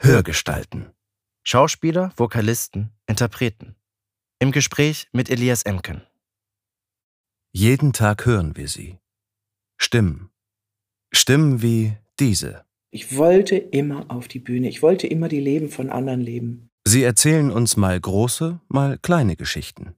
[0.00, 0.92] Hörgestalten.
[1.42, 3.74] Schauspieler, Vokalisten, Interpreten.
[4.38, 6.02] Im Gespräch mit Elias Emken.
[7.50, 8.98] Jeden Tag hören wir sie.
[9.76, 10.30] Stimmen.
[11.12, 12.64] Stimmen wie diese.
[12.92, 14.68] Ich wollte immer auf die Bühne.
[14.68, 16.70] Ich wollte immer die Leben von anderen leben.
[16.86, 19.96] Sie erzählen uns mal große, mal kleine Geschichten.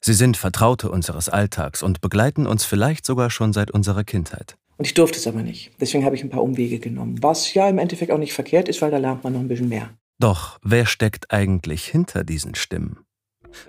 [0.00, 4.58] Sie sind Vertraute unseres Alltags und begleiten uns vielleicht sogar schon seit unserer Kindheit.
[4.78, 5.72] Und ich durfte es aber nicht.
[5.80, 7.20] Deswegen habe ich ein paar Umwege genommen.
[7.20, 9.68] Was ja im Endeffekt auch nicht verkehrt ist, weil da lernt man noch ein bisschen
[9.68, 9.90] mehr.
[10.20, 12.98] Doch wer steckt eigentlich hinter diesen Stimmen?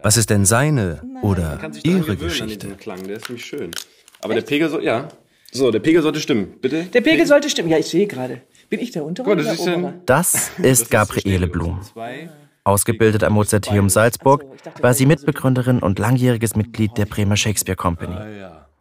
[0.03, 2.70] Was ist denn seine oder ihre Geschichte?
[2.76, 3.72] Klang, der ist nämlich schön.
[4.22, 4.44] Aber Echt?
[4.44, 5.08] der Pegel soll, ja.
[5.52, 6.84] So, der Pegel sollte stimmen, bitte.
[6.84, 7.70] Der Pegel sollte stimmen.
[7.70, 8.41] Ja, ich sehe gerade.
[8.70, 9.95] Bin ich der untere oder der obere?
[10.05, 11.80] Das ist Gabriele Blum.
[12.64, 14.45] Ausgebildet am Mozarteum Salzburg,
[14.81, 18.16] war sie Mitbegründerin und langjähriges Mitglied der Bremer Shakespeare Company.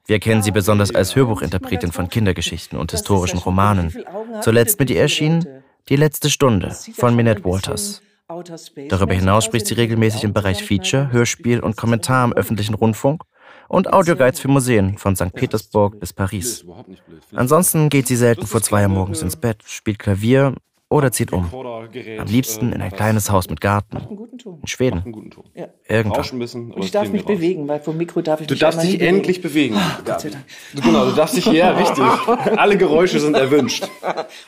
[0.08, 3.94] Wir kennen sie besonders als Hörbuchinterpretin von Kindergeschichten und historischen Romanen.
[4.40, 5.46] Zuletzt mit ihr erschien
[5.90, 8.00] Die letzte Stunde von Minette Walters.
[8.88, 13.22] Darüber hinaus spricht sie regelmäßig im Bereich Feature, Hörspiel und Kommentar im öffentlichen Rundfunk
[13.68, 15.34] und Audioguides für Museen von St.
[15.34, 16.64] Petersburg bis Paris.
[17.34, 20.54] Ansonsten geht sie selten vor zwei Uhr morgens ins Bett, spielt Klavier
[20.90, 21.52] oder zieht um.
[21.52, 23.98] Am liebsten in ein kleines Haus mit Garten.
[24.44, 25.30] In Schweden.
[25.54, 25.68] Ja.
[25.86, 26.38] Irgendwann.
[26.38, 28.82] Bisschen, und ich darf mich bewegen, weil vom Mikro darf ich du mich Du darfst
[28.82, 29.76] dich endlich bewegen.
[29.76, 30.44] Oh, Gott sei Dank.
[30.74, 32.04] Genau, du darfst dich, ja, richtig.
[32.56, 33.88] Alle Geräusche sind erwünscht.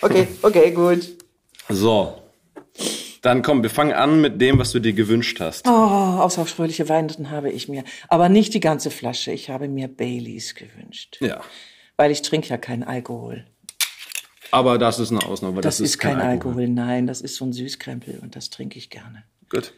[0.03, 1.09] Okay, okay, gut.
[1.69, 2.15] So.
[3.23, 5.67] Dann komm, wir fangen an mit dem, was du dir gewünscht hast.
[5.69, 7.85] Oh, außerfröhliche Weihnachten habe ich mir.
[8.09, 9.33] Aber nicht die ganze Flasche.
[9.33, 11.19] Ich habe mir Baileys gewünscht.
[11.21, 11.43] Ja.
[11.97, 13.45] Weil ich trinke ja keinen Alkohol.
[14.51, 15.61] Aber das ist eine Ausnahme.
[15.61, 16.63] Das, das ist, ist kein, kein Alkohol.
[16.63, 16.69] Alkohol.
[16.69, 19.25] nein, das ist so ein Süßkrempel und das trinke ich gerne.
[19.49, 19.73] Gut.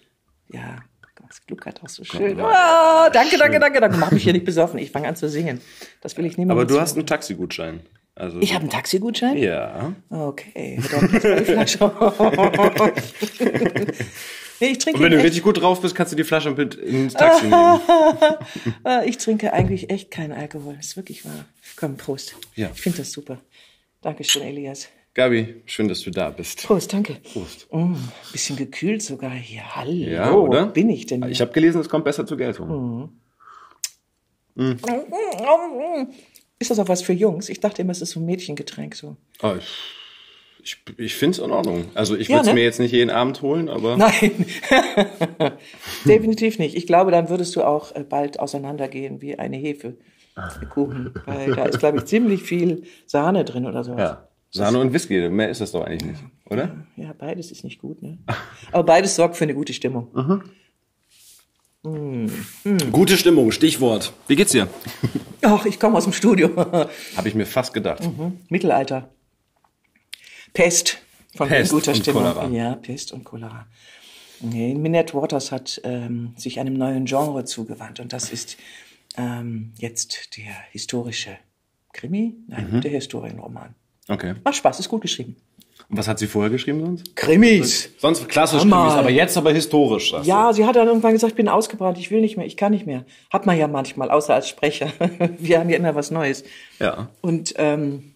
[0.51, 0.79] Ja,
[1.29, 2.39] das Gluckert auch so schön.
[2.41, 3.97] Oh, danke, danke, danke, danke.
[3.97, 4.79] Mach mich hier nicht besoffen.
[4.79, 5.61] Ich fange an zu singen.
[6.01, 6.55] Das will ich nicht mehr.
[6.55, 7.81] Aber du hast einen Taxigutschein.
[8.15, 9.39] Also ich habe einen Taxigutschein?
[9.39, 9.95] Ja.
[10.11, 10.79] Okay.
[14.61, 16.75] nee, ich trinke Und wenn du richtig gut drauf bist, kannst du die Flasche mit
[16.75, 17.81] ins Taxi nehmen.
[19.07, 20.75] ich trinke eigentlich echt keinen Alkohol.
[20.77, 21.47] Das ist wirklich wahr.
[21.77, 22.35] Komm, Prost.
[22.55, 22.71] Ja.
[22.75, 23.39] Ich finde das super.
[24.03, 24.89] Dankeschön, Elias.
[25.15, 26.67] Gabi, schön, dass du da bist.
[26.67, 27.15] Prost, danke.
[27.33, 27.73] Prost.
[27.73, 27.95] Mm,
[28.33, 29.77] bisschen gekühlt sogar hier.
[29.77, 30.67] Hallo, ja, oder?
[30.67, 31.23] bin ich denn?
[31.23, 31.31] Hier?
[31.31, 33.13] Ich habe gelesen, es kommt besser zur Geltung.
[34.57, 34.63] Mm.
[34.63, 34.77] Mm.
[36.59, 37.49] Ist das auch was für Jungs?
[37.49, 39.17] Ich dachte immer, es ist so ein Mädchengetränk so.
[39.43, 41.85] Oh, ich ich finde es in Ordnung.
[41.95, 42.61] Also ich würde es ja, ne?
[42.61, 43.97] mir jetzt nicht jeden Abend holen, aber.
[43.99, 44.47] Nein,
[46.05, 46.77] definitiv nicht.
[46.77, 49.97] Ich glaube, dann würdest du auch äh, bald auseinandergehen wie eine Hefe.
[50.71, 54.01] Kuchen, weil da ist, glaube ich, ziemlich viel Sahne drin oder sowas.
[54.01, 54.29] Ja.
[54.51, 56.77] Sahne und Whisky, mehr ist das doch eigentlich nicht, oder?
[56.97, 58.19] Ja, beides ist nicht gut, ne?
[58.71, 60.09] Aber beides sorgt für eine gute Stimmung.
[60.15, 60.43] Mhm.
[61.85, 62.93] Mm.
[62.93, 64.13] Gute Stimmung, Stichwort.
[64.29, 64.69] Wie geht's dir?
[65.43, 66.55] Ach, ich komme aus dem Studio.
[67.17, 68.05] Habe ich mir fast gedacht.
[68.05, 68.39] Mhm.
[68.51, 69.09] Mittelalter.
[70.53, 70.99] Pest
[71.35, 72.23] von Pest guter Stimmung.
[72.23, 72.49] Cholera.
[72.49, 73.67] Ja, Pest und Cholera.
[74.41, 78.57] Nee, Minette Waters hat ähm, sich einem neuen Genre zugewandt und das ist
[79.17, 81.39] ähm, jetzt der historische
[81.93, 82.81] Krimi, nein, mhm.
[82.81, 83.75] der Historienroman.
[84.09, 84.35] Okay.
[84.45, 85.37] Macht Spaß, ist gut geschrieben.
[85.89, 87.15] Und was hat sie vorher geschrieben sonst?
[87.17, 87.91] Krimis.
[87.99, 88.85] Sonst klassisch Hammer.
[88.85, 90.15] Krimis, aber jetzt aber historisch.
[90.23, 90.55] Ja, du.
[90.55, 92.87] sie hat dann irgendwann gesagt, ich bin ausgebrannt, ich will nicht mehr, ich kann nicht
[92.87, 93.05] mehr.
[93.31, 94.91] Hat man ja manchmal, außer als Sprecher.
[95.39, 96.45] Wir haben ja immer was Neues.
[96.79, 97.09] Ja.
[97.21, 98.12] Und ähm,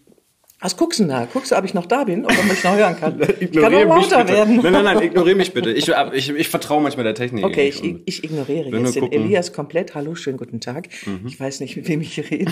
[0.59, 1.27] was guckst du denn da?
[1.31, 3.19] Guckst du, ob ich noch da bin oder ob ich noch hören kann?
[3.53, 4.59] kann auch lauter werden.
[4.63, 5.71] Nein, nein, nein, ignoriere mich bitte.
[5.71, 7.45] Ich, ich, ich vertraue manchmal der Technik.
[7.45, 9.93] Okay, ich, ich ignoriere jetzt den Elias komplett.
[9.93, 10.89] Hallo, schönen guten Tag.
[11.05, 11.27] Mhm.
[11.27, 12.51] Ich weiß nicht, mit wem ich rede.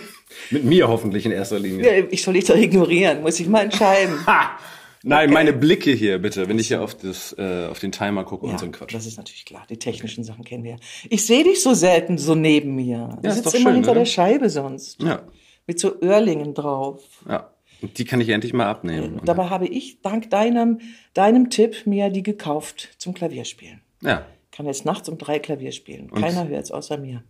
[0.50, 2.00] mit mir hoffentlich in erster Linie.
[2.00, 4.26] Ja, ich soll dich doch ignorieren, muss ich mal entscheiden.
[4.26, 4.58] Ha!
[5.02, 5.34] Nein, okay.
[5.34, 8.52] meine Blicke hier bitte, wenn ich hier auf, das, äh, auf den Timer gucke ja,
[8.52, 8.92] und so ein Quatsch.
[8.92, 10.76] Das ist natürlich klar, die technischen Sachen kennen wir.
[11.08, 13.16] Ich sehe dich so selten so neben mir.
[13.22, 14.00] Du ja, sitzt immer schön, hinter oder?
[14.00, 15.00] der Scheibe sonst.
[15.00, 15.22] Ja
[15.66, 17.02] mit so Öhrlingen drauf.
[17.28, 17.50] Ja.
[17.82, 19.18] Und die kann ich endlich mal abnehmen.
[19.18, 20.80] Und dabei habe ich dank deinem,
[21.12, 23.82] deinem Tipp mir die gekauft zum Klavierspielen.
[24.02, 24.26] Ja.
[24.50, 26.08] Kann jetzt nachts um drei Klavier spielen.
[26.08, 27.22] Und Keiner hört es außer mir.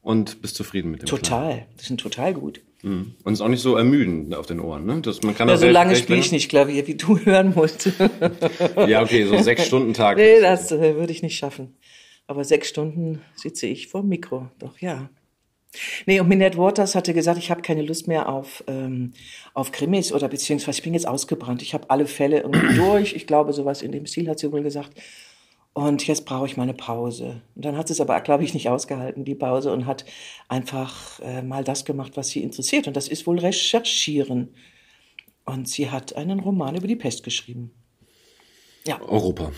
[0.00, 1.54] Und bist zufrieden mit dem Total.
[1.54, 1.66] Klar.
[1.76, 2.60] Das sind total gut.
[2.82, 3.14] Mhm.
[3.24, 5.00] Und ist auch nicht so ermüdend auf den Ohren, ne?
[5.00, 7.90] Das, man kann ja, so lange spiele ich nicht Klavier, wie du hören musst.
[8.86, 10.16] ja, okay, so sechs Stunden Tag.
[10.16, 11.76] Nee, das äh, würde ich nicht schaffen.
[12.28, 14.48] Aber sechs Stunden sitze ich vor dem Mikro.
[14.60, 15.10] Doch, ja.
[16.06, 19.12] Nee, und Minette Waters hatte gesagt, ich habe keine Lust mehr auf, ähm,
[19.54, 21.62] auf Krimis oder beziehungsweise ich bin jetzt ausgebrannt.
[21.62, 23.14] Ich habe alle Fälle irgendwie durch.
[23.14, 24.98] Ich glaube, sowas in dem Stil hat sie wohl gesagt.
[25.74, 27.42] Und jetzt brauche ich mal eine Pause.
[27.54, 30.04] Und dann hat sie es aber, glaube ich, nicht ausgehalten, die Pause, und hat
[30.48, 32.88] einfach äh, mal das gemacht, was sie interessiert.
[32.88, 34.54] Und das ist wohl Recherchieren.
[35.44, 37.70] Und sie hat einen Roman über die Pest geschrieben.
[38.86, 39.00] Ja.
[39.00, 39.52] Europa.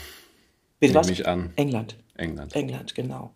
[0.79, 1.09] Bitte was?
[1.09, 1.53] Mich an.
[1.57, 1.97] England.
[2.17, 2.55] England.
[2.55, 3.33] England, genau.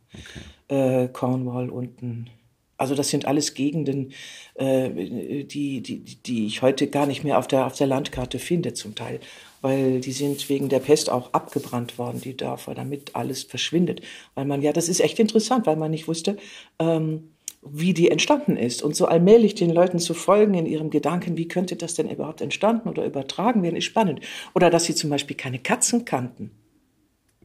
[0.69, 1.05] Okay.
[1.05, 2.29] Äh, Cornwall unten
[2.85, 4.13] Also das sind alles Gegenden,
[4.57, 8.75] äh, die, die, die ich heute gar nicht mehr auf der, auf der Landkarte finde
[8.75, 9.21] zum Teil,
[9.63, 14.03] weil die sind wegen der Pest auch abgebrannt worden, die Dörfer, damit alles verschwindet.
[14.35, 16.37] Weil man, ja, das ist echt interessant, weil man nicht wusste,
[16.79, 17.31] ähm,
[17.63, 21.49] wie die entstanden ist und so allmählich den Leuten zu folgen in ihrem Gedanken, wie
[21.49, 24.21] könnte das denn überhaupt entstanden oder übertragen werden, ist spannend.
[24.55, 26.51] Oder dass sie zum Beispiel keine Katzen kannten.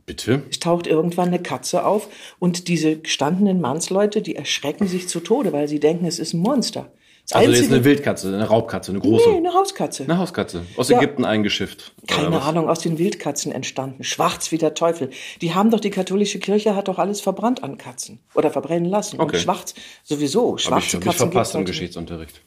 [0.10, 0.42] Bitte?
[0.50, 2.08] Es taucht irgendwann eine Katze auf
[2.40, 6.40] und diese gestandenen Mannsleute, die erschrecken sich zu Tode, weil sie denken, es ist ein
[6.40, 6.92] Monster.
[7.26, 9.30] Das also einzige, jetzt eine Wildkatze, eine Raubkatze, eine große?
[9.30, 10.06] Nee, eine Hauskatze.
[10.06, 10.66] Eine Hauskatze.
[10.78, 10.98] Aus ja.
[10.98, 11.94] Ägypten eingeschifft.
[12.08, 14.04] Keine Ahnung, aus den Wildkatzen entstanden.
[14.04, 15.12] Schwarz wie der Teufel.
[15.42, 18.18] Die haben doch, die katholische Kirche hat doch alles verbrannt an Katzen.
[18.34, 19.20] Oder verbrennen lassen.
[19.20, 19.36] Okay.
[19.36, 20.58] Und schwarz sowieso.
[20.58, 21.12] Schwarze hab ich, hab Katzen.
[21.12, 22.42] Ich verpasst im Geschichtsunterricht.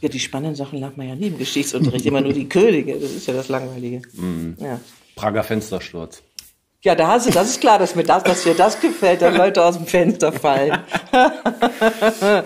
[0.00, 2.04] Ja, die spannenden Sachen lernt man ja nie im Geschichtsunterricht.
[2.06, 2.98] Immer nur die Könige.
[2.98, 4.02] Das ist ja das Langweilige.
[4.14, 4.56] Mhm.
[4.58, 4.80] Ja.
[5.14, 6.24] Prager Fenstersturz.
[6.84, 9.34] Ja, da hast du, das ist klar, dass mir das, dass dir das gefällt, wenn
[9.38, 10.80] Leute aus dem Fenster fallen.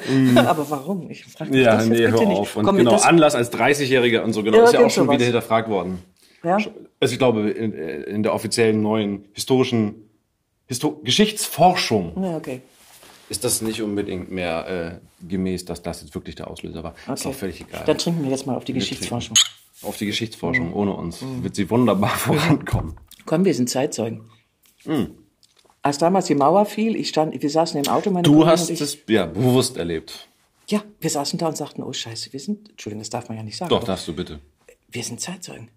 [0.08, 0.38] mm.
[0.38, 1.10] Aber warum?
[1.10, 2.54] Ich frage mich ja, das nee, hör auf.
[2.54, 5.24] Und Komm, genau, Anlass als 30-Jähriger und so, genau, ja, ist ja auch schon wieder
[5.24, 6.04] hinterfragt worden.
[6.44, 6.56] Ja?
[7.00, 10.08] Also ich glaube, in, in der offiziellen neuen historischen
[10.66, 12.60] Histo Geschichtsforschung ja, okay.
[13.28, 16.94] ist das nicht unbedingt mehr äh, gemäß, dass das jetzt wirklich der Auslöser war.
[17.06, 17.14] Okay.
[17.14, 17.82] Ist auch völlig egal.
[17.86, 19.36] Dann trinken wir jetzt mal auf die wir Geschichtsforschung.
[19.82, 20.68] Auf die Geschichtsforschung.
[20.68, 20.76] Mhm.
[20.76, 21.42] Ohne uns mhm.
[21.42, 22.94] wird sie wunderbar vorankommen.
[23.28, 24.22] Komm, wir sind Zeitzeugen.
[24.86, 25.10] Mhm.
[25.82, 28.96] Als damals die Mauer fiel, ich stand, wir saßen im Auto, meine Du hast es
[29.06, 30.28] ja bewusst erlebt.
[30.66, 33.44] Ja, wir saßen da und sagten, oh Scheiße, wir sind, Entschuldigung, das darf man ja
[33.44, 33.68] nicht sagen.
[33.68, 34.40] Doch, darfst du bitte.
[34.88, 35.70] Wir sind Zeitzeugen.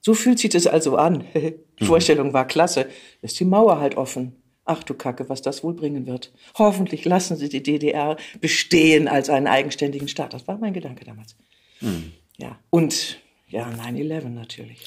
[0.00, 1.24] So fühlt sich das also an.
[1.34, 2.88] die Vorstellung war klasse.
[3.20, 4.34] Ist die Mauer halt offen.
[4.64, 6.32] Ach du Kacke, was das wohl bringen wird.
[6.58, 10.34] Hoffentlich lassen sie die DDR bestehen als einen eigenständigen Staat.
[10.34, 11.36] Das war mein Gedanke damals.
[11.80, 12.12] Mhm.
[12.38, 12.58] Ja.
[12.70, 14.84] Und ja, 9-11 natürlich.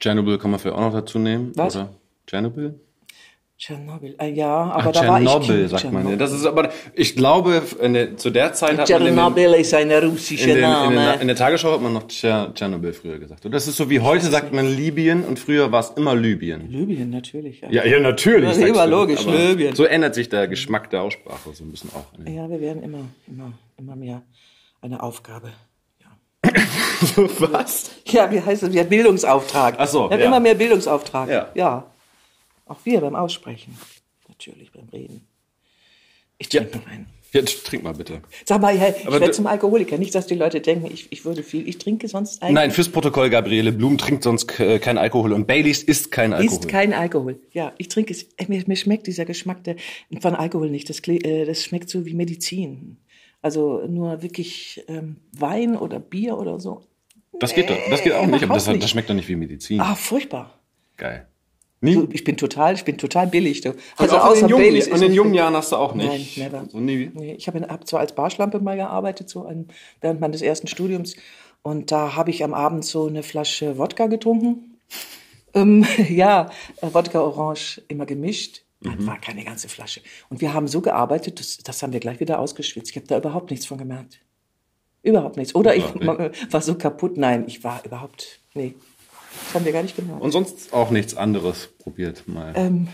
[0.00, 1.52] Tschernobyl kann man vielleicht auch noch dazu nehmen.
[1.54, 1.76] Was?
[1.76, 1.90] Oder
[2.26, 2.80] Tschernobyl?
[3.58, 5.70] Tschernobyl, äh, ja, aber Ach, da war ich Kind.
[5.70, 6.16] sagt man ja.
[6.16, 10.56] Das ist aber, ich glaube, der, zu der Zeit hat man Tschernobyl ist ein russischer
[10.56, 10.94] in Name.
[10.94, 13.46] In, den, in, der Tagesschau hat man noch Tschernobyl früher gesagt.
[13.46, 16.70] Und das ist so wie heute sagt man Libyen und früher war es immer Libyen.
[16.70, 17.62] Libyen, natürlich.
[17.62, 18.46] Ja, ja, ja natürlich.
[18.46, 19.74] Das ist immer logisch, Libyen.
[19.74, 22.04] So ändert sich der Geschmack der Aussprache so ein bisschen auch.
[22.28, 24.20] Ja, wir werden immer, immer, immer mehr
[24.82, 25.52] eine Aufgabe.
[27.16, 27.90] Was?
[28.06, 28.72] Ja, wie heißt das?
[28.72, 29.76] Wir haben Bildungsauftrag.
[29.78, 30.08] Ach so.
[30.08, 30.26] Wir haben ja.
[30.26, 31.28] immer mehr Bildungsauftrag.
[31.28, 31.50] Ja.
[31.54, 31.90] ja.
[32.66, 33.76] Auch wir beim Aussprechen.
[34.28, 35.26] Natürlich beim Reden.
[36.38, 36.78] Ich trinke ja.
[36.78, 37.06] noch einen.
[37.32, 38.22] Ja, trink mal bitte.
[38.44, 39.98] Sag mal, ich werde zum Alkoholiker.
[39.98, 41.68] Nicht, dass die Leute denken, ich, ich würde viel.
[41.68, 42.54] Ich trinke sonst eigentlich.
[42.54, 45.32] Nein, fürs Protokoll, Gabriele Blum trinkt sonst äh, kein Alkohol.
[45.32, 46.60] Und Baileys ist kein Alkohol.
[46.60, 47.40] Ist kein Alkohol.
[47.52, 48.22] Ja, ich trinke es.
[48.36, 49.76] Äh, mir, mir schmeckt dieser Geschmack der,
[50.20, 50.88] von Alkohol nicht.
[50.88, 52.98] Das, äh, das schmeckt so wie Medizin.
[53.46, 56.80] Also nur wirklich ähm, Wein oder Bier oder so.
[57.38, 59.80] Das geht, das geht auch nicht, aber das, das, schmeckt doch nicht wie Medizin.
[59.80, 60.58] Ah, furchtbar.
[60.96, 61.28] Geil.
[61.80, 62.08] Nie?
[62.10, 63.60] ich bin total, ich bin total billig.
[63.60, 63.74] Du.
[63.98, 64.88] Also außer jungen, Baileys.
[64.88, 66.36] In den jungen Jahren hast du auch nicht.
[66.36, 66.64] Nein, never.
[66.68, 67.12] So nie.
[67.14, 69.68] Nee, ich habe hab zwar als Barschlampe mal gearbeitet, so ein,
[70.00, 71.14] während meines ersten Studiums.
[71.62, 74.76] Und da habe ich am Abend so eine Flasche Wodka getrunken.
[75.54, 76.50] ähm, ja,
[76.80, 78.64] äh, Wodka Orange immer gemischt.
[78.80, 79.06] Das mhm.
[79.06, 80.00] war keine ganze Flasche.
[80.28, 82.90] Und wir haben so gearbeitet, das, das haben wir gleich wieder ausgeschwitzt.
[82.90, 84.20] Ich habe da überhaupt nichts von gemerkt.
[85.02, 85.54] Überhaupt nichts.
[85.54, 85.84] Oder ich
[86.50, 87.16] war so kaputt.
[87.16, 88.74] Nein, ich war überhaupt, nee.
[89.44, 90.20] Das haben wir gar nicht gemerkt.
[90.20, 92.52] Und sonst auch nichts anderes probiert mal.
[92.56, 92.88] Ähm,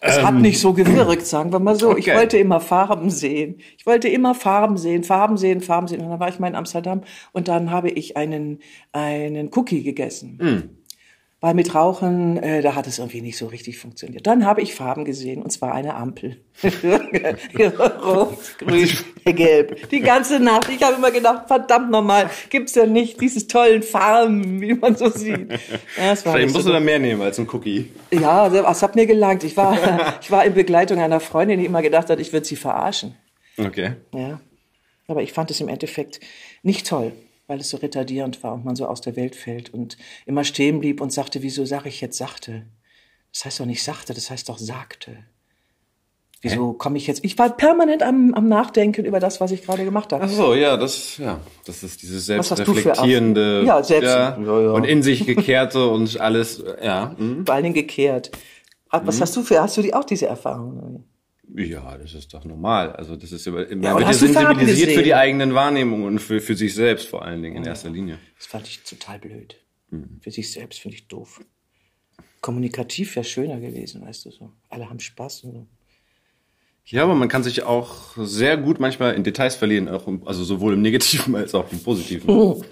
[0.00, 1.90] es ähm, hat nicht so gewirkt, sagen wir mal so.
[1.90, 2.00] Okay.
[2.00, 3.60] Ich wollte immer Farben sehen.
[3.76, 6.00] Ich wollte immer Farben sehen, Farben sehen, Farben sehen.
[6.00, 7.02] Und dann war ich mal in Amsterdam
[7.32, 8.60] und dann habe ich einen,
[8.92, 10.38] einen Cookie gegessen.
[10.40, 10.83] Mm
[11.44, 14.26] weil mit Rauchen, äh, da hat es irgendwie nicht so richtig funktioniert.
[14.26, 16.38] Dann habe ich Farben gesehen, und zwar eine Ampel.
[18.02, 18.88] Rot, grün,
[19.26, 19.90] gelb.
[19.90, 20.70] Die ganze Nacht.
[20.70, 25.10] Ich habe immer gedacht, verdammt nochmal, gibt's ja nicht diese tollen Farben, wie man so
[25.10, 25.52] sieht.
[25.98, 27.92] Ja, Vielleicht musst so du da mehr nehmen als ein Cookie.
[28.10, 29.44] Ja, das hat mir gelangt.
[29.44, 32.56] Ich war, ich war in Begleitung einer Freundin, die immer gedacht hat, ich würde sie
[32.56, 33.16] verarschen.
[33.58, 33.96] Okay.
[34.14, 34.40] Ja.
[35.08, 36.20] Aber ich fand es im Endeffekt
[36.62, 37.12] nicht toll
[37.46, 39.96] weil es so retardierend war und man so aus der Welt fällt und
[40.26, 42.66] immer stehen blieb und sagte, wieso sage ich jetzt sachte?
[43.32, 45.24] Das heißt doch nicht sachte, das heißt doch sagte.
[46.44, 47.24] Wieso komme ich jetzt?
[47.24, 50.24] Ich war permanent am, am Nachdenken über das, was ich gerade gemacht habe.
[50.24, 54.70] Ach so, ja, das, ja, das ist dieses selbstreflektierende, ja, selbst, ja, ja, ja.
[54.72, 57.14] und in sich gekehrte und alles, ja.
[57.16, 57.46] Mhm.
[57.46, 58.30] Vor allen Dingen gekehrt.
[58.90, 59.22] Was mhm.
[59.22, 59.62] hast du für?
[59.62, 61.04] Hast du die auch diese Erfahrung?
[61.54, 62.92] Ja, das ist doch normal.
[62.92, 66.40] Also das ist immer, man ja, wird ja sensibilisiert für die eigenen Wahrnehmungen und für,
[66.40, 68.18] für sich selbst vor allen Dingen in erster Linie.
[68.36, 69.56] Das fand ich total blöd.
[69.90, 70.20] Mhm.
[70.20, 71.44] Für sich selbst finde ich doof.
[72.40, 74.52] Kommunikativ wäre schöner gewesen, weißt du so.
[74.68, 75.66] Alle haben Spaß und so.
[76.86, 80.44] Ja, aber man kann sich auch sehr gut manchmal in Details verlieren, auch im, also
[80.44, 82.28] sowohl im Negativen als auch im Positiven.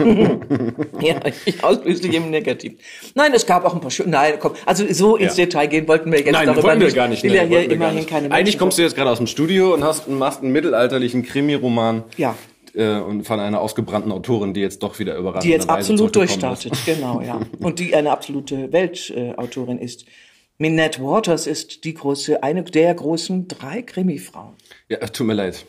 [1.00, 2.78] ja, ich ausschließlich im Negativen.
[3.14, 4.10] Nein, es gab auch ein paar schöne.
[4.10, 5.46] Nein, komm, also so ins ja.
[5.46, 7.22] Detail gehen wollten wir jetzt Nein, darüber wollten wir gar nicht.
[7.22, 9.82] Will ja hier immerhin keine Menschen Eigentlich kommst du jetzt gerade aus dem Studio und
[9.82, 12.04] hast machst einen mittelalterlichen Krimi-Roman.
[12.18, 12.36] Ja.
[12.74, 16.72] Äh, und von einer ausgebrannten Autorin, die jetzt doch wieder überrascht Die jetzt absolut durchstartet,
[16.84, 17.40] genau, ja.
[17.60, 20.04] Und die eine absolute Weltautorin ist.
[20.58, 24.54] Minette Waters ist die große, eine der großen drei Krimi-Frauen.
[24.88, 25.66] Ja, tut mir leid.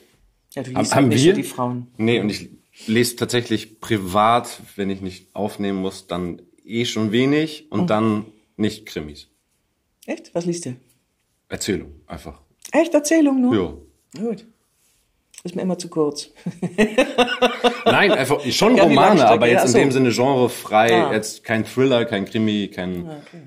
[0.54, 1.34] Ja, du liest haben halt nicht wir?
[1.34, 1.88] die Frauen.
[1.98, 2.50] Nee, und ich
[2.86, 7.88] lese tatsächlich privat, wenn ich nicht aufnehmen muss, dann eh schon wenig und mhm.
[7.88, 8.26] dann
[8.56, 9.30] nicht Krimis.
[10.06, 10.34] Echt?
[10.36, 10.76] Was liest du?
[11.50, 12.42] Erzählung, einfach.
[12.72, 12.94] Echt?
[12.94, 13.56] Erzählung nur?
[14.16, 14.22] Ja.
[14.22, 14.46] Gut.
[15.44, 16.30] Ist mir immer zu kurz.
[17.86, 21.14] Nein, einfach schon ja, Romane, aber jetzt in dem Sinne genrefrei, ah.
[21.14, 23.42] jetzt kein Thriller, kein Krimi, kein ah, okay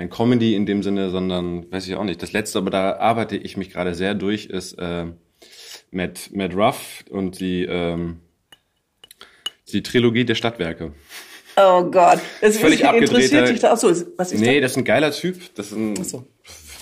[0.00, 2.22] kein Comedy in dem Sinne, sondern weiß ich auch nicht.
[2.22, 5.04] Das letzte, aber da arbeite ich mich gerade sehr durch, ist äh,
[5.90, 8.20] Matt, Matt Ruff und die, ähm,
[9.70, 10.94] die Trilogie der Stadtwerke.
[11.58, 13.72] Oh Gott, das ist völlig interessiert dich da.
[13.72, 14.62] Achso, was ist Nee, das?
[14.62, 15.36] das ist ein geiler Typ.
[15.54, 16.24] Das ist ein, Achso.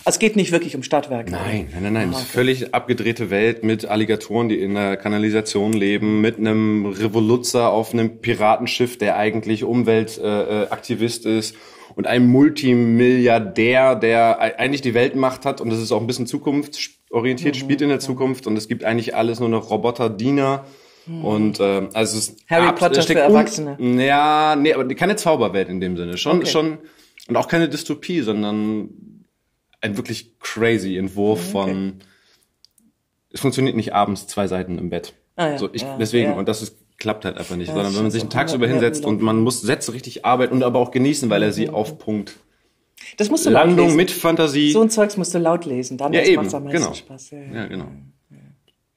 [0.04, 1.32] Also es geht nicht wirklich um Stadtwerke.
[1.32, 2.10] Nein, nein, nein, nein.
[2.14, 2.26] Ah, okay.
[2.30, 8.20] Völlig abgedrehte Welt mit Alligatoren, die in der Kanalisation leben, mit einem Revoluzzer auf einem
[8.20, 11.56] Piratenschiff, der eigentlich Umweltaktivist äh, ist
[11.98, 17.56] und einem Multimilliardär, der eigentlich die Weltmacht hat und das ist auch ein bisschen zukunftsorientiert,
[17.56, 17.58] mhm.
[17.58, 20.64] spielt in der Zukunft und es gibt eigentlich alles nur noch Roboter-Diener.
[21.06, 21.24] Mhm.
[21.24, 23.76] Und äh, also es ist Harry Potter für Erwachsene.
[24.00, 26.16] ja, nee, aber keine Zauberwelt in dem Sinne.
[26.18, 26.46] Schon, okay.
[26.46, 26.78] schon
[27.26, 28.90] und auch keine Dystopie, sondern
[29.80, 31.50] ein wirklich crazy Entwurf okay.
[31.50, 31.94] von.
[33.32, 35.14] Es funktioniert nicht abends zwei Seiten im Bett.
[35.34, 36.36] Ah, ja, so ich ja, deswegen ja.
[36.36, 39.04] und das ist klappt halt einfach nicht, ja, sondern wenn man sich einen tagsüber hinsetzt
[39.04, 41.74] und man muss Sätze richtig arbeiten und aber auch genießen, weil er sie mhm.
[41.74, 42.36] auf Punkt
[43.16, 43.96] das musst du Landung laut lesen.
[43.96, 44.72] mit Fantasie.
[44.72, 46.94] So ein Zeugs musst du laut lesen, dann ja, macht es am meisten genau.
[46.94, 47.30] Spaß.
[47.30, 47.86] Ja, ja, genau.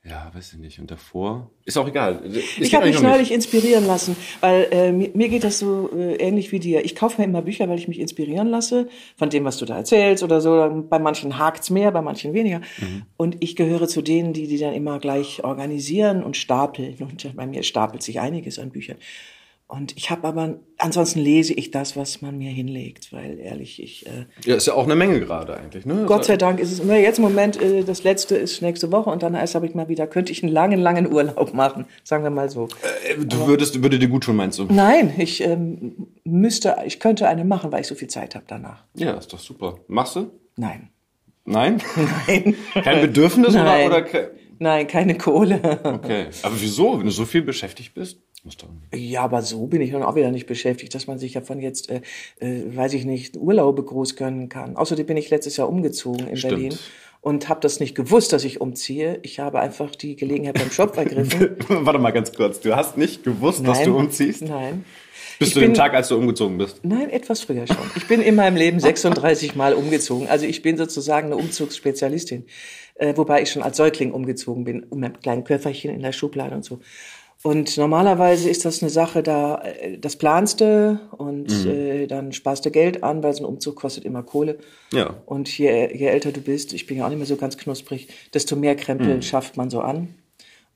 [0.03, 0.79] Ja, weiß ich nicht.
[0.79, 2.22] Und davor ist auch egal.
[2.25, 3.31] Ich, ich habe mich neulich nicht.
[3.34, 6.84] inspirieren lassen, weil äh, mir, mir geht das so äh, ähnlich wie dir.
[6.84, 9.77] Ich kaufe mir immer Bücher, weil ich mich inspirieren lasse von dem, was du da
[9.77, 10.86] erzählst oder so.
[10.89, 12.62] Bei manchen hakt's mehr, bei manchen weniger.
[12.79, 13.03] Mhm.
[13.15, 16.98] Und ich gehöre zu denen, die die dann immer gleich organisieren und stapeln.
[17.01, 18.98] Und bei mir stapelt sich einiges an Büchern.
[19.72, 24.06] Und ich habe aber, ansonsten lese ich das, was man mir hinlegt, weil ehrlich, ich.
[24.06, 26.04] Äh, ja, ist ja auch eine Menge gerade eigentlich, ne?
[26.08, 29.10] Gott sei Dank ist es immer jetzt im Moment, äh, das letzte ist nächste Woche
[29.10, 32.25] und dann erst habe ich mal wieder, könnte ich einen langen, langen Urlaub machen, sagen
[32.25, 32.68] wir mal so.
[33.08, 34.66] Äh, du aber, würdest, würde dir gut tun, meinst du?
[34.66, 38.84] Nein, ich ähm, müsste, ich könnte eine machen, weil ich so viel Zeit habe danach.
[38.96, 39.78] Ja, ist doch super.
[39.88, 40.32] Machst du?
[40.58, 40.90] Nein.
[41.46, 41.82] Nein?
[42.28, 42.56] Nein.
[42.74, 43.88] Kein Bedürfnis Nein.
[43.88, 44.00] oder?
[44.00, 45.60] oder Nein, keine Kohle.
[45.84, 46.28] Okay.
[46.44, 48.20] Aber wieso, wenn du so viel beschäftigt bist?
[48.94, 51.60] Ja, aber so bin ich dann auch wieder nicht beschäftigt, dass man sich ja von
[51.60, 52.02] jetzt, äh,
[52.40, 54.76] äh, weiß ich nicht, Urlaube groß gönnen kann.
[54.76, 56.54] Außerdem bin ich letztes Jahr umgezogen in Stimmt.
[56.54, 56.78] Berlin
[57.22, 59.20] und habe das nicht gewusst, dass ich umziehe.
[59.22, 61.56] Ich habe einfach die Gelegenheit beim Shop ergriffen.
[61.68, 62.60] Warte mal ganz kurz.
[62.60, 63.74] Du hast nicht gewusst, Nein.
[63.74, 64.42] dass du umziehst?
[64.42, 64.86] Nein.
[65.38, 66.82] Bis ich zu dem Tag, als du umgezogen bist?
[66.84, 67.78] Nein, etwas früher schon.
[67.96, 70.28] Ich bin in meinem Leben 36 Mal umgezogen.
[70.28, 72.46] Also ich bin sozusagen eine Umzugsspezialistin.
[72.96, 76.56] Äh, wobei ich schon als Säugling umgezogen bin, um ein kleines Köfferchen in der Schublade
[76.56, 76.80] und so.
[77.44, 81.72] Und normalerweise ist das eine Sache, da äh, das planste und mhm.
[81.72, 84.60] äh, dann sparst du Geld an, weil so ein Umzug kostet immer Kohle.
[84.94, 85.16] Ja.
[85.26, 88.10] Und je, je älter du bist, ich bin ja auch nicht mehr so ganz knusprig,
[88.34, 89.22] desto mehr Krempel mhm.
[89.24, 90.16] schafft man so an.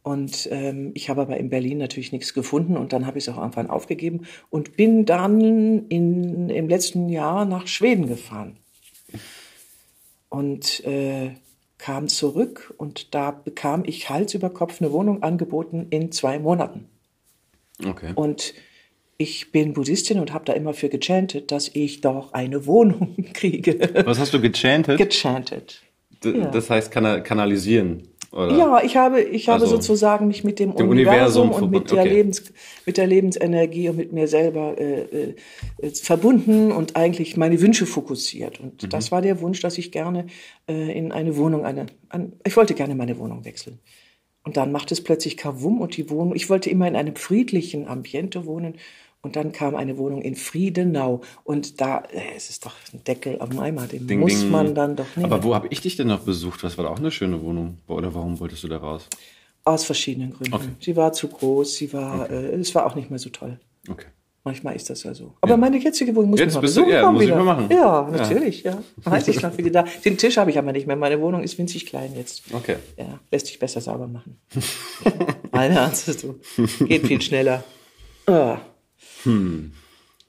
[0.01, 3.33] Und ähm, ich habe aber in Berlin natürlich nichts gefunden und dann habe ich es
[3.33, 8.57] auch irgendwann aufgegeben und bin dann in, im letzten Jahr nach Schweden gefahren.
[10.29, 11.31] Und äh,
[11.85, 16.89] kam zurück und da bekam ich Hals über Kopf eine Wohnung angeboten in zwei Monaten.
[17.85, 18.11] Okay.
[18.15, 18.55] Und
[19.19, 23.77] ich bin Buddhistin und habe da immer für gechantet, dass ich doch eine Wohnung kriege.
[24.03, 24.97] Was hast du gechantet?
[24.97, 25.83] Gechantet.
[26.23, 26.47] D ja.
[26.47, 28.07] Das heißt kanalisieren.
[28.35, 28.57] Oder?
[28.57, 31.89] Ja, ich habe, ich habe also, sozusagen mich mit dem, dem Universum, Universum, und mit
[31.89, 32.09] der, okay.
[32.09, 32.43] Lebens,
[32.85, 35.33] mit der Lebensenergie und mit mir selber äh,
[35.81, 38.59] äh, verbunden und eigentlich meine Wünsche fokussiert.
[38.59, 38.89] Und mhm.
[38.89, 40.27] das war der Wunsch, dass ich gerne
[40.67, 43.79] äh, in eine Wohnung, eine, an, ich wollte gerne meine Wohnung wechseln.
[44.43, 47.87] Und dann macht es plötzlich Kavum und die Wohnung, ich wollte immer in einem friedlichen
[47.87, 48.75] Ambiente wohnen
[49.25, 51.21] und dann kam eine Wohnung in Friedenau.
[51.43, 54.51] Und da, äh, es ist doch ein Deckel am Eimer, den ding, muss ding.
[54.51, 55.33] man dann doch nehmen.
[55.33, 56.63] Aber wo habe ich dich denn noch besucht?
[56.63, 57.79] Das war doch auch eine schöne Wohnung.
[57.87, 59.09] Oder warum wolltest du da raus?
[59.63, 60.53] Aus verschiedenen Gründen.
[60.53, 60.67] Okay.
[60.79, 62.35] Sie war zu groß, sie war, okay.
[62.35, 63.59] äh, es war auch nicht mehr so toll.
[63.89, 64.05] Okay.
[64.43, 65.33] Manchmal ist das ja so.
[65.41, 65.57] Aber ja.
[65.57, 67.31] meine jetzige Wohnung muss Jetzt man bist du, ja, muss wieder.
[67.31, 67.67] ich mal machen.
[67.71, 68.73] Ja, natürlich, ja.
[68.73, 69.11] ja.
[69.11, 69.85] Weiß ich noch, wie da.
[70.05, 70.95] Den Tisch habe ich aber nicht mehr.
[70.95, 72.43] Meine Wohnung ist winzig klein jetzt.
[72.53, 72.75] Okay.
[72.95, 74.37] Ja, lässt sich besser sauber machen.
[75.51, 76.35] Alter, Ernst, du.
[76.85, 77.63] Geht viel schneller.
[78.27, 78.59] Ah.
[79.25, 79.73] Hm.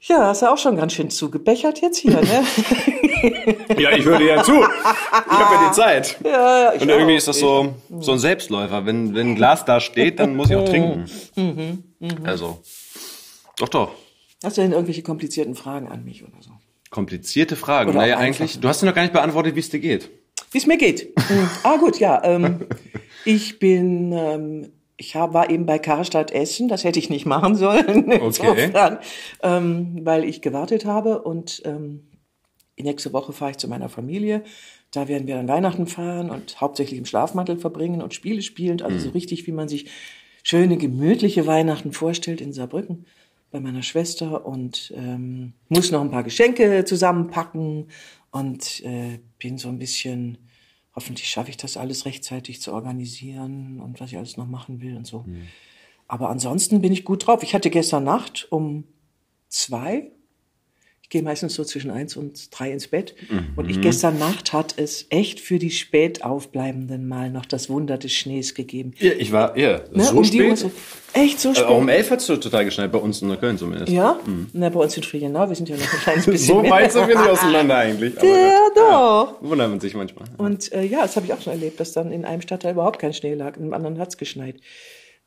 [0.00, 2.44] Ja, hast du auch schon ganz schön zugebechert jetzt hier, ne?
[3.78, 4.52] ja, ich höre dir ja zu.
[4.52, 6.16] Ich habe ja die Zeit.
[6.24, 6.30] Ja,
[6.62, 7.18] ja, ich Und irgendwie auch.
[7.18, 8.86] ist das so, so ein Selbstläufer.
[8.86, 11.06] Wenn, wenn ein Glas da steht, dann muss ich auch trinken.
[11.34, 12.14] Mhm, mh.
[12.24, 12.62] Also,
[13.58, 13.90] doch, doch.
[14.44, 16.50] Hast du denn irgendwelche komplizierten Fragen an mich oder so?
[16.90, 17.90] Komplizierte Fragen?
[17.90, 20.10] Oder naja, eigentlich, du hast ja noch gar nicht beantwortet, wie es dir geht.
[20.52, 21.12] Wie es mir geht.
[21.64, 22.22] ah, gut, ja.
[22.22, 22.66] Ähm,
[23.24, 28.10] ich bin ähm, ich war eben bei Karstadt Essen, das hätte ich nicht machen sollen,
[28.10, 28.98] insofern,
[29.42, 32.08] ähm, weil ich gewartet habe und ähm,
[32.78, 34.42] nächste Woche fahre ich zu meiner Familie.
[34.92, 38.96] Da werden wir dann Weihnachten feiern und hauptsächlich im Schlafmantel verbringen und Spiele spielen, also
[38.96, 39.00] mhm.
[39.00, 39.90] so richtig, wie man sich
[40.42, 43.04] schöne, gemütliche Weihnachten vorstellt in Saarbrücken
[43.50, 47.88] bei meiner Schwester und ähm, muss noch ein paar Geschenke zusammenpacken
[48.30, 50.38] und äh, bin so ein bisschen
[50.96, 54.96] hoffentlich schaffe ich das alles rechtzeitig zu organisieren und was ich alles noch machen will
[54.96, 55.24] und so.
[55.26, 55.46] Mhm.
[56.08, 57.42] Aber ansonsten bin ich gut drauf.
[57.42, 58.84] Ich hatte gestern Nacht um
[59.48, 60.10] zwei
[61.06, 63.14] ich gehe meistens so zwischen eins und drei ins Bett.
[63.30, 63.50] Mhm.
[63.54, 67.96] Und ich gestern Nacht hat es echt für die spät aufbleibenden mal noch das Wunder
[67.96, 68.92] des Schnees gegeben.
[68.98, 70.02] Ja, ich war, ja, ne?
[70.02, 70.50] so um spät.
[70.50, 70.72] Uhrzeit,
[71.12, 71.62] echt so spät.
[71.62, 73.92] Also auch um elf hat es total geschneit, bei uns in der Köln zumindest.
[73.92, 74.18] Ja?
[74.26, 74.48] Mhm.
[74.52, 77.06] Na, bei uns in Friedenau, wir sind ja noch ein kleines bisschen So weit sind
[77.06, 78.18] wir nicht auseinander eigentlich.
[78.18, 79.40] Aber ja, doch.
[79.40, 80.26] Ja, wundert man sich manchmal.
[80.38, 82.98] Und äh, ja, das habe ich auch schon erlebt, dass dann in einem Stadtteil überhaupt
[82.98, 84.56] kein Schnee lag, in einem anderen hat es geschneit.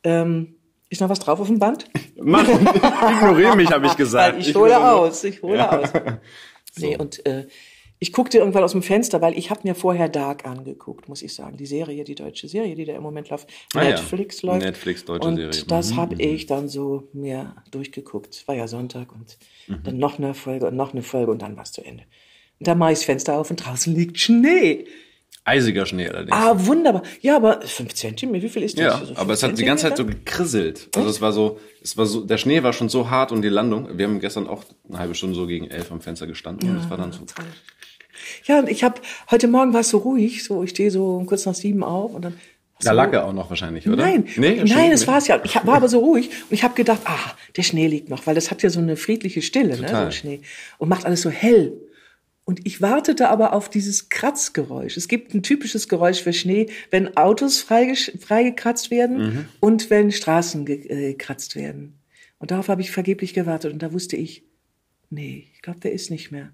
[0.04, 0.59] Ähm,
[0.90, 1.86] ist noch was drauf auf dem Band?
[2.18, 4.40] Mach, ignoriere mich, habe ich gesagt.
[4.40, 5.80] ich, ich hole aus, ich hole ja.
[5.80, 5.90] aus.
[6.78, 7.00] Nee, so.
[7.00, 7.48] und äh,
[8.02, 11.34] ich guckte irgendwann aus dem Fenster, weil ich habe mir vorher Dark angeguckt, muss ich
[11.34, 11.58] sagen.
[11.58, 13.50] Die Serie, die deutsche Serie, die da im Moment läuft.
[13.74, 14.52] Ah, Netflix ja.
[14.52, 14.66] läuft.
[14.66, 15.66] Netflix, deutsche und Serie.
[15.68, 15.96] das mhm.
[15.98, 16.22] habe mhm.
[16.22, 18.48] ich dann so mir durchgeguckt.
[18.48, 19.84] War ja Sonntag und mhm.
[19.84, 22.04] dann noch eine Folge und noch eine Folge und dann war es zu Ende.
[22.60, 24.86] Und da mache ich das Fenster auf und draußen liegt Schnee.
[25.50, 26.32] Eisiger Schnee allerdings.
[26.32, 27.04] Ah, wunderbar.
[27.22, 28.86] Ja, aber fünf Zentimeter, wie viel ist das?
[28.86, 30.90] Ja, so aber es hat die ganze Zeit so gekrisselt.
[30.96, 33.50] Also es war so, es war so, der Schnee war schon so hart und die
[33.50, 33.98] Landung.
[33.98, 36.84] Wir haben gestern auch eine halbe Stunde so gegen elf am Fenster gestanden ja, und
[36.84, 37.22] es war dann so.
[38.46, 39.02] Ja, und ich habe
[39.32, 42.24] heute Morgen war es so ruhig, so ich stehe so kurz nach sieben auf und
[42.26, 42.36] dann
[42.82, 43.98] da lag er auch noch wahrscheinlich, oder?
[43.98, 45.42] Nein, nee, nein, es war es ja.
[45.44, 48.36] Ich war aber so ruhig und ich habe gedacht, ah, der Schnee liegt noch, weil
[48.36, 49.82] das hat ja so eine friedliche Stille, Total.
[49.82, 50.42] ne, so ein Schnee
[50.78, 51.74] und macht alles so hell.
[52.50, 54.98] Und ich wartete aber auf dieses Kratzgeräusch.
[54.98, 59.46] Es gibt ein typisches Geräusch für Schnee, wenn Autos freigekratzt werden mhm.
[59.60, 62.00] und wenn Straßen gekratzt werden.
[62.40, 63.72] Und darauf habe ich vergeblich gewartet.
[63.72, 64.46] Und da wusste ich,
[65.12, 66.50] nee, ich glaube, der ist nicht mehr.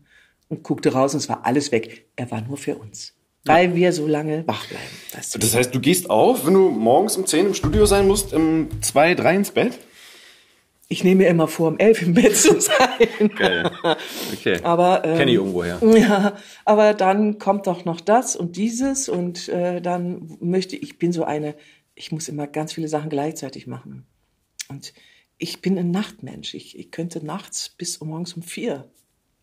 [0.49, 2.07] Und guckte raus und es war alles weg.
[2.17, 3.13] Er war nur für uns.
[3.45, 4.83] Weil wir so lange wach bleiben.
[5.13, 8.33] Das, das heißt, du gehst auf, wenn du morgens um 10 im Studio sein musst,
[8.33, 9.79] um 2, 3 ins Bett?
[10.87, 13.29] Ich nehme mir immer vor, um elf im Bett zu sein.
[13.35, 13.71] Geil.
[14.33, 14.59] Okay.
[14.63, 15.79] Aber ähm, kenne ich irgendwoher.
[15.97, 21.11] Ja, aber dann kommt doch noch das und dieses und äh, dann möchte ich bin
[21.11, 21.55] so eine,
[21.95, 24.05] ich muss immer ganz viele Sachen gleichzeitig machen
[24.69, 24.93] und
[25.37, 26.53] ich bin ein Nachtmensch.
[26.53, 28.89] Ich, ich könnte nachts bis morgens um vier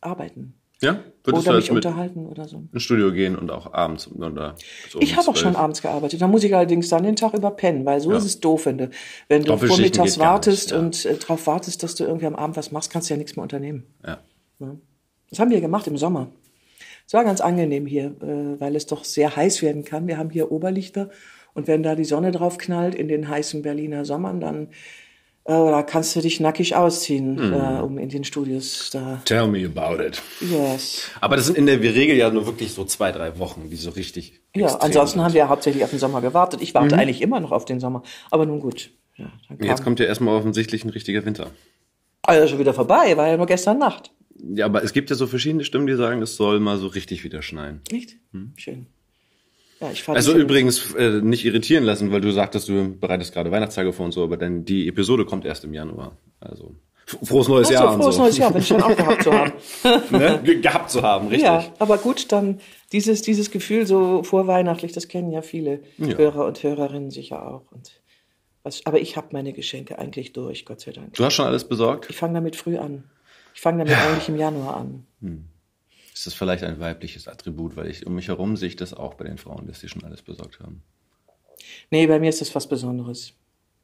[0.01, 0.55] arbeiten.
[0.83, 1.01] Ja?
[1.25, 2.65] Würdest oder mich unterhalten oder so.
[2.73, 4.57] Ins Studio gehen und auch abends oder
[4.91, 6.21] so Ich habe auch schon abends gearbeitet.
[6.21, 8.19] Da muss ich allerdings dann den Tag über pennen, weil so ja.
[8.19, 8.91] ist es doof, wenn du,
[9.29, 10.79] wenn du vormittags wartest nicht, ja.
[10.81, 13.37] und äh, darauf wartest, dass du irgendwie am Abend was machst, kannst du ja nichts
[13.37, 13.85] mehr unternehmen.
[14.05, 14.19] Ja.
[14.59, 14.77] ja.
[15.31, 16.29] Das haben wir gemacht im Sommer.
[17.07, 20.09] Es war ganz angenehm hier, äh, weil es doch sehr heiß werden kann.
[20.09, 21.11] Wir haben hier Oberlichter
[21.55, 24.69] und wenn da die Sonne drauf knallt in den heißen Berliner Sommern, dann
[25.45, 27.53] da kannst du dich nackig ausziehen, mm.
[27.53, 29.21] äh, um in den Studios da.
[29.25, 30.23] Tell me about it.
[30.41, 31.11] Yes.
[31.21, 33.91] Aber das sind in der Regel ja nur wirklich so zwei, drei Wochen, die so
[33.91, 34.41] richtig.
[34.55, 35.25] Ja, ansonsten sind.
[35.25, 36.63] haben wir ja hauptsächlich auf den Sommer gewartet.
[36.63, 37.01] Ich warte mhm.
[37.01, 38.03] eigentlich immer noch auf den Sommer.
[38.31, 38.91] Aber nun gut.
[39.17, 41.51] Ja, Jetzt kommt ja erstmal offensichtlich ein richtiger Winter.
[42.23, 44.13] Also schon wieder vorbei, war ja nur gestern Nacht.
[44.55, 47.25] Ja, aber es gibt ja so verschiedene Stimmen, die sagen, es soll mal so richtig
[47.25, 47.81] wieder schneien.
[47.91, 48.17] Echt?
[48.33, 48.53] Hm?
[48.57, 48.87] Schön.
[49.83, 54.07] Ja, also übrigens äh, nicht irritieren lassen, weil du sagtest, du bereitest gerade Weihnachtstage vor
[54.07, 56.17] und so, aber dann die Episode kommt erst im Januar.
[56.39, 56.77] Also
[57.25, 57.99] frohes neues so, Jahr.
[57.99, 58.23] Frohes so.
[58.23, 59.53] neues Jahr, wenn ich schon auch gehabt zu haben.
[60.11, 60.41] ne?
[60.45, 61.47] Ge gehabt zu haben, richtig.
[61.47, 62.61] Ja, aber gut, dann
[62.93, 66.17] dieses dieses Gefühl so vorweihnachtlich, das kennen ja viele ja.
[66.17, 67.73] Hörer und Hörerinnen sicher auch.
[67.73, 68.01] Und
[68.63, 71.15] was, aber ich habe meine Geschenke eigentlich durch, Gott sei Dank.
[71.15, 72.07] Du hast schon alles besorgt?
[72.09, 73.03] Ich fange damit früh an.
[73.53, 74.09] Ich fange damit ja.
[74.09, 75.07] eigentlich im Januar an.
[75.21, 75.45] Hm
[76.15, 79.15] ist das vielleicht ein weibliches Attribut, weil ich um mich herum sehe ich das auch
[79.15, 80.83] bei den Frauen, dass sie schon alles besorgt haben.
[81.91, 83.33] Nee, bei mir ist das was Besonderes.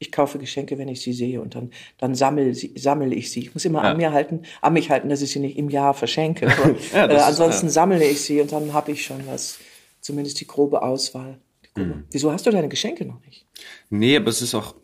[0.01, 3.41] Ich kaufe Geschenke, wenn ich sie sehe und dann, dann sammle, sammle ich sie.
[3.41, 3.91] Ich muss immer ja.
[3.91, 6.47] an mir halten, an mich halten, dass ich sie nicht im Jahr verschenke.
[6.93, 7.83] Aber, ja, äh, ansonsten ist, ja.
[7.83, 9.59] sammle ich sie und dann habe ich schon was,
[10.01, 11.39] zumindest die grobe Auswahl.
[11.65, 11.95] Die grobe.
[11.97, 12.05] Mhm.
[12.13, 13.47] Wieso hast du deine Geschenke noch nicht?
[13.91, 14.77] Nee, aber es ist auch,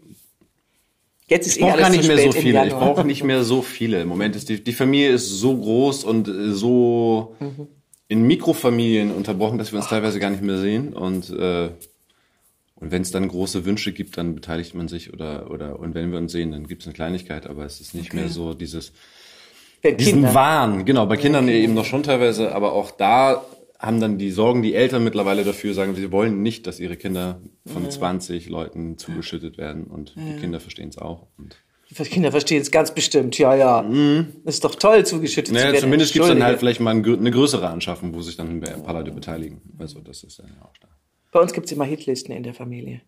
[1.26, 2.66] Jetzt ist ich eh brauche gar nicht mehr so viele.
[2.66, 4.02] Ich brauche nicht mehr so viele.
[4.02, 7.68] Im Moment ist die, die Familie ist so groß und äh, so mhm.
[8.08, 10.92] in Mikrofamilien unterbrochen, dass wir uns teilweise gar nicht mehr sehen.
[10.92, 11.70] Und, äh,
[12.74, 16.12] und wenn es dann große Wünsche gibt, dann beteiligt man sich oder, oder und wenn
[16.12, 18.18] wir uns sehen, dann gibt es eine Kleinigkeit, aber es ist nicht okay.
[18.18, 18.92] mehr so dieses
[19.82, 20.34] diesen.
[20.34, 21.62] Wahn, genau, bei Kindern okay.
[21.62, 23.44] eben noch schon teilweise, aber auch da
[23.78, 27.40] haben dann die Sorgen die Eltern mittlerweile dafür, sagen, sie wollen nicht, dass ihre Kinder
[27.66, 27.90] von ja.
[27.90, 30.22] 20 Leuten zugeschüttet werden und ja.
[30.22, 31.26] die Kinder verstehen es auch.
[31.36, 31.56] Und
[31.90, 33.82] die Kinder verstehen es ganz bestimmt, ja, ja.
[33.82, 34.28] Mhm.
[34.44, 35.82] ist doch toll, zugeschüttet naja, zu werden.
[35.82, 38.94] Zumindest gibt es dann halt vielleicht mal eine größere Anschaffung, wo sich dann ein paar
[38.94, 39.60] Leute beteiligen.
[39.78, 40.88] Also das ist ja auch da.
[41.30, 43.02] Bei uns gibt es immer Hitlisten in der Familie.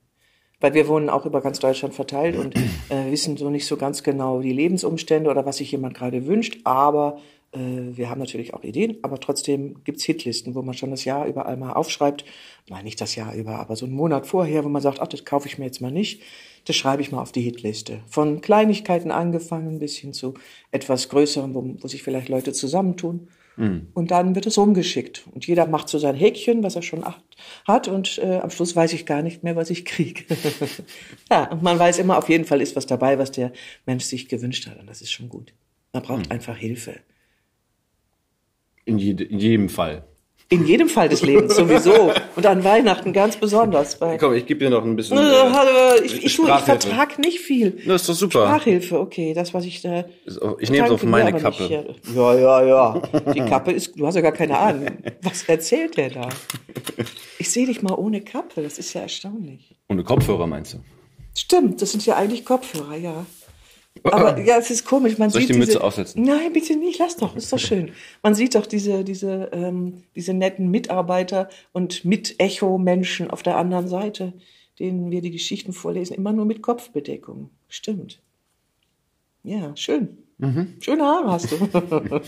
[0.59, 4.03] Weil wir wohnen auch über ganz Deutschland verteilt und äh, wissen so nicht so ganz
[4.03, 6.59] genau die Lebensumstände oder was sich jemand gerade wünscht.
[6.65, 7.19] Aber
[7.59, 11.57] wir haben natürlich auch Ideen, aber trotzdem gibt's Hitlisten, wo man schon das Jahr überall
[11.57, 12.25] mal aufschreibt.
[12.69, 15.25] Nein, nicht das Jahr über, aber so einen Monat vorher, wo man sagt, ach, das
[15.25, 16.23] kaufe ich mir jetzt mal nicht.
[16.67, 18.01] Das schreibe ich mal auf die Hitliste.
[18.09, 20.35] Von Kleinigkeiten angefangen bis hin zu
[20.73, 23.29] etwas Größerem, wo, wo sich vielleicht Leute zusammentun.
[23.57, 23.89] Mhm.
[23.95, 25.27] Und dann wird es rumgeschickt.
[25.33, 27.05] Und jeder macht so sein Häkchen, was er schon
[27.67, 27.89] hat.
[27.89, 30.25] Und äh, am Schluss weiß ich gar nicht mehr, was ich kriege.
[31.31, 33.53] ja, und man weiß immer, auf jeden Fall ist was dabei, was der
[33.87, 34.79] Mensch sich gewünscht hat.
[34.79, 35.55] Und das ist schon gut.
[35.93, 36.33] Man braucht mhm.
[36.33, 36.97] einfach Hilfe.
[38.87, 40.05] In, jede, in jedem Fall.
[40.49, 42.13] In jedem Fall des Lebens sowieso.
[42.37, 44.01] Und an Weihnachten ganz besonders.
[44.01, 45.19] Weil Komm, ich gebe dir noch ein bisschen.
[45.19, 47.83] Äh, ich, ich, ich, ich vertrag nicht viel.
[47.85, 48.47] Das ist doch super.
[48.47, 50.05] Sprachhilfe, okay, das, was ich da.
[50.61, 51.65] Ich nehme es auf meine Kappe.
[51.65, 53.03] Nicht, ja, ja, ja.
[53.35, 54.87] Die Kappe ist, du hast ja gar keine Ahnung.
[55.23, 56.29] Was erzählt der da?
[57.41, 59.75] Ich sehe dich mal ohne Kappe, das ist ja erstaunlich.
[59.89, 60.79] Ohne Kopfhörer meinst du?
[61.35, 63.27] Stimmt, das sind ja eigentlich Kopfhörer, ja.
[64.03, 65.19] Aber ja, es ist komisch.
[65.19, 66.23] Man Soll sieht ich die Mütze diese, aufsetzen?
[66.23, 66.99] Nein, bitte nicht.
[66.99, 67.35] Lass doch.
[67.37, 67.93] Ist doch schön.
[68.23, 74.33] Man sieht doch diese, diese, ähm, diese netten Mitarbeiter und Mit-Echo-Menschen auf der anderen Seite,
[74.79, 77.51] denen wir die Geschichten vorlesen, immer nur mit Kopfbedeckung.
[77.69, 78.21] Stimmt.
[79.43, 80.19] Ja, schön.
[80.39, 80.75] Mhm.
[80.81, 81.57] Schöne Haare hast du.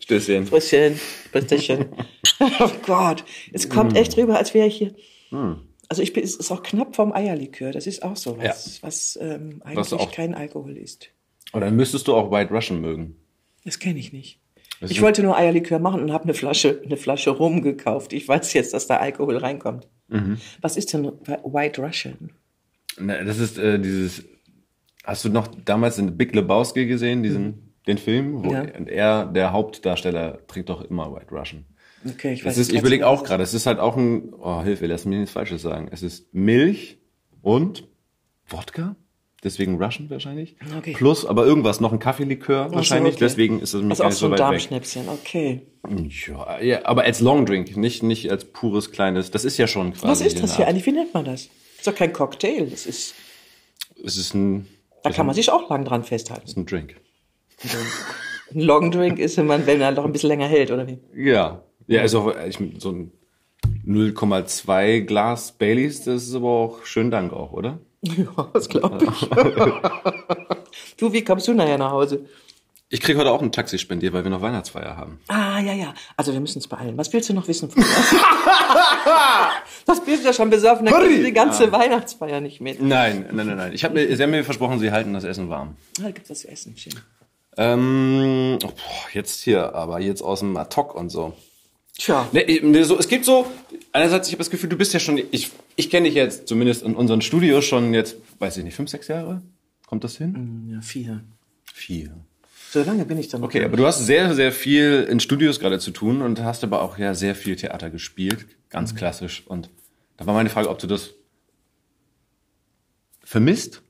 [0.00, 0.46] Stößchen.
[0.46, 1.00] Stößchen.
[1.30, 1.86] Stößchen.
[2.60, 3.24] oh Gott.
[3.52, 3.98] Es kommt mhm.
[3.98, 4.94] echt rüber, als wäre ich hier.
[5.30, 5.69] Mhm.
[5.90, 7.72] Also ich bin, es ist auch knapp vom Eierlikör.
[7.72, 8.86] Das ist auch so was, ja.
[8.86, 11.10] was ähm, eigentlich was kein Alkohol ist.
[11.52, 13.16] Und dann müsstest du auch White Russian mögen.
[13.64, 14.38] Das kenne ich nicht.
[14.80, 18.12] Das ich wollte nur Eierlikör machen und habe eine Flasche, eine Flasche Rum gekauft.
[18.12, 19.88] Ich weiß jetzt, dass da Alkohol reinkommt.
[20.06, 20.38] Mhm.
[20.60, 21.06] Was ist denn
[21.44, 22.30] White Russian?
[22.96, 24.24] Na, das ist äh, dieses.
[25.02, 27.72] Hast du noch damals in Big Lebowski gesehen, diesen mhm.
[27.88, 28.62] den Film, wo ja.
[28.62, 31.64] er der Hauptdarsteller trinkt doch immer White Russian.
[32.08, 32.52] Okay, ich weiß.
[32.52, 35.18] Es ist, ich überlege auch gerade, es ist halt auch ein, oh Hilfe, lass mich
[35.18, 35.88] nichts Falsches sagen.
[35.90, 36.98] Es ist Milch
[37.42, 37.88] und
[38.48, 38.96] Wodka,
[39.44, 40.56] deswegen Russian wahrscheinlich.
[40.78, 40.94] Okay.
[40.94, 43.24] Plus, aber irgendwas, noch ein Kaffeelikör so, wahrscheinlich, okay.
[43.24, 45.66] deswegen ist es mir also auch so ein Darmschnäpschen, okay.
[46.26, 50.06] Ja, ja, aber als Longdrink, nicht, nicht als pures kleines, das ist ja schon quasi.
[50.06, 50.86] Was ist das hier eigentlich?
[50.86, 51.48] Wie nennt man das?
[51.48, 53.14] Das ist doch kein Cocktail, das ist.
[54.02, 54.66] Es ist ein.
[55.02, 56.42] Da kann man sich auch lang dran festhalten.
[56.42, 56.96] Das ist ein Drink.
[58.54, 60.98] Ein Longdrink ist, wenn man, wenn er doch ein bisschen länger hält, oder wie?
[61.14, 63.12] Ja, ja, also ich, so ein
[63.86, 67.78] 0,2 Glas Baileys, das ist aber auch schön Dank auch, oder?
[68.02, 69.28] Ja, das glaube ich.
[70.96, 72.24] du, wie kommst du nachher nach Hause?
[72.92, 75.20] Ich krieg heute auch ein Taxi spendiert, weil wir noch Weihnachtsfeier haben.
[75.28, 75.94] Ah, ja, ja.
[76.16, 76.96] Also wir müssen uns beeilen.
[76.96, 77.88] Was willst du noch wissen von mir?
[79.86, 81.72] das bist du ja schon besoffen, dann kriegst du die ganze ja.
[81.72, 82.80] Weihnachtsfeier nicht mit.
[82.82, 83.72] Nein, nein, nein, nein.
[83.74, 85.76] Ich hab mir, sie haben mir versprochen, sie halten das Essen warm.
[86.02, 86.94] Ah, gibt's was zu essen, schön.
[87.56, 88.70] Ähm, oh,
[89.12, 91.34] jetzt hier, aber jetzt aus dem Ad-Hoc und so.
[92.00, 92.26] Tja.
[92.32, 93.46] Ne, so, es gibt so,
[93.92, 96.82] einerseits, ich habe das Gefühl, du bist ja schon, ich, ich kenne dich jetzt zumindest
[96.82, 99.42] in unseren Studios schon jetzt, weiß ich nicht, fünf, sechs Jahre?
[99.86, 100.32] Kommt das hin?
[100.32, 101.20] Mm, ja, vier.
[101.74, 102.16] Vier.
[102.70, 103.48] So lange bin ich dann noch.
[103.48, 106.80] Okay, aber du hast sehr, sehr viel in Studios gerade zu tun und hast aber
[106.80, 108.96] auch ja sehr viel Theater gespielt, ganz mhm.
[108.96, 109.42] klassisch.
[109.46, 109.68] Und
[110.16, 111.10] da war meine Frage, ob du das
[113.22, 113.82] vermisst?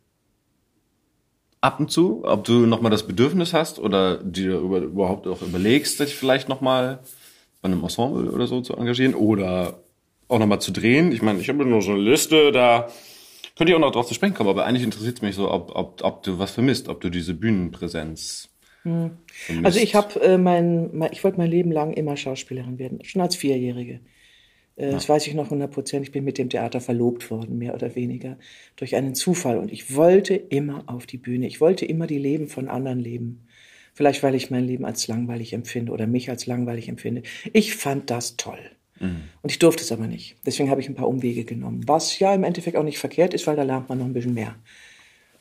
[1.61, 2.25] Ab und zu?
[2.25, 6.99] Ob du nochmal das Bedürfnis hast oder dir überhaupt auch überlegst, dich vielleicht nochmal
[7.61, 9.83] bei einem Ensemble oder so zu engagieren oder
[10.29, 11.13] auch nochmal zu drehen.
[11.13, 12.89] Ich meine, ich habe nur so eine Liste, da
[13.57, 15.75] könnte ich auch noch drauf zu sprechen kommen, aber eigentlich interessiert es mich so, ob,
[15.75, 18.51] ob, ob du was vermisst, ob du diese Bühnenpräsenz
[18.83, 19.11] hm.
[19.63, 23.23] Also ich habe äh, mein, mein, ich wollte mein Leben lang immer Schauspielerin werden, schon
[23.23, 24.01] als Vierjährige.
[24.77, 24.93] Äh, ja.
[24.93, 26.07] Das weiß ich noch 100 Prozent.
[26.07, 28.39] Ich bin mit dem Theater verlobt worden, mehr oder weniger,
[28.77, 29.59] durch einen Zufall.
[29.59, 31.47] Und ich wollte immer auf die Bühne.
[31.47, 33.47] Ich wollte immer die Leben von anderen leben.
[34.01, 37.21] Vielleicht, weil ich mein Leben als langweilig empfinde oder mich als langweilig empfinde.
[37.53, 38.59] Ich fand das toll.
[38.99, 39.25] Mhm.
[39.43, 40.37] Und ich durfte es aber nicht.
[40.47, 41.83] Deswegen habe ich ein paar Umwege genommen.
[41.87, 44.33] Was ja im Endeffekt auch nicht verkehrt ist, weil da lernt man noch ein bisschen
[44.33, 44.55] mehr.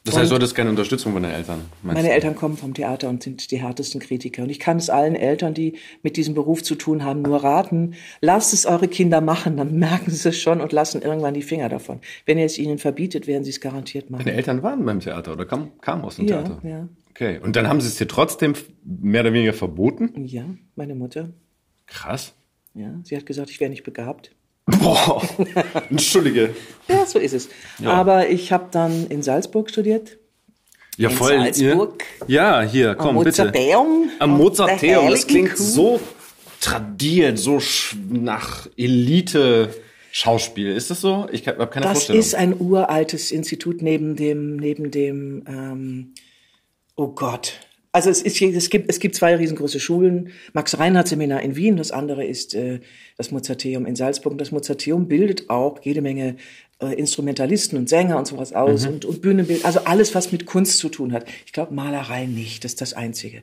[0.04, 1.62] Das heißt, du hattest keine Unterstützung von deinen Eltern?
[1.84, 2.12] Meine du?
[2.12, 4.44] Eltern kommen vom Theater und sind die härtesten Kritiker.
[4.44, 7.94] Und ich kann es allen Eltern, die mit diesem Beruf zu tun haben, nur raten.
[8.20, 11.70] Lasst es eure Kinder machen, dann merken sie es schon und lassen irgendwann die Finger
[11.70, 12.00] davon.
[12.26, 14.26] Wenn ihr es ihnen verbietet, werden sie es garantiert machen.
[14.26, 16.68] Deine Eltern waren beim Theater oder kamen kam aus dem ja, Theater?
[16.68, 16.90] Ja.
[17.20, 17.38] Okay.
[17.44, 18.54] Und dann haben sie es dir trotzdem
[18.86, 20.26] mehr oder weniger verboten?
[20.26, 21.32] Ja, meine Mutter.
[21.86, 22.34] Krass.
[22.74, 24.32] Ja, sie hat gesagt, ich wäre nicht begabt.
[24.66, 25.22] Boah,
[25.90, 26.52] entschuldige.
[26.88, 27.50] ja, so ist es.
[27.80, 27.90] Ja.
[27.90, 30.18] Aber ich habe dann in Salzburg studiert
[30.96, 31.38] Ja, in voll.
[31.40, 32.04] Salzburg.
[32.28, 33.44] Ja, hier, komm, Am bitte.
[33.46, 34.10] Mozarteum.
[34.20, 35.10] Am Mozarteum.
[35.10, 35.62] Das klingt Kuh.
[35.64, 36.00] so
[36.62, 37.60] tradiert, so
[38.10, 39.74] nach Elite
[40.12, 40.70] Schauspiel.
[40.74, 41.28] Ist das so?
[41.34, 42.20] Ich habe keine Das Vorstellung.
[42.22, 46.14] ist ein uraltes Institut neben dem, neben dem, ähm,
[47.00, 47.54] oh Gott.
[47.92, 50.32] Also es, ist, es, gibt, es gibt zwei riesengroße Schulen.
[50.54, 52.82] Max-Reinhardt-Seminar in Wien, das andere ist äh,
[53.18, 54.34] das Mozarteum in Salzburg.
[54.34, 56.36] Und das Mozarteum bildet auch jede Menge
[56.82, 59.66] äh, Instrumentalisten und Sänger und sowas aus und, und Bühnenbild.
[59.66, 61.26] Also alles, was mit Kunst zu tun hat.
[61.48, 63.42] Ich glaube, Malerei nicht, das ist das Einzige.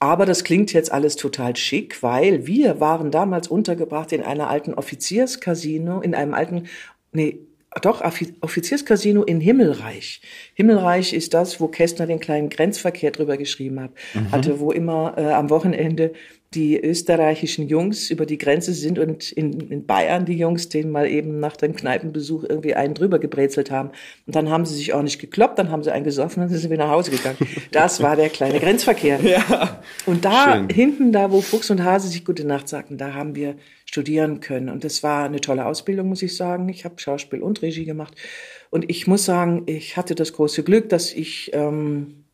[0.00, 4.74] Aber das klingt jetzt alles total schick, weil wir waren damals untergebracht in einer alten
[4.74, 6.64] Offizierscasino, in einem alten,
[7.12, 7.38] nee,
[7.82, 10.20] doch, Offi- Offizierscasino in Himmelreich.
[10.54, 13.90] Himmelreich ist das, wo Kästner den kleinen Grenzverkehr drüber geschrieben hat,
[14.32, 16.12] hatte, wo immer äh, am Wochenende
[16.54, 21.08] die österreichischen Jungs über die Grenze sind und in, in Bayern die Jungs den mal
[21.08, 23.90] eben nach dem Kneipenbesuch irgendwie einen drüber gebrezelt haben.
[24.26, 26.58] Und dann haben sie sich auch nicht gekloppt, dann haben sie einen gesoffen und dann
[26.58, 27.38] sind wir nach Hause gegangen.
[27.72, 29.18] Das war der kleine Grenzverkehr.
[29.24, 29.82] ja.
[30.06, 30.68] Und da Schön.
[30.68, 33.56] hinten, da wo Fuchs und Hase sich gute Nacht sagten, da haben wir
[33.94, 34.70] studieren können.
[34.70, 36.68] Und das war eine tolle Ausbildung, muss ich sagen.
[36.68, 38.14] Ich habe Schauspiel und Regie gemacht.
[38.70, 42.24] Und ich muss sagen, ich hatte das große Glück, dass ich ähm,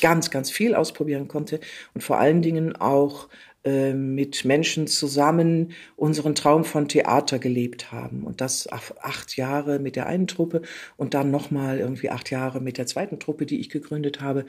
[0.00, 1.60] ganz, ganz viel ausprobieren konnte
[1.92, 3.28] und vor allen Dingen auch
[3.64, 8.22] äh, mit Menschen zusammen unseren Traum von Theater gelebt haben.
[8.22, 8.66] Und das
[9.02, 10.62] acht Jahre mit der einen Truppe
[10.96, 14.46] und dann nochmal irgendwie acht Jahre mit der zweiten Truppe, die ich gegründet habe.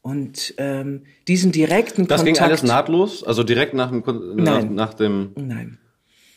[0.00, 2.38] Und ähm, diesen direkten Das Kontakt.
[2.38, 4.74] ging alles nahtlos, also direkt nach dem Kon- nach, Nein.
[4.74, 5.78] nach dem Nein.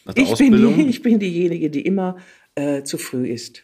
[0.05, 2.17] Nach der Ich bin, die, ich bin diejenige, die immer
[2.55, 3.63] äh, zu früh ist.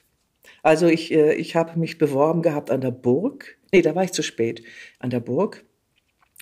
[0.63, 3.57] Also ich, äh, ich habe mich beworben gehabt an der Burg.
[3.71, 4.63] Nee, da war ich zu spät.
[4.99, 5.63] An der Burg.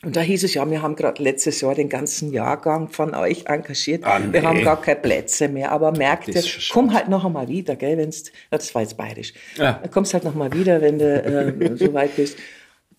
[0.03, 3.45] Und da hieß es ja, wir haben gerade letztes Jahr den ganzen Jahrgang von euch
[3.45, 4.03] engagiert.
[4.03, 4.33] Ah, nee.
[4.33, 8.25] Wir haben gar keine Plätze mehr, aber merkte, komm halt noch einmal wieder, gell, wenn's,
[8.51, 9.33] ja, das war jetzt bayerisch.
[9.55, 9.79] Ja.
[9.81, 12.37] Du kommst halt noch mal wieder, wenn du äh, so weit bist.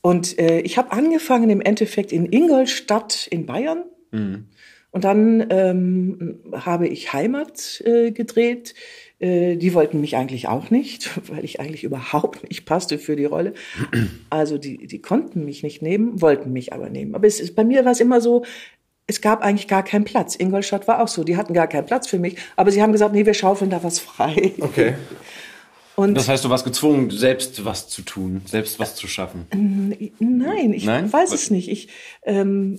[0.00, 3.84] Und äh, ich habe angefangen im Endeffekt in Ingolstadt in Bayern.
[4.94, 8.76] Und dann ähm, habe ich Heimat äh, gedreht.
[9.18, 13.24] Äh, die wollten mich eigentlich auch nicht, weil ich eigentlich überhaupt nicht passte für die
[13.24, 13.54] Rolle.
[14.30, 17.16] Also die, die konnten mich nicht nehmen, wollten mich aber nehmen.
[17.16, 18.44] Aber es ist, bei mir war es immer so,
[19.08, 20.36] es gab eigentlich gar keinen Platz.
[20.36, 22.36] Ingolstadt war auch so, die hatten gar keinen Platz für mich.
[22.54, 24.52] Aber sie haben gesagt, nee, wir schaufeln da was frei.
[24.60, 24.94] Okay.
[25.96, 29.46] Und Das heißt, du warst gezwungen, selbst was zu tun, selbst was zu schaffen.
[30.20, 31.12] Nein, ich Nein?
[31.12, 31.68] weiß es nicht.
[31.68, 31.88] Ich,
[32.22, 32.78] ähm,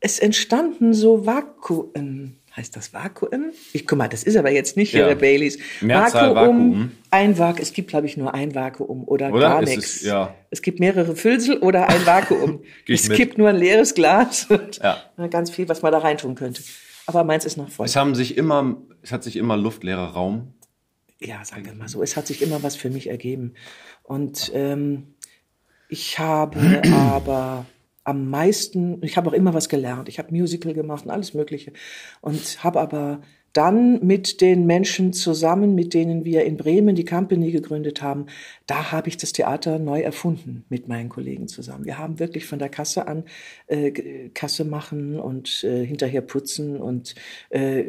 [0.00, 2.34] es entstanden so Vakuen.
[2.56, 3.52] Heißt das Vakuen?
[3.72, 5.08] Ich guck mal, das ist aber jetzt nicht hier Ja.
[5.08, 5.58] der Baileys.
[5.80, 6.90] Mehrzahl Vakuum.
[7.10, 7.62] Ein Vakuum.
[7.62, 9.40] Es gibt, glaube ich, nur ein Vakuum oder, Oder?
[9.48, 10.02] gar nichts.
[10.02, 10.34] ja.
[10.50, 12.62] Es gibt mehrere Füllsel oder ein Vakuum.
[12.88, 13.16] Es mit.
[13.16, 15.02] gibt nur ein leeres Glas und Ja.
[15.28, 16.62] ganz viel, was man da reintun könnte.
[17.06, 17.86] Aber meins ist noch voll.
[17.86, 20.54] Es haben sich immer, es hat sich immer luftleerer Raum.
[21.20, 23.54] ja, sagen wir mal so, es hat sich immer was für mich ergeben.
[24.02, 25.14] Und ähm,
[25.88, 27.66] ich habe aber
[28.08, 30.08] am meisten, ich habe auch immer was gelernt.
[30.08, 31.72] Ich habe Musical gemacht und alles Mögliche.
[32.22, 33.20] Und habe aber
[33.52, 38.26] dann mit den Menschen zusammen, mit denen wir in Bremen die Company gegründet haben,
[38.66, 41.84] da habe ich das Theater neu erfunden mit meinen Kollegen zusammen.
[41.84, 43.24] Wir haben wirklich von der Kasse an
[43.66, 43.90] äh,
[44.32, 47.14] Kasse machen und äh, hinterher putzen und
[47.50, 47.84] äh,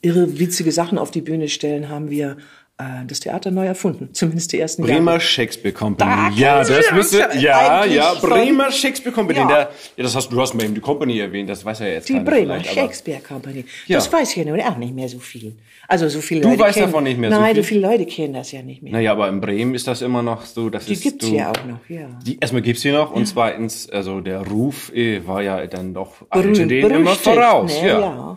[0.00, 2.36] irre witzige Sachen auf die Bühne stellen, haben wir
[2.80, 4.08] äh, das Theater neu erfunden.
[4.12, 5.20] Zumindest die ersten Bremer Jahre.
[5.20, 6.10] Shakespeare Company.
[6.10, 9.38] Da ja, das müsste, ja, ja, Bremer Shakespeare Company.
[9.38, 9.46] Ja.
[9.46, 9.58] Der,
[9.96, 11.48] ja, das hast du hast mal eben die Company erwähnt.
[11.50, 13.64] Das weiß ja jetzt Die Bremer Shakespeare Company.
[13.86, 13.96] Ja.
[13.98, 15.54] Das weiß ja nun auch nicht mehr so viel.
[15.88, 17.62] Also so viele Du Leute weißt kennen, davon nicht mehr so Nein, viel?
[17.64, 18.92] so viele Leute kennen das ja nicht mehr.
[18.92, 21.50] Naja, aber in Bremen ist das immer noch so, dass Die es gibt's du, ja
[21.50, 22.06] auch noch, ja.
[22.24, 26.22] Die, erstmal gibt's die noch und zweitens, also der Ruf eh, war ja dann doch
[26.30, 27.82] Berühmt- alten denen immer berüchtigt, voraus.
[27.82, 28.00] ne, ja.
[28.00, 28.36] ja.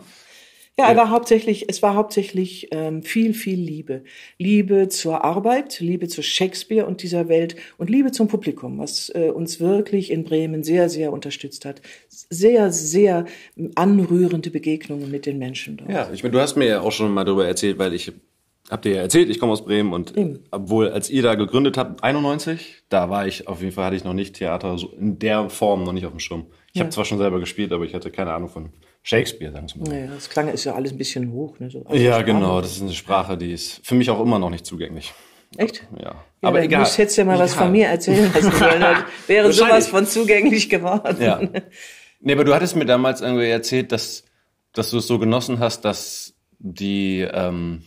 [0.76, 4.02] Ja, aber hauptsächlich, es war hauptsächlich ähm, viel, viel Liebe.
[4.38, 9.30] Liebe zur Arbeit, Liebe zu Shakespeare und dieser Welt und Liebe zum Publikum, was äh,
[9.30, 11.80] uns wirklich in Bremen sehr, sehr unterstützt hat.
[12.08, 13.26] Sehr, sehr
[13.76, 15.90] anrührende Begegnungen mit den Menschen dort.
[15.90, 18.10] Ja, ich meine, du hast mir ja auch schon mal darüber erzählt, weil ich
[18.68, 20.14] hab dir ja erzählt, ich komme aus Bremen und
[20.50, 24.04] obwohl als ihr da gegründet habt, 91, da war ich auf jeden Fall hatte ich
[24.04, 26.46] noch nicht Theater so in der Form noch nicht auf dem Schirm.
[26.72, 28.70] Ich habe zwar schon selber gespielt, aber ich hatte keine Ahnung von
[29.06, 29.94] Shakespeare, sagen wir mal.
[29.94, 31.60] Naja, das klang ist ja alles ein bisschen hoch.
[31.60, 31.70] Ne?
[31.70, 34.64] So, Ja, genau, das ist eine Sprache, die ist für mich auch immer noch nicht
[34.64, 35.12] zugänglich.
[35.58, 35.86] Echt?
[35.96, 36.80] Ja, Ja, aber egal.
[36.80, 37.64] Musst, hättest ja mal was Egal.
[37.64, 38.80] von mir erzählen lassen sollen.
[38.80, 41.22] Dann wäre sowas von zugänglich geworden.
[41.22, 41.38] Ja.
[42.20, 44.24] Nee, aber du hattest mir damals irgendwie erzählt, dass,
[44.72, 47.82] dass du es so genossen hast, dass die, ähm,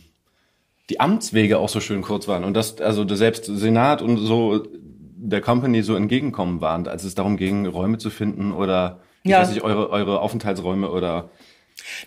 [0.88, 4.64] die Amtswege auch so schön kurz waren und dass also du selbst Senat und so
[4.72, 9.40] der Company so entgegenkommen waren, als es darum ging, Räume zu finden oder ich Ja.
[9.42, 11.30] weiß nicht, eure, eure Aufenthaltsräume oder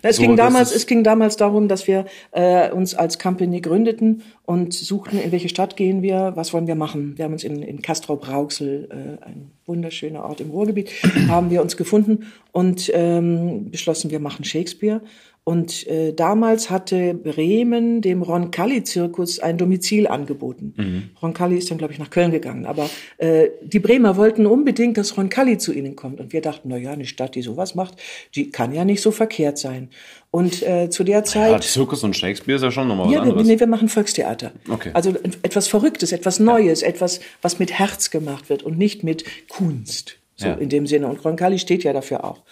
[0.02, 3.60] Na, es, so, ging damals, es ging damals darum, dass wir äh, uns als Company
[3.60, 7.14] gründeten und suchten, in welche Stadt gehen wir, was wollen wir machen.
[7.16, 10.90] Wir haben uns in, in Castrop-Rauxel, äh, ein wunderschöner Ort im Ruhrgebiet,
[11.28, 15.00] haben wir uns gefunden und ähm, beschlossen, wir machen Shakespeare.
[15.44, 20.72] Und äh, damals hatte Bremen dem Roncalli-Zirkus ein Domizil angeboten.
[20.76, 21.02] Mhm.
[21.20, 22.64] Roncalli ist dann, glaube ich, nach Köln gegangen.
[22.64, 26.20] Aber äh, die Bremer wollten unbedingt, dass Roncalli zu ihnen kommt.
[26.20, 27.96] Und wir dachten, na ja, eine Stadt, die sowas macht,
[28.36, 29.90] die kann ja nicht so verkehrt sein.
[30.30, 31.50] Und äh, zu der Zeit...
[31.50, 33.44] Ja, Zirkus und Shakespeare ist ja schon nochmal was ja, anderes.
[33.44, 34.52] Nee, wir machen Volkstheater.
[34.70, 34.90] Okay.
[34.94, 35.10] Also
[35.42, 36.86] etwas Verrücktes, etwas Neues, ja.
[36.86, 40.18] etwas, was mit Herz gemacht wird und nicht mit Kunst.
[40.36, 40.54] So ja.
[40.54, 41.08] in dem Sinne.
[41.08, 42.42] Und Roncalli steht ja dafür auch.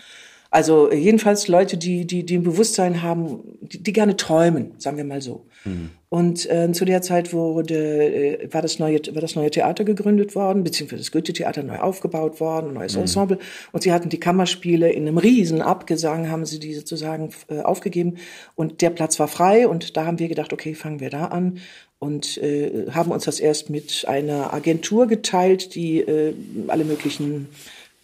[0.52, 5.04] Also jedenfalls Leute, die, die, die ein Bewusstsein haben, die, die gerne träumen, sagen wir
[5.04, 5.46] mal so.
[5.64, 5.90] Mhm.
[6.08, 10.34] Und äh, zu der Zeit wurde, äh, war, das neue, war das neue Theater gegründet
[10.34, 13.02] worden, beziehungsweise das Goethe-Theater neu aufgebaut worden, ein neues mhm.
[13.02, 13.38] Ensemble.
[13.70, 18.16] Und sie hatten die Kammerspiele in einem riesen Abgesang, haben sie die sozusagen äh, aufgegeben.
[18.56, 21.58] Und der Platz war frei und da haben wir gedacht, okay, fangen wir da an
[22.00, 26.34] und äh, haben uns das erst mit einer Agentur geteilt, die äh,
[26.66, 27.48] alle möglichen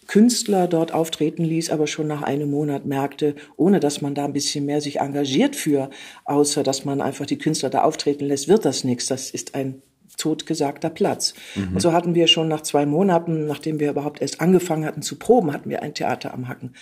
[0.07, 4.33] Künstler dort auftreten ließ, aber schon nach einem Monat merkte, ohne dass man da ein
[4.33, 5.89] bisschen mehr sich engagiert für,
[6.25, 9.07] außer dass man einfach die Künstler da auftreten lässt, wird das nichts.
[9.07, 9.81] Das ist ein
[10.17, 11.33] totgesagter Platz.
[11.55, 11.75] Mhm.
[11.75, 15.17] Und so hatten wir schon nach zwei Monaten, nachdem wir überhaupt erst angefangen hatten zu
[15.17, 16.73] proben, hatten wir ein Theater am Hacken.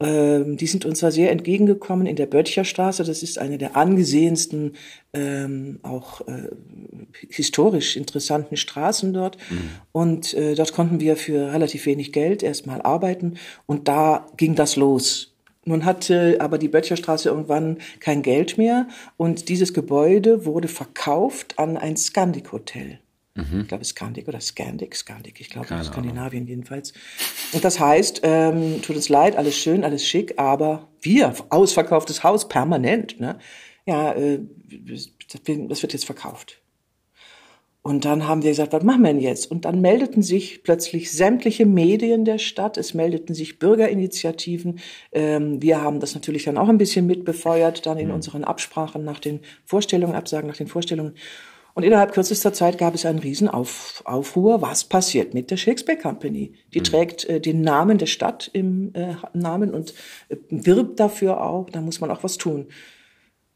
[0.00, 3.04] Ähm, die sind uns da sehr entgegengekommen in der Böttcherstraße.
[3.04, 4.72] Das ist eine der angesehensten,
[5.12, 6.48] ähm, auch äh,
[7.28, 9.36] historisch interessanten Straßen dort.
[9.50, 9.70] Mhm.
[9.92, 13.34] Und äh, dort konnten wir für relativ wenig Geld erstmal arbeiten.
[13.66, 15.34] Und da ging das los.
[15.66, 21.76] Nun hatte aber die Böttcherstraße irgendwann kein Geld mehr und dieses Gebäude wurde verkauft an
[21.76, 22.98] ein Scandic-Hotel.
[23.34, 23.60] Mhm.
[23.62, 26.92] Ich glaube, Skandik oder Scandic, Skandik, ich glaube, in Skandinavien jedenfalls.
[27.52, 32.48] Und das heißt, ähm, tut uns leid, alles schön, alles schick, aber wir, ausverkauftes Haus,
[32.48, 33.38] permanent, ne?
[33.86, 36.60] Ja, äh, das wird jetzt verkauft.
[37.82, 39.50] Und dann haben wir gesagt, was machen wir denn jetzt?
[39.50, 44.80] Und dann meldeten sich plötzlich sämtliche Medien der Stadt, es meldeten sich Bürgerinitiativen.
[45.12, 48.14] Ähm, wir haben das natürlich dann auch ein bisschen mitbefeuert, dann in mhm.
[48.14, 51.14] unseren Absprachen nach den Vorstellungen, Absagen nach den Vorstellungen.
[51.74, 54.62] Und innerhalb kürzester Zeit gab es einen riesen Auf, Aufruhr.
[54.62, 56.54] Was passiert mit der Shakespeare Company?
[56.74, 56.84] Die mhm.
[56.84, 59.94] trägt äh, den Namen der Stadt im äh, Namen und
[60.28, 61.70] äh, wirbt dafür auch.
[61.70, 62.68] Da muss man auch was tun.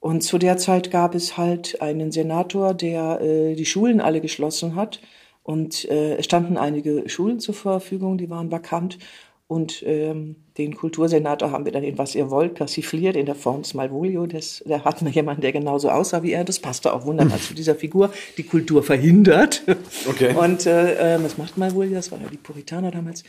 [0.00, 4.74] Und zu der Zeit gab es halt einen Senator, der äh, die Schulen alle geschlossen
[4.74, 5.00] hat.
[5.42, 8.98] Und äh, es standen einige Schulen zur Verfügung, die waren vakant.
[9.46, 13.62] Und ähm, den Kultursenator haben wir dann in Was ihr wollt persifliert in der Form
[13.62, 14.26] des Malvolio.
[14.26, 16.44] Das, da hatten wir jemanden, der genauso aussah wie er.
[16.44, 18.12] Das passte auch wunderbar zu dieser Figur.
[18.36, 19.62] Die Kultur verhindert.
[20.08, 20.34] Okay.
[20.34, 21.94] Und äh, was macht Malvolio?
[21.94, 23.24] Das war ja die Puritaner damals.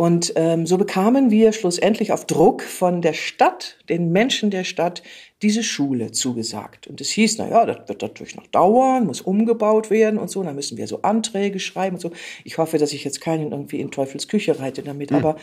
[0.00, 5.02] Und ähm, so bekamen wir schlussendlich auf Druck von der Stadt, den Menschen der Stadt,
[5.42, 6.86] diese Schule zugesagt.
[6.86, 10.40] Und es hieß, na ja, das wird natürlich noch dauern, muss umgebaut werden und so.
[10.44, 12.12] Da müssen wir so Anträge schreiben und so.
[12.44, 15.10] Ich hoffe, dass ich jetzt keinen irgendwie in Teufels Küche reite damit.
[15.10, 15.16] Hm.
[15.16, 15.36] Aber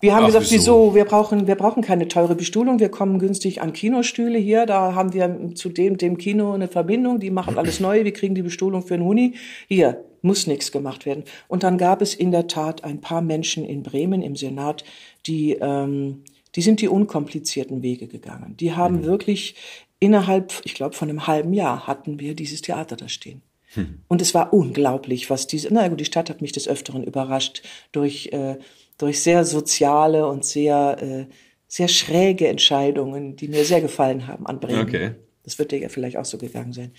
[0.00, 0.86] wir haben Ach, gesagt, wieso?
[0.86, 0.94] wieso?
[0.94, 2.80] Wir brauchen, wir brauchen keine teure Bestuhlung.
[2.80, 4.64] Wir kommen günstig an Kinostühle hier.
[4.64, 7.20] Da haben wir zu dem, dem Kino eine Verbindung.
[7.20, 8.04] Die machen alles neu.
[8.04, 9.34] Wir kriegen die Bestuhlung für einen Huni.
[9.68, 11.24] Hier, muss nichts gemacht werden.
[11.48, 14.84] Und dann gab es in der Tat ein paar Menschen in Bremen im Senat,
[15.26, 18.56] die, ähm, die sind die unkomplizierten Wege gegangen.
[18.58, 19.04] Die haben mhm.
[19.04, 19.54] wirklich
[19.98, 23.42] innerhalb, ich glaube, von einem halben Jahr hatten wir dieses Theater da stehen.
[23.74, 24.00] Mhm.
[24.08, 27.62] Und es war unglaublich, was diese, na gut, die Stadt hat mich des Öfteren überrascht
[27.92, 28.56] durch, äh,
[29.02, 31.26] durch sehr soziale und sehr, äh,
[31.68, 34.82] sehr schräge Entscheidungen, die mir sehr gefallen haben an Bremen.
[34.82, 35.12] Okay.
[35.44, 36.92] Das wird dir ja vielleicht auch so gegangen sein.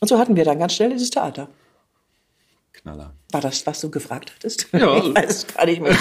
[0.00, 1.48] Und so hatten wir dann ganz schnell dieses Theater.
[2.72, 3.12] Knaller.
[3.32, 4.68] War das, was du gefragt hattest?
[4.72, 4.96] Ja.
[5.04, 5.96] Ich weiß es gar nicht mehr.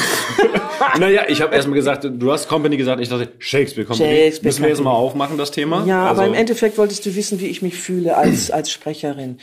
[0.99, 4.09] naja, ich habe erstmal gesagt, du hast Company gesagt, ich dachte, Shakespeare Company.
[4.09, 5.85] Shakespeare Müssen wir jetzt mal aufmachen, das Thema?
[5.85, 9.39] Ja, also, aber im Endeffekt wolltest du wissen, wie ich mich fühle als, als Sprecherin.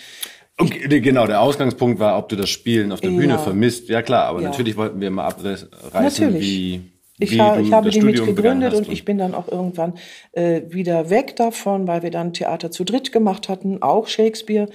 [0.58, 3.18] Okay, genau, der Ausgangspunkt war, ob du das Spielen auf der ja.
[3.18, 3.88] Bühne vermisst.
[3.88, 4.48] Ja klar, aber ja.
[4.48, 6.40] natürlich wollten wir mal abreißen, natürlich.
[6.40, 6.80] wie
[7.18, 9.94] ich, wie ha, ich habe die mitgegründet und ich bin dann auch irgendwann
[10.32, 14.68] äh, wieder weg davon, weil wir dann Theater zu dritt gemacht hatten, auch Shakespeare.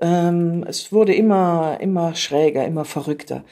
[0.00, 3.44] Ähm, es wurde immer, immer schräger, immer verrückter.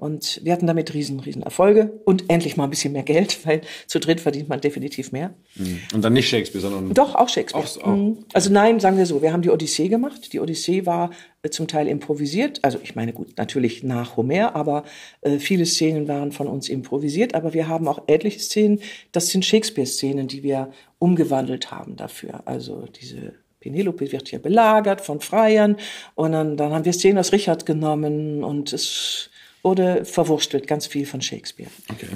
[0.00, 3.60] Und wir hatten damit riesen, riesen Erfolge und endlich mal ein bisschen mehr Geld, weil
[3.86, 5.34] zu dritt verdient man definitiv mehr.
[5.56, 5.78] Mhm.
[5.92, 6.94] Und dann nicht Shakespeare, sondern.
[6.94, 7.62] Doch, auch Shakespeare.
[7.62, 7.96] Auch, auch.
[7.96, 8.24] Mhm.
[8.32, 10.32] Also nein, sagen wir so, wir haben die Odyssee gemacht.
[10.32, 11.10] Die Odyssee war
[11.42, 12.60] äh, zum Teil improvisiert.
[12.62, 14.84] Also ich meine, gut, natürlich nach Homer, aber
[15.20, 17.34] äh, viele Szenen waren von uns improvisiert.
[17.34, 18.80] Aber wir haben auch etliche Szenen,
[19.12, 22.40] das sind Shakespeare-Szenen, die wir umgewandelt haben dafür.
[22.46, 25.76] Also diese Penelope wird hier belagert von Freiern
[26.14, 29.29] und dann, dann haben wir Szenen aus Richard genommen und es
[29.62, 31.70] wurde verwurstelt, ganz viel von Shakespeare.
[31.90, 32.08] Okay.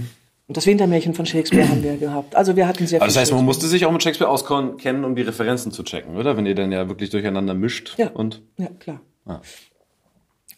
[0.46, 2.36] Und das Wintermärchen von Shakespeare haben wir gehabt.
[2.36, 3.02] Also wir hatten sehr viel.
[3.02, 6.16] Also das heißt, man musste sich auch mit Shakespeare auskennen, um die Referenzen zu checken,
[6.16, 6.36] oder?
[6.36, 7.94] Wenn ihr dann ja wirklich durcheinander mischt.
[7.96, 9.00] Ja, und ja klar.
[9.26, 9.40] Ja.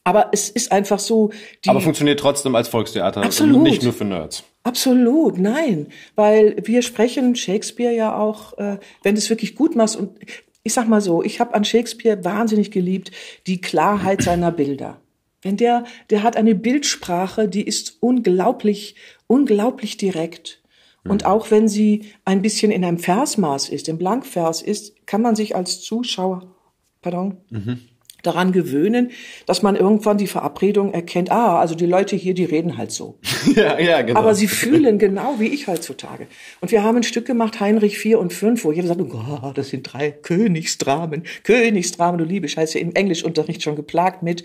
[0.03, 1.31] Aber es ist einfach so.
[1.67, 3.57] Aber funktioniert trotzdem als Volkstheater Absolut.
[3.57, 4.45] und nicht nur für Nerds.
[4.63, 9.95] Absolut, nein, weil wir sprechen Shakespeare ja auch, äh, wenn du es wirklich gut machst.
[9.95, 10.19] Und
[10.65, 13.13] ich sag mal so, ich habe an Shakespeare wahnsinnig geliebt
[13.47, 15.01] die Klarheit seiner Bilder.
[15.47, 18.97] Wenn der, der hat eine Bildsprache, die ist unglaublich,
[19.29, 20.61] unglaublich direkt.
[21.05, 21.29] Und mhm.
[21.29, 25.55] auch wenn sie ein bisschen in einem Versmaß ist, im Blankvers ist, kann man sich
[25.55, 26.53] als Zuschauer,
[27.01, 27.79] pardon, mhm
[28.27, 29.11] daran gewöhnen,
[29.47, 33.19] dass man irgendwann die Verabredung erkennt, ah, also die Leute hier, die reden halt so.
[33.55, 34.19] ja, ja, genau.
[34.19, 36.27] Aber sie fühlen genau wie ich heutzutage.
[36.61, 39.69] Und wir haben ein Stück gemacht, Heinrich 4 und 5, wo jeder sagt, oh, das
[39.69, 44.45] sind drei Königsdramen, Königsdramen, du liebe Scheiße, im Englischunterricht schon geplagt mit.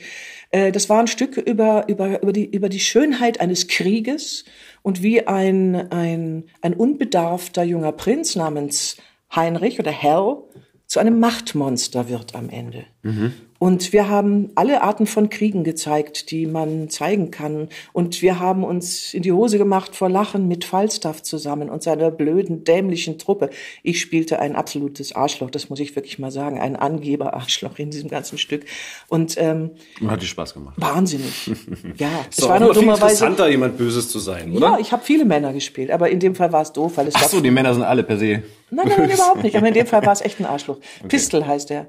[0.51, 4.45] Äh, das war ein Stück über, über, über, die, über die Schönheit eines Krieges
[4.81, 8.97] und wie ein, ein, ein unbedarfter junger Prinz namens
[9.33, 10.37] Heinrich oder Hell
[10.85, 12.85] zu einem Machtmonster wird am Ende.
[13.03, 13.33] Mhm.
[13.61, 17.69] Und wir haben alle Arten von Kriegen gezeigt, die man zeigen kann.
[17.93, 22.09] Und wir haben uns in die Hose gemacht vor Lachen mit Falstaff zusammen und seiner
[22.09, 23.51] blöden, dämlichen Truppe.
[23.83, 28.09] Ich spielte ein absolutes Arschloch, das muss ich wirklich mal sagen, ein Angeber-Arschloch in diesem
[28.09, 28.65] ganzen Stück.
[29.09, 29.69] Und ähm,
[30.07, 30.73] hat dir Spaß gemacht.
[30.77, 31.51] Wahnsinnig.
[31.97, 34.69] Ja, es war nur dummerweise interessanter, jemand Böses zu sein, oder?
[34.69, 37.15] Ja, ich habe viele Männer gespielt, aber in dem Fall war es doof, weil es
[37.15, 38.25] Ach so, die Männer sind alle per se.
[38.71, 39.55] Nein, nein, nein, überhaupt nicht.
[39.55, 40.77] Aber in dem Fall war es echt ein Arschloch.
[40.99, 41.09] Okay.
[41.09, 41.87] Pistol heißt er.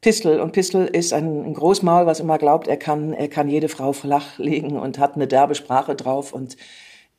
[0.00, 0.40] Pistol.
[0.40, 4.38] Und Pistol ist ein, Großmaul, was immer glaubt, er kann, er kann jede Frau flach
[4.38, 6.56] legen und hat eine derbe Sprache drauf und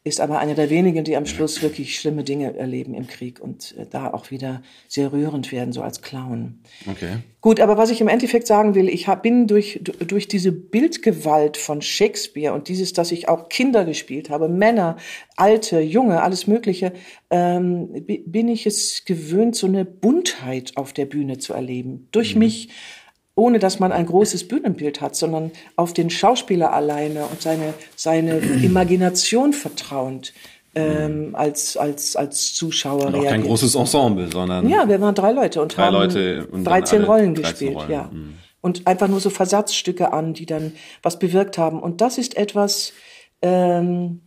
[0.06, 3.76] ist aber einer der wenigen, die am Schluss wirklich schlimme Dinge erleben im Krieg und
[3.78, 6.62] äh, da auch wieder sehr rührend werden, so als Clown.
[6.90, 7.18] Okay.
[7.42, 11.58] Gut, aber was ich im Endeffekt sagen will, ich hab, bin durch, durch diese Bildgewalt
[11.58, 14.96] von Shakespeare und dieses, dass ich auch Kinder gespielt habe, Männer,
[15.36, 16.94] Alte, Junge, alles Mögliche,
[17.30, 22.08] ähm, bin ich es gewöhnt, so eine Buntheit auf der Bühne zu erleben.
[22.12, 22.40] Durch mhm.
[22.40, 22.70] mich
[23.40, 28.38] ohne dass man ein großes Bühnenbild hat, sondern auf den Schauspieler alleine und seine, seine
[28.64, 30.34] Imagination vertrauend
[30.76, 34.70] ähm, als, als, als Zuschauer und auch kein großes Ensemble, sondern.
[34.70, 37.92] Ja, wir waren drei Leute und drei haben Leute und 13 Rollen 13 gespielt, Rollen.
[37.92, 38.10] ja.
[38.12, 38.36] Mhm.
[38.62, 41.82] Und einfach nur so Versatzstücke an, die dann was bewirkt haben.
[41.82, 42.92] Und das ist etwas,
[43.42, 44.22] ähm,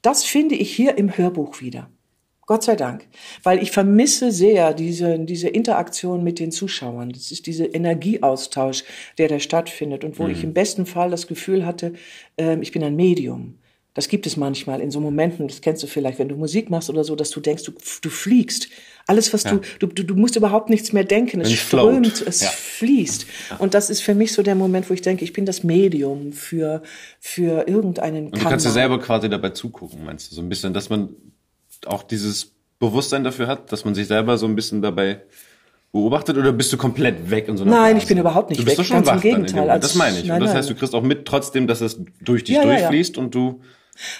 [0.00, 1.90] das finde ich hier im Hörbuch wieder.
[2.46, 3.06] Gott sei Dank.
[3.42, 7.10] Weil ich vermisse sehr diese, diese Interaktion mit den Zuschauern.
[7.10, 8.84] Das ist dieser Energieaustausch,
[9.18, 10.30] der da stattfindet und wo mhm.
[10.30, 11.94] ich im besten Fall das Gefühl hatte,
[12.36, 13.58] äh, ich bin ein Medium.
[13.94, 16.90] Das gibt es manchmal in so Momenten, das kennst du vielleicht, wenn du Musik machst
[16.90, 17.72] oder so, dass du denkst, du,
[18.02, 18.68] du fliegst.
[19.06, 19.58] Alles, was ja.
[19.78, 21.40] du, du, du musst überhaupt nichts mehr denken.
[21.40, 22.28] Es strömt, float.
[22.28, 22.50] es ja.
[22.50, 23.26] fließt.
[23.50, 23.56] Ja.
[23.56, 26.34] Und das ist für mich so der Moment, wo ich denke, ich bin das Medium
[26.34, 26.82] für,
[27.20, 30.34] für irgendeinen Und du kannst dir selber quasi dabei zugucken, meinst du?
[30.34, 31.08] So ein bisschen, dass man
[31.86, 35.22] auch dieses Bewusstsein dafür hat, dass man sich selber so ein bisschen dabei
[35.92, 38.02] beobachtet oder bist du komplett weg in so einer Nein, Phase?
[38.02, 38.86] ich bin überhaupt nicht du bist weg.
[38.86, 39.70] Schon ganz im Gegenteil.
[39.70, 40.26] Als, das meine ich.
[40.26, 40.58] Nein, und das nein.
[40.58, 43.24] heißt, du kriegst auch mit trotzdem, dass es durch dich ja, durchfließt ja, ja.
[43.24, 43.60] und du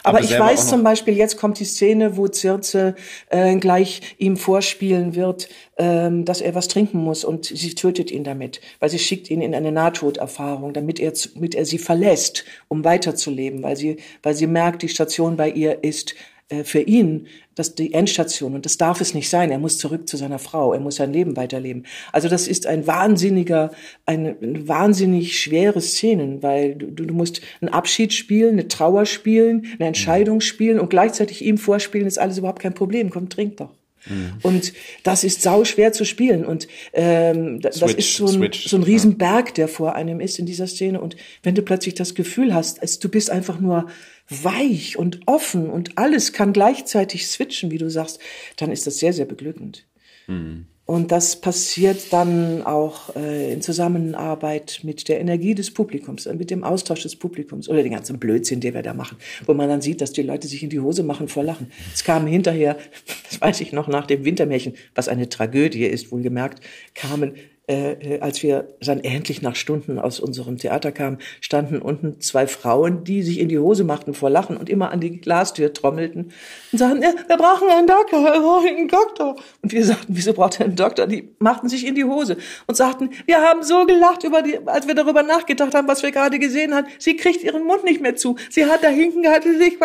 [0.03, 2.95] aber, aber ich weiß zum Beispiel, jetzt kommt die Szene, wo Circe
[3.29, 8.25] äh, gleich ihm vorspielen wird, ähm, dass er was trinken muss und sie tötet ihn
[8.25, 12.85] damit, weil sie schickt ihn in eine Nahtoderfahrung, damit er, damit er sie verlässt, um
[12.85, 16.15] weiterzuleben, weil sie, weil sie merkt, die Station bei ihr ist
[16.49, 17.27] äh, für ihn
[17.57, 19.51] das die Endstation und das darf es nicht sein.
[19.51, 21.87] Er muss zurück zu seiner Frau, er muss sein Leben weiterleben.
[22.13, 23.73] Also das ist ein wahnsinniger,
[24.05, 29.67] eine, eine wahnsinnig schwere Szenen, weil du, du musst einen Abschied spielen, eine Trauer spielen,
[29.79, 33.11] eine Entscheidung spielen und gleichzeitig ihm vorspielen, ist alles überhaupt kein Problem.
[33.11, 33.73] Komm, trink doch.
[34.09, 34.35] Mhm.
[34.43, 34.73] Und
[35.03, 36.45] das ist sau schwer zu spielen.
[36.45, 40.39] Und ähm, das Switch, ist so ein, Switch, so ein Riesenberg, der vor einem ist
[40.39, 41.01] in dieser Szene.
[41.01, 43.87] Und wenn du plötzlich das Gefühl hast, als du bist einfach nur
[44.29, 48.19] weich und offen und alles kann gleichzeitig switchen, wie du sagst,
[48.57, 49.87] dann ist das sehr, sehr beglückend.
[50.27, 50.67] Mhm.
[50.87, 56.49] Und das passiert dann auch äh, in Zusammenarbeit mit der Energie des Publikums, äh, mit
[56.49, 59.17] dem Austausch des Publikums oder den ganzen Blödsinn, den wir da machen,
[59.47, 61.73] wo man dann sieht, dass die Leute sich in die Hose machen vor Lachen.
[61.93, 62.79] Es kamen hinterher,
[63.29, 66.65] das weiß ich noch, nach dem Wintermärchen, was eine Tragödie ist, wohlgemerkt,
[66.95, 67.35] kamen
[67.69, 72.47] äh, äh, als wir dann endlich nach Stunden aus unserem Theater kamen, standen unten zwei
[72.47, 76.33] Frauen, die sich in die Hose machten vor Lachen und immer an die Glastür trommelten
[76.71, 79.35] und sagten, ja, wir brauchen einen Doktor, wir brauchen einen Doktor.
[79.63, 81.09] Und wir sagten, wieso braucht er einen Doktor?
[81.09, 82.37] Die machten sich in die Hose
[82.69, 86.13] und sagten, wir haben so gelacht, über die, als wir darüber nachgedacht haben, was wir
[86.13, 86.87] gerade gesehen haben.
[87.01, 88.37] Sie kriegt ihren Mund nicht mehr zu.
[88.49, 89.25] Sie hat da hinten,
[89.59, 89.77] sich,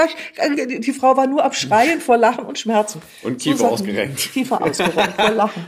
[0.81, 3.01] die Frau war nur am Schreien vor Lachen und Schmerzen.
[3.23, 4.19] Und Kiefer so ausgerenkt.
[4.33, 5.65] Kiefer ausgerenkt vor Lachen.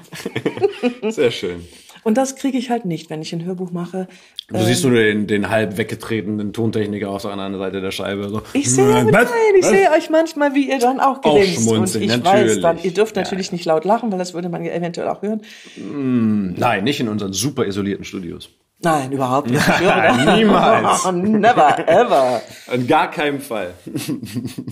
[1.10, 1.68] Sehr schön.
[2.04, 4.08] Und das kriege ich halt nicht, wenn ich ein Hörbuch mache.
[4.50, 8.30] Du ähm, siehst nur den, den halb weggetretenen Tontechniker auf der anderen Seite der Scheibe.
[8.30, 8.42] So.
[8.54, 9.28] Ich sehe, nein,
[9.58, 11.70] ich sehe euch manchmal, wie ihr dann auch grinst.
[11.70, 12.24] Und ich natürlich.
[12.24, 13.54] weiß dann, ihr dürft natürlich ja.
[13.54, 15.42] nicht laut lachen, weil das würde man eventuell auch hören.
[15.78, 18.50] Mm, nein, nicht in unseren super isolierten Studios.
[18.84, 19.66] Nein, überhaupt nicht.
[19.66, 21.06] Nein, niemals.
[21.14, 22.42] Never, ever.
[22.72, 23.74] In gar keinem Fall.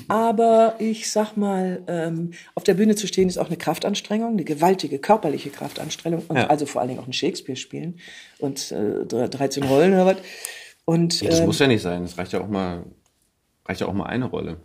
[0.09, 4.43] Aber ich sag mal, ähm, auf der Bühne zu stehen ist auch eine Kraftanstrengung, eine
[4.43, 6.47] gewaltige körperliche Kraftanstrengung und ja.
[6.47, 7.99] also vor allen Dingen auch ein Shakespeare spielen
[8.39, 10.17] und äh, 13 Rollen oder was.
[10.83, 12.03] Und, ja, das ähm, muss ja nicht sein.
[12.03, 12.83] Es reicht ja auch mal,
[13.65, 14.57] reicht ja auch mal eine Rolle.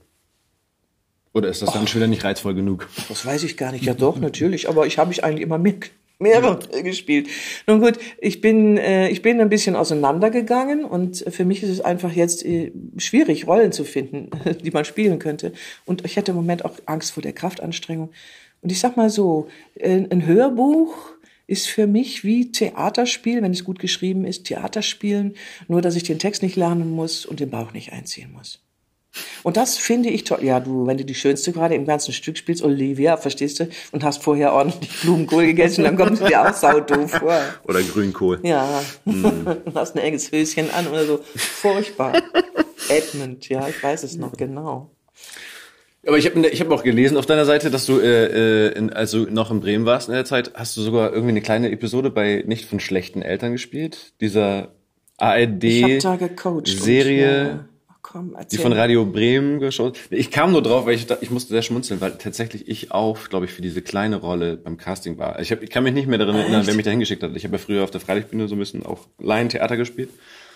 [1.32, 2.88] Oder ist das dann schon wieder nicht reizvoll genug?
[3.10, 3.84] Das weiß ich gar nicht.
[3.84, 4.68] Ja doch, natürlich.
[4.70, 5.74] Aber ich habe mich eigentlich immer mehr
[6.18, 7.28] mehrere gespielt.
[7.66, 11.80] Nun gut, ich bin, äh, ich bin ein bisschen auseinandergegangen und für mich ist es
[11.80, 14.30] einfach jetzt äh, schwierig, Rollen zu finden,
[14.64, 15.52] die man spielen könnte.
[15.84, 18.10] Und ich hätte im Moment auch Angst vor der Kraftanstrengung.
[18.62, 23.64] Und ich sag mal so, äh, ein Hörbuch ist für mich wie Theaterspiel, wenn es
[23.64, 25.34] gut geschrieben ist, Theaterspielen,
[25.68, 28.65] nur dass ich den Text nicht lernen muss und den Bauch nicht einziehen muss.
[29.42, 30.40] Und das finde ich toll.
[30.42, 34.04] Ja, du, wenn du die schönste gerade im ganzen Stück spielst, Olivia, verstehst du, und
[34.04, 37.40] hast vorher ordentlich Blumenkohl gegessen, dann kommst du dir auch saudoof vor.
[37.64, 38.40] Oder Grünkohl.
[38.42, 39.24] Ja, mm.
[39.64, 41.20] und hast ein enges Höschen an oder so.
[41.34, 42.14] Furchtbar.
[42.88, 44.90] Edmund, ja, ich weiß es noch genau.
[46.06, 48.92] Aber ich habe ich hab auch gelesen auf deiner Seite, dass du äh, äh, in,
[48.92, 50.52] also noch in Bremen warst in der Zeit.
[50.54, 54.12] Hast du sogar irgendwie eine kleine Episode bei Nicht von schlechten Eltern gespielt?
[54.20, 54.68] Dieser
[55.16, 56.64] ARD-Serie
[58.16, 58.56] komm, erzähl.
[58.56, 59.98] Die von Radio Bremen geschaut.
[60.10, 63.46] Ich kam nur drauf, weil ich, ich musste sehr schmunzeln, weil tatsächlich ich auch, glaube
[63.46, 65.38] ich, für diese kleine Rolle beim Casting war.
[65.40, 67.36] Ich, hab, ich kann mich nicht mehr daran erinnern, wer mich da hingeschickt hat.
[67.36, 70.10] Ich habe ja früher auf der Freilichtbühne so ein bisschen auch Laientheater gespielt.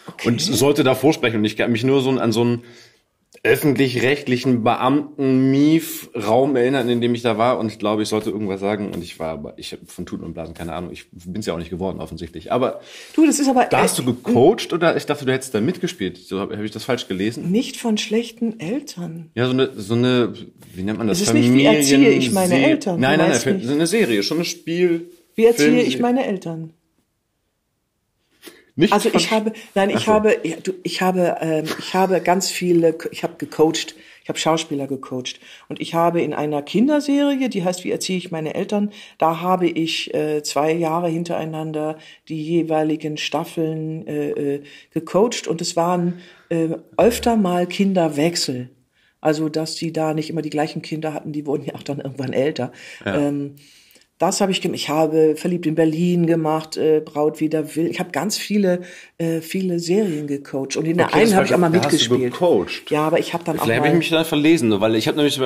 [0.06, 0.28] Okay.
[0.28, 1.38] Und sollte da vorsprechen.
[1.38, 2.62] Und ich kann mich nur so an so ein
[3.42, 7.58] öffentlich-rechtlichen Beamten-Mief-Raum erinnern, in dem ich da war.
[7.58, 8.92] Und ich glaube, ich sollte irgendwas sagen.
[8.92, 10.90] Und ich war aber, ich habe von Tuten und Blasen keine Ahnung.
[10.92, 12.52] Ich bin es ja auch nicht geworden, offensichtlich.
[12.52, 12.80] Aber
[13.14, 13.64] du, das ist aber.
[13.64, 16.18] Da hast du gecoacht oder ich dachte, du hättest da mitgespielt.
[16.18, 17.50] So habe hab ich das falsch gelesen.
[17.50, 19.30] Nicht von schlechten Eltern.
[19.34, 20.34] Ja, so eine, so eine,
[20.74, 21.22] wie nennt man das?
[21.22, 23.00] Es ist nicht, wie erziehe ich meine Eltern.
[23.00, 25.10] Nein, nein, nein, so eine Serie, schon ein Spiel.
[25.34, 26.74] Wie erziehe Film, ich meine Eltern?
[28.80, 30.12] Nicht also ich habe, nein, ich so.
[30.12, 30.38] habe,
[30.82, 35.82] ich habe, ähm, ich habe ganz viele, ich habe gecoacht, ich habe Schauspieler gecoacht und
[35.82, 40.14] ich habe in einer Kinderserie, die heißt Wie erziehe ich meine Eltern, da habe ich
[40.14, 44.62] äh, zwei Jahre hintereinander die jeweiligen Staffeln äh, äh,
[44.94, 48.70] gecoacht und es waren äh, öfter mal Kinderwechsel.
[49.20, 52.00] Also, dass die da nicht immer die gleichen Kinder hatten, die wurden ja auch dann
[52.00, 52.72] irgendwann älter.
[53.04, 53.28] Ja.
[53.28, 53.56] Ähm,
[54.20, 54.78] das habe ich gemacht.
[54.78, 57.86] Ich habe verliebt in Berlin gemacht, äh, Braut wieder will.
[57.86, 58.82] Ich habe ganz viele
[59.16, 62.34] äh, viele Serien gecoacht und in der okay, einen habe ich auch mal mitgespielt.
[62.34, 62.90] Gecoacht.
[62.90, 65.08] Ja, aber ich habe dann Vielleicht auch Vielleicht habe ich mich dann verlesen, weil ich
[65.08, 65.40] habe nämlich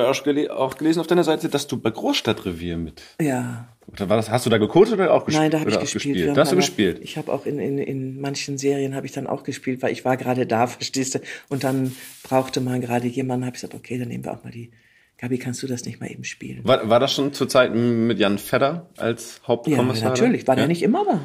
[0.51, 3.01] auch gelesen auf deiner Seite, dass du bei Großstadtrevier mit.
[3.21, 3.69] Ja.
[3.87, 5.43] Oder war das, hast du da gecoacht oder auch gespielt?
[5.43, 6.03] Nein, da habe ich gespielt.
[6.03, 6.35] gespielt?
[6.37, 6.99] Da hast du gespielt.
[7.01, 10.03] Ich habe auch in, in, in manchen Serien habe ich dann auch gespielt, weil ich
[10.03, 11.19] war gerade da, verstehst du?
[11.47, 14.51] Und dann brauchte man gerade jemanden, habe ich gesagt, okay, dann nehmen wir auch mal
[14.51, 14.69] die
[15.17, 16.61] Gabi, kannst du das nicht mal eben spielen?
[16.63, 20.03] War, war das schon zur Zeit mit Jan Fedder als Hauptkommissar?
[20.03, 20.47] Ja, natürlich.
[20.47, 20.61] War ja?
[20.61, 21.21] der nicht immer da?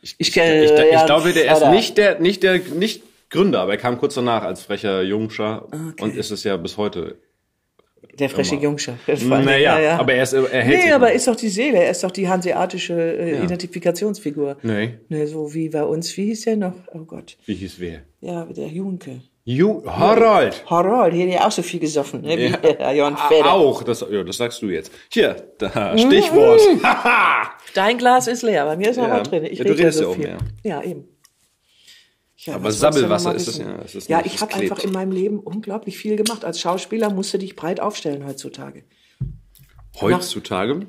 [0.00, 3.72] Ich, ich, ich, ich, ich glaube, der ist nicht der, nicht der, nicht Gründer, aber
[3.72, 6.02] er kam kurz danach als frecher Jungscher okay.
[6.02, 7.18] und ist es ja bis heute.
[8.18, 8.96] Der freche Jungscher.
[9.06, 11.90] Naja, ja, aber er, ist, er hält Nee, aber er ist doch die Seele, er
[11.90, 13.42] ist doch die hanseatische äh, ja.
[13.42, 14.58] Identifikationsfigur.
[14.62, 14.98] Nee.
[15.08, 15.26] nee.
[15.26, 16.74] So wie bei uns, wie hieß der noch?
[16.92, 17.36] Oh Gott.
[17.46, 18.02] Wie hieß wer?
[18.20, 19.22] Ja, der Junke.
[19.46, 20.64] Ju Harald.
[20.70, 22.38] Harald, hier hat ja auch so viel gesoffen, ne?
[22.38, 23.52] Wie ja, Jan Feder.
[23.52, 24.90] Auch, das, ja, das sagst du jetzt.
[25.12, 26.60] Hier, da, Stichwort.
[27.74, 29.20] Dein Glas ist leer, bei mir ist noch ja.
[29.20, 29.44] was drin.
[29.44, 30.38] Ich ja, du redest ja auch mehr.
[30.62, 31.08] Ja, eben.
[32.36, 33.76] Ja, Aber Sabbelwasser ist das ja.
[33.76, 36.44] Ist das ja, ich habe einfach in meinem Leben unglaublich viel gemacht.
[36.44, 38.84] Als Schauspieler musst du dich breit aufstellen heutzutage.
[40.00, 40.74] Heutzutage?
[40.74, 40.88] Nach,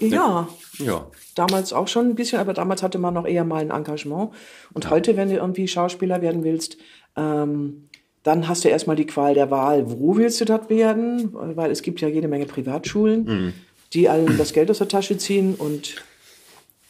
[0.00, 0.48] äh, ja.
[0.78, 1.10] Ja.
[1.34, 4.32] Damals auch schon ein bisschen, aber damals hatte man noch eher mal ein Engagement.
[4.72, 4.90] Und ja.
[4.90, 6.78] heute, wenn du irgendwie Schauspieler werden willst,
[7.18, 7.88] ähm,
[8.22, 11.30] dann hast du erstmal die Qual der Wahl, wo willst du das werden?
[11.32, 13.52] Weil es gibt ja jede Menge Privatschulen, mhm.
[13.92, 15.96] die allen das Geld aus der Tasche ziehen und,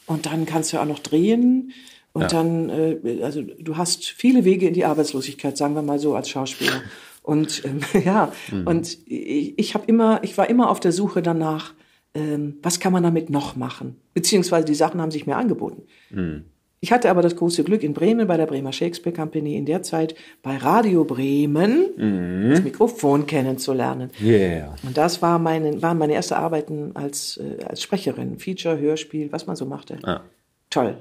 [0.05, 1.71] und dann kannst du auch noch drehen.
[2.11, 2.27] Und ja.
[2.27, 6.29] dann, äh, also du hast viele Wege in die Arbeitslosigkeit, sagen wir mal so, als
[6.29, 6.81] Schauspieler.
[7.21, 8.67] Und ähm, ja, mhm.
[8.67, 11.73] und ich, ich habe immer, ich war immer auf der Suche danach,
[12.15, 13.95] ähm, was kann man damit noch machen?
[14.13, 15.83] Beziehungsweise die Sachen haben sich mir angeboten.
[16.09, 16.45] Mhm.
[16.81, 19.83] Ich hatte aber das große Glück in Bremen bei der Bremer Shakespeare Company in der
[19.83, 22.49] Zeit bei Radio Bremen mhm.
[22.51, 24.11] das Mikrofon kennenzulernen.
[24.21, 24.75] Yeah.
[24.83, 29.45] Und das war meine, waren meine erste Arbeiten als, äh, als Sprecherin, Feature, Hörspiel, was
[29.45, 29.99] man so machte.
[30.03, 30.21] Ah.
[30.69, 30.97] Toll.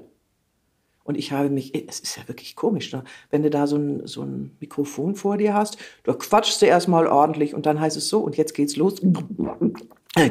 [1.05, 3.05] Und ich habe mich, es ist ja wirklich komisch, ne?
[3.31, 7.07] wenn du da so ein, so ein Mikrofon vor dir hast, du quatschst du erstmal
[7.07, 8.97] ordentlich und dann heißt es so und jetzt geht's los.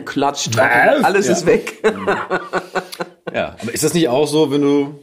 [0.06, 1.34] Klatscht, alles ja.
[1.34, 1.82] ist weg.
[3.34, 4.96] Ja, Aber ist das nicht auch so, wenn du,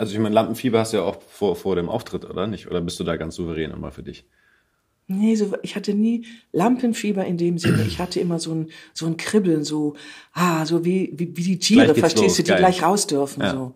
[0.00, 2.66] also ich meine, Lampenfieber hast du ja auch vor, vor dem Auftritt, oder nicht?
[2.66, 4.24] Oder bist du da ganz souverän immer für dich?
[5.08, 7.82] Nee, so, ich hatte nie Lampenfieber in dem Sinne.
[7.86, 9.96] Ich hatte immer so ein, so ein Kribbeln, so,
[10.32, 12.60] ah, so wie, wie, wie die Tiere, verstehst los, du, die geil.
[12.60, 13.52] gleich raus dürfen, ja.
[13.52, 13.74] so.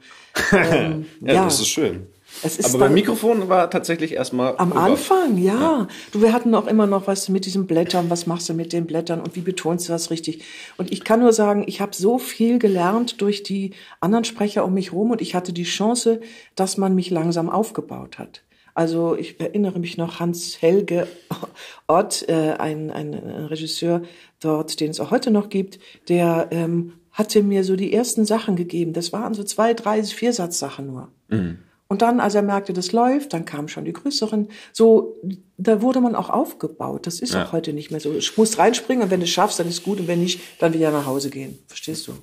[0.57, 2.07] Ähm, ja, ja, das ist schön.
[2.43, 4.55] Aber beim Mikrofon war tatsächlich erstmal.
[4.59, 5.55] Am Anfang, ja.
[5.55, 5.89] ja.
[6.13, 8.11] Du, wir hatten auch immer noch was mit diesen Blättern.
[8.11, 10.45] Was machst du mit den Blättern und wie betonst du das richtig?
[10.77, 14.75] Und ich kann nur sagen, ich habe so viel gelernt durch die anderen Sprecher um
[14.75, 16.21] mich rum und ich hatte die Chance,
[16.55, 18.43] dass man mich langsam aufgebaut hat.
[18.75, 21.07] Also ich erinnere mich noch Hans Helge
[21.87, 24.03] Ott, äh, ein, ein, ein Regisseur
[24.41, 25.79] dort, den es auch heute noch gibt,
[26.09, 28.93] der ähm, hatte mir so die ersten Sachen gegeben.
[28.93, 31.09] Das waren so zwei, drei, vier Satzsachen nur.
[31.29, 31.59] Mhm.
[31.95, 34.49] Und dann, als er merkte, das läuft, dann kamen schon die größeren.
[34.73, 35.17] So,
[35.59, 37.07] da wurde man auch aufgebaut.
[37.07, 37.45] Das ist ja.
[37.45, 38.13] auch heute nicht mehr so.
[38.13, 40.75] Du musst reinspringen und wenn du es schaffst, dann ist gut und wenn nicht, dann
[40.75, 41.57] wieder nach Hause gehen.
[41.69, 42.15] Verstehst du?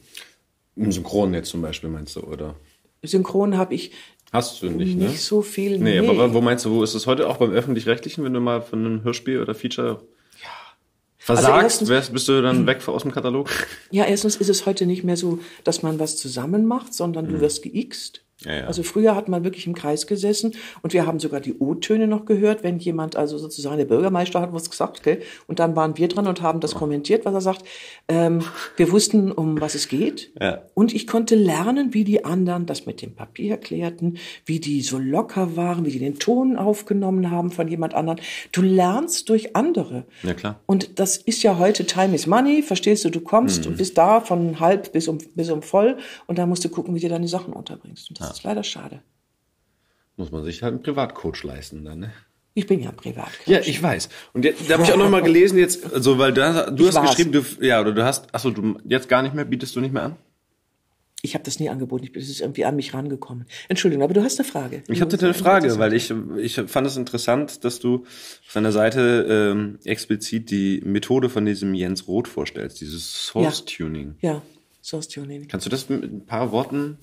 [0.76, 2.56] Im Synchron jetzt zum Beispiel meinst du, oder?
[3.02, 3.94] Synchron habe ich
[4.34, 5.08] Hast du nicht, ne?
[5.08, 5.80] Nicht so viel.
[5.80, 8.42] Nee, nee, aber wo meinst du, wo ist es heute auch beim Öffentlich-Rechtlichen, wenn du
[8.42, 10.02] mal von einem Hörspiel oder Feature
[10.42, 10.50] ja.
[11.18, 13.50] versagst, also erstens, bist du dann weg aus dem Katalog?
[13.90, 17.38] Ja, erstens ist es heute nicht mehr so, dass man was zusammen macht, sondern du
[17.38, 17.40] mhm.
[17.40, 18.26] wirst geixt.
[18.44, 18.64] Ja, ja.
[18.66, 22.26] Also früher hat man wirklich im Kreis gesessen und wir haben sogar die O-Töne noch
[22.26, 25.22] gehört, wenn jemand, also sozusagen der Bürgermeister hat was gesagt, gell?
[25.48, 26.80] und dann waren wir dran und haben das oh.
[26.80, 27.64] kommentiert, was er sagt.
[28.08, 28.42] Ähm,
[28.78, 30.62] wir wussten, um was es geht ja.
[30.74, 34.98] und ich konnte lernen, wie die anderen das mit dem Papier erklärten, wie die so
[34.98, 38.20] locker waren, wie die den Ton aufgenommen haben von jemand anderen.
[38.52, 40.06] Du lernst durch andere.
[40.24, 40.60] Ja, klar.
[40.66, 43.72] Und das ist ja heute Time is Money, verstehst du, du kommst mhm.
[43.72, 46.96] und bist da von halb bis um, bis um voll und da musst du gucken,
[46.96, 48.10] wie du deine Sachen unterbringst.
[48.10, 49.02] Und das das ist leider schade.
[50.18, 52.12] Muss man sich halt einen Privatcoach leisten dann, ne?
[52.54, 53.48] Ich bin ja Privatcoach.
[53.48, 54.10] Ja, ich weiß.
[54.34, 56.90] Und jetzt, da habe ich auch noch mal gelesen jetzt, also weil da, du ich
[56.90, 57.16] hast war's.
[57.16, 59.94] geschrieben, du, ja, oder du hast, achso, du jetzt gar nicht mehr, bietest du nicht
[59.94, 60.16] mehr an?
[61.24, 63.46] Ich habe das nie angeboten, ich bin es irgendwie an mich rangekommen.
[63.70, 64.84] Entschuldigung, aber du hast eine Frage.
[64.88, 68.06] Ich hatte eine Frage, weil ich ich fand es interessant, dass du
[68.48, 74.16] auf deiner Seite ähm, explizit die Methode von diesem Jens Roth vorstellst, dieses Source Tuning.
[74.22, 74.42] Ja, ja
[74.82, 75.48] Source Tuning.
[75.48, 76.98] Kannst du das mit ein paar Worten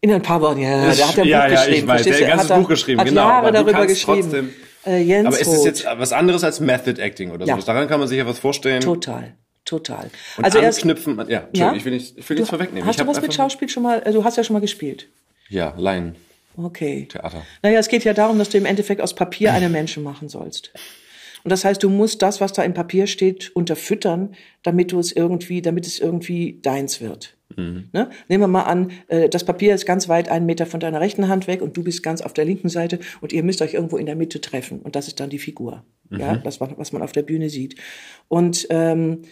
[0.00, 0.92] in ein paar Worten, ja.
[0.92, 1.78] Der hat ein ja, Buch ja, geschrieben.
[1.78, 3.28] Ich weiß, der hat ganze Buch geschrieben, hat genau.
[3.28, 4.20] Jahre darüber geschrieben.
[4.22, 4.50] Trotzdem,
[4.86, 7.56] äh, Jens aber ist es jetzt was anderes als Method Acting oder ja.
[7.56, 7.66] so?
[7.66, 8.80] Daran kann man sich ja was vorstellen.
[8.80, 9.34] Total.
[9.64, 10.10] Total.
[10.38, 12.88] Und also anknüpfen, erst, ja, ja, ich will nicht, ich will nichts vorwegnehmen.
[12.88, 15.08] Hast du was mit Schauspiel schon mal, du hast ja schon mal gespielt.
[15.50, 16.16] Ja, Laien.
[16.56, 17.06] Okay.
[17.10, 17.42] Theater.
[17.62, 20.72] Naja, es geht ja darum, dass du im Endeffekt aus Papier einen Menschen machen sollst.
[21.44, 25.12] Und das heißt, du musst das, was da im Papier steht, unterfüttern, damit du es
[25.12, 27.36] irgendwie, damit es irgendwie deins wird.
[27.56, 27.88] Mhm.
[27.92, 28.10] Ne?
[28.28, 31.28] Nehmen wir mal an, äh, das Papier ist ganz weit einen Meter von deiner rechten
[31.28, 33.96] Hand weg und du bist ganz auf der linken Seite und ihr müsst euch irgendwo
[33.96, 34.80] in der Mitte treffen.
[34.80, 35.84] Und das ist dann die Figur.
[36.10, 36.20] Mhm.
[36.20, 37.76] Ja, das, was man auf der Bühne sieht.
[38.28, 39.26] Und ähm, äh,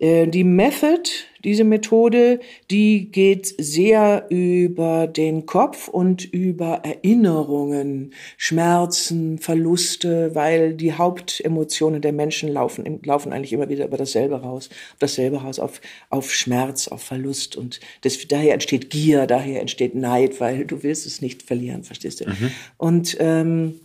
[0.00, 1.10] die Method,
[1.44, 2.40] diese Methode,
[2.70, 12.12] die geht sehr über den Kopf und über Erinnerungen, Schmerzen, Verluste, weil die Hauptemotionen der
[12.12, 14.68] Menschen laufen, laufen eigentlich immer wieder über dasselbe raus,
[14.98, 15.80] dasselbe raus auf,
[16.10, 21.06] auf Schmerz, auf Verlust und das, daher entsteht Gier, daher entsteht Neid, weil du willst
[21.06, 22.28] es nicht verlieren, verstehst du?
[22.28, 22.50] Mhm.
[22.76, 23.80] Und ähm,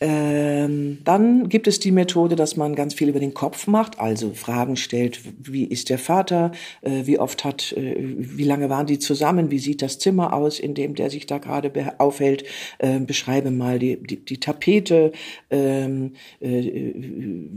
[0.00, 4.32] ähm, dann gibt es die Methode, dass man ganz viel über den Kopf macht, also
[4.32, 9.00] Fragen stellt, wie ist der Vater, äh, wie oft hat, äh, wie lange waren die
[9.00, 12.44] zusammen, wie sieht das Zimmer aus, in dem der sich da gerade aufhält,
[12.78, 15.10] äh, beschreibe mal die, die, die Tapete,
[15.50, 16.92] ähm, äh,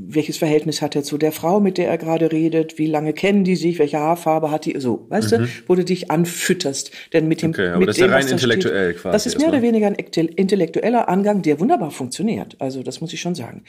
[0.08, 3.44] welches Verhältnis hat er zu der Frau, mit der er gerade redet, wie lange kennen
[3.44, 5.44] die sich, welche Haarfarbe hat die, so, weißt mhm.
[5.44, 8.28] du, wo du dich anfütterst, denn mit dem, okay, aber mit das ist ja rein
[8.28, 9.14] intellektuell steht, quasi.
[9.14, 12.56] Das ist mehr oder weniger ein intellektueller Angang, der wunderbar funktioniert funktioniert.
[12.60, 13.64] Also das muss ich schon sagen.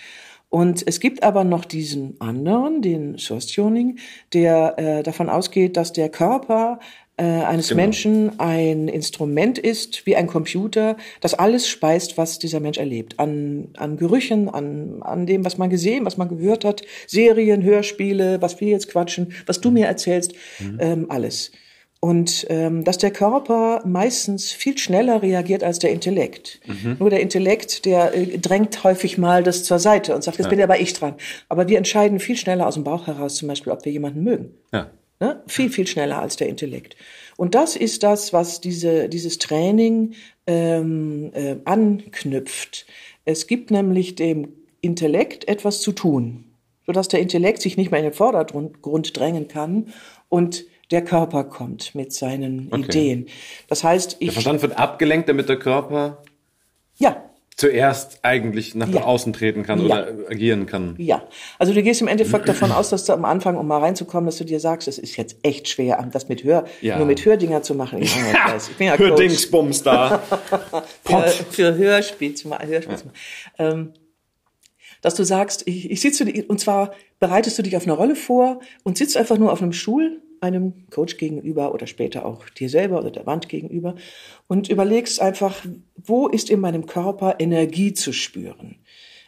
[0.48, 3.98] Und es gibt aber noch diesen anderen, den Source Tuning,
[4.34, 6.78] der äh, davon ausgeht, dass der Körper
[7.16, 7.80] äh, eines genau.
[7.80, 13.18] Menschen ein Instrument ist, wie ein Computer, das alles speist, was dieser Mensch erlebt.
[13.18, 18.42] An, an Gerüchen, an, an dem, was man gesehen, was man gehört hat, Serien, Hörspiele,
[18.42, 20.78] was wir jetzt quatschen, was du mir erzählst, mhm.
[20.80, 21.50] ähm, alles.
[22.04, 26.58] Und ähm, dass der Körper meistens viel schneller reagiert als der Intellekt.
[26.66, 26.96] Mhm.
[26.98, 30.50] Nur der Intellekt, der äh, drängt häufig mal das zur Seite und sagt, jetzt ja.
[30.50, 31.14] bin aber ich dran.
[31.48, 34.52] Aber wir entscheiden viel schneller aus dem Bauch heraus, zum Beispiel, ob wir jemanden mögen.
[34.72, 34.90] Ja.
[35.20, 35.44] Ne?
[35.46, 36.96] Viel, viel schneller als der Intellekt.
[37.36, 40.14] Und das ist das, was diese, dieses Training
[40.48, 42.84] ähm, äh, anknüpft.
[43.24, 44.48] Es gibt nämlich dem
[44.80, 46.46] Intellekt etwas zu tun,
[46.84, 49.92] sodass der Intellekt sich nicht mehr in den Vordergrund drängen kann
[50.28, 52.82] und der Körper kommt mit seinen okay.
[52.82, 53.26] Ideen.
[53.68, 54.28] Das heißt, ich.
[54.28, 56.22] Der Verstand wird abgelenkt, damit der Körper.
[56.96, 57.24] Ja,
[57.56, 59.02] zuerst eigentlich nach ja.
[59.02, 59.84] außen treten kann ja.
[59.84, 60.94] oder agieren kann.
[60.98, 61.22] Ja,
[61.58, 64.38] also du gehst im Endeffekt davon aus, dass du am Anfang, um mal reinzukommen, dass
[64.38, 66.96] du dir sagst, es ist jetzt echt schwer, das mit Hör, ja.
[66.96, 68.02] nur mit Hördinger zu machen.
[68.02, 70.22] Ich, ich bin ja Hördingsbums da.
[71.04, 72.66] für, für Hörspiel zu machen.
[72.68, 73.16] Hörspiel zu machen.
[73.58, 73.92] Ähm,
[75.00, 78.60] dass du sagst, ich, ich sitze, und zwar bereitest du dich auf eine Rolle vor
[78.82, 82.98] und sitzt einfach nur auf einem Stuhl einem Coach gegenüber oder später auch dir selber
[82.98, 83.94] oder der Wand gegenüber
[84.48, 85.64] und überlegst einfach,
[85.96, 88.76] wo ist in meinem Körper Energie zu spüren?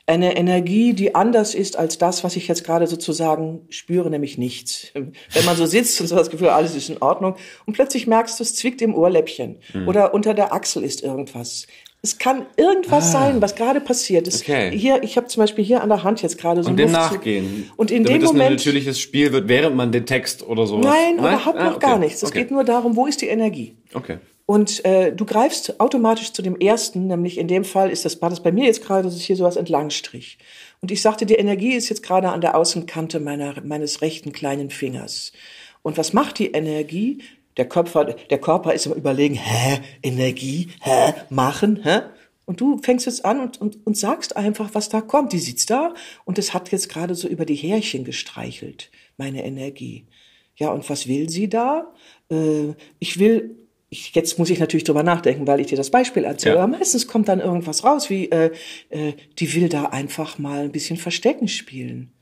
[0.07, 4.89] Eine Energie, die anders ist als das, was ich jetzt gerade sozusagen spüre, nämlich nichts.
[4.93, 8.39] Wenn man so sitzt und so das Gefühl, alles ist in Ordnung und plötzlich merkst
[8.39, 9.89] du, es zwickt im Ohrläppchen mhm.
[9.89, 11.67] oder unter der Achsel ist irgendwas.
[12.05, 14.29] Es kann irgendwas ah, sein, was gerade passiert.
[14.29, 14.77] Es, okay.
[14.77, 17.71] Hier, ich habe zum Beispiel hier an der Hand jetzt gerade so und dem nachgehen.
[17.77, 20.79] Und in damit dem Moment, ein natürliches Spiel wird, während man den Text oder so.
[20.79, 21.35] Nein, Nein?
[21.35, 21.87] überhaupt ah, noch okay.
[21.87, 22.23] gar nichts.
[22.23, 22.41] Es okay.
[22.41, 23.79] geht nur darum, wo ist die Energie.
[23.95, 24.19] Okay.
[24.45, 28.29] Und äh, du greifst automatisch zu dem ersten, nämlich in dem Fall ist das, war
[28.29, 30.37] das bei mir jetzt gerade, dass ich hier sowas entlangstrich.
[30.83, 34.69] Und ich sagte, die Energie ist jetzt gerade an der Außenkante meiner, meines rechten kleinen
[34.69, 35.33] Fingers.
[35.81, 37.23] Und was macht die Energie?
[37.57, 42.01] Der Körper, der Körper ist immer überlegen, hä, Energie, hä, machen, hä?
[42.47, 45.33] Und du fängst jetzt an und, und, und sagst einfach, was da kommt.
[45.33, 45.95] Die sitzt da
[46.25, 50.07] und es hat jetzt gerade so über die Härchen gestreichelt, meine Energie.
[50.57, 51.93] Ja, und was will sie da?
[52.31, 53.57] Äh, ich will,
[53.89, 56.57] ich, jetzt muss ich natürlich drüber nachdenken, weil ich dir das Beispiel erzähle.
[56.57, 56.63] Ja.
[56.63, 58.51] Aber meistens kommt dann irgendwas raus, wie äh,
[58.91, 62.13] äh, die will da einfach mal ein bisschen Verstecken spielen.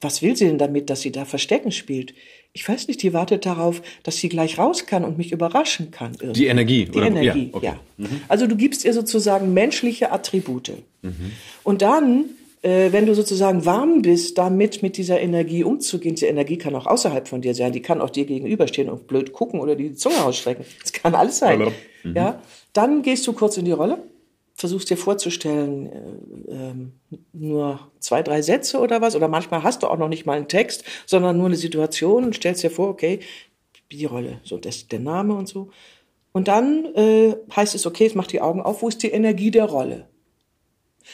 [0.00, 2.14] Was will sie denn damit, dass sie da Verstecken spielt?
[2.56, 6.12] Ich weiß nicht, die wartet darauf, dass sie gleich raus kann und mich überraschen kann.
[6.18, 6.40] Irgendwie.
[6.40, 7.06] Die Energie, Die oder?
[7.08, 7.52] Energie, ja.
[7.52, 7.66] Okay.
[7.66, 7.80] ja.
[7.98, 8.20] Mhm.
[8.28, 10.72] Also du gibst ihr sozusagen menschliche Attribute.
[11.02, 11.32] Mhm.
[11.64, 12.24] Und dann,
[12.62, 16.86] äh, wenn du sozusagen warm bist, damit mit dieser Energie umzugehen, diese Energie kann auch
[16.86, 20.24] außerhalb von dir sein, die kann auch dir gegenüberstehen und blöd gucken oder die Zunge
[20.24, 20.64] ausstrecken.
[20.80, 21.60] Das kann alles sein.
[22.04, 22.16] Mhm.
[22.16, 22.40] Ja,
[22.72, 23.98] dann gehst du kurz in die Rolle
[24.56, 25.86] versuchst dir vorzustellen,
[26.48, 26.74] äh, äh,
[27.32, 30.48] nur zwei, drei Sätze oder was, oder manchmal hast du auch noch nicht mal einen
[30.48, 33.20] Text, sondern nur eine Situation und stellst dir vor, okay,
[33.92, 35.70] die Rolle, so das, der Name und so.
[36.32, 39.50] Und dann äh, heißt es, okay, jetzt mach die Augen auf, wo ist die Energie
[39.50, 40.08] der Rolle?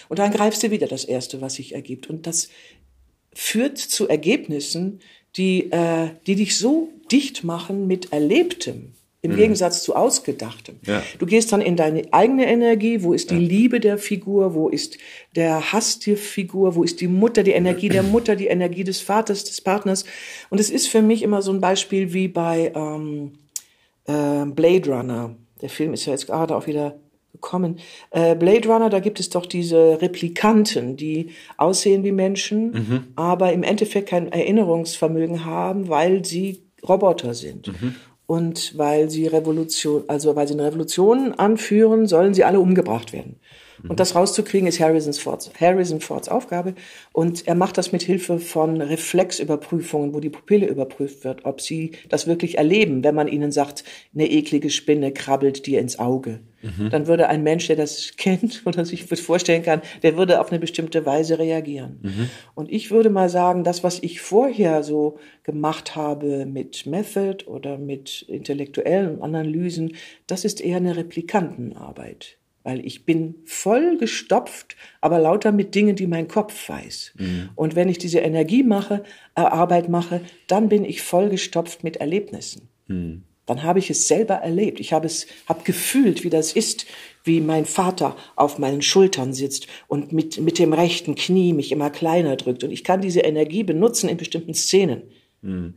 [0.08, 2.08] Und dann greifst du wieder das Erste, was sich ergibt.
[2.08, 2.48] Und das
[3.34, 5.00] führt zu Ergebnissen,
[5.36, 9.36] die, äh, die dich so dicht machen mit Erlebtem, im mhm.
[9.36, 10.76] Gegensatz zu Ausgedachtem.
[10.84, 11.00] Ja.
[11.18, 13.04] Du gehst dann in deine eigene Energie.
[13.04, 13.40] Wo ist die ja.
[13.40, 14.54] Liebe der Figur?
[14.54, 14.98] Wo ist
[15.36, 16.74] der Hass der Figur?
[16.74, 20.04] Wo ist die Mutter, die Energie der Mutter, die Energie des Vaters, des Partners?
[20.50, 23.34] Und es ist für mich immer so ein Beispiel wie bei ähm,
[24.06, 25.36] äh, Blade Runner.
[25.60, 26.98] Der Film ist ja jetzt gerade auch wieder
[27.32, 27.78] gekommen.
[28.10, 33.04] Äh, Blade Runner, da gibt es doch diese Replikanten, die aussehen wie Menschen, mhm.
[33.14, 37.68] aber im Endeffekt kein Erinnerungsvermögen haben, weil sie Roboter sind.
[37.68, 37.94] Mhm.
[38.32, 43.36] Und weil sie Revolution, also weil sie eine Revolution anführen, sollen sie alle umgebracht werden.
[43.88, 46.74] Und das rauszukriegen ist Harrison Fords, Harrison Fords Aufgabe.
[47.12, 51.92] Und er macht das mit Hilfe von Reflexüberprüfungen, wo die Pupille überprüft wird, ob sie
[52.08, 56.40] das wirklich erleben, wenn man ihnen sagt, eine eklige Spinne krabbelt dir ins Auge.
[56.62, 56.90] Mhm.
[56.90, 60.60] Dann würde ein Mensch, der das kennt oder sich vorstellen kann, der würde auf eine
[60.60, 61.98] bestimmte Weise reagieren.
[62.02, 62.30] Mhm.
[62.54, 67.78] Und ich würde mal sagen, das, was ich vorher so gemacht habe mit Method oder
[67.78, 72.38] mit intellektuellen Analysen, das ist eher eine Replikantenarbeit.
[72.64, 77.14] Weil ich bin voll gestopft, aber lauter mit Dingen, die mein Kopf weiß.
[77.18, 77.50] Mhm.
[77.54, 79.02] Und wenn ich diese Energie mache,
[79.34, 82.68] äh, Arbeit mache, dann bin ich voll gestopft mit Erlebnissen.
[82.86, 84.80] Mhm dann habe ich es selber erlebt.
[84.80, 86.86] Ich habe es, habe gefühlt, wie das ist,
[87.24, 91.90] wie mein Vater auf meinen Schultern sitzt und mit, mit dem rechten Knie mich immer
[91.90, 92.64] kleiner drückt.
[92.64, 95.02] Und ich kann diese Energie benutzen in bestimmten Szenen.
[95.42, 95.74] Mhm.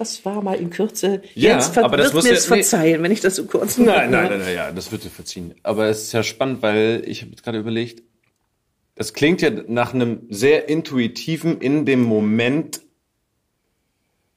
[0.00, 1.20] Das war mal in Kürze.
[1.34, 3.04] Ja, Jetzt aber das wird mir es verzeihen, nee.
[3.04, 5.54] wenn ich das so kurz Nein, nein, nein, nein, ja, das wird dir verziehen.
[5.62, 8.02] Aber es ist ja spannend, weil ich habe jetzt gerade überlegt,
[8.94, 12.80] das klingt ja nach einem sehr intuitiven, in dem Moment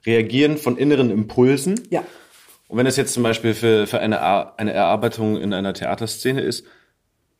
[0.04, 1.80] Reagieren von inneren Impulsen.
[1.88, 2.04] Ja.
[2.68, 6.66] Und wenn es jetzt zum Beispiel für, für eine, eine Erarbeitung in einer Theaterszene ist,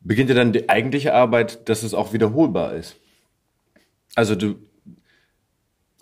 [0.01, 2.97] beginnt ja dann die eigentliche Arbeit, dass es auch wiederholbar ist.
[4.15, 4.55] Also du,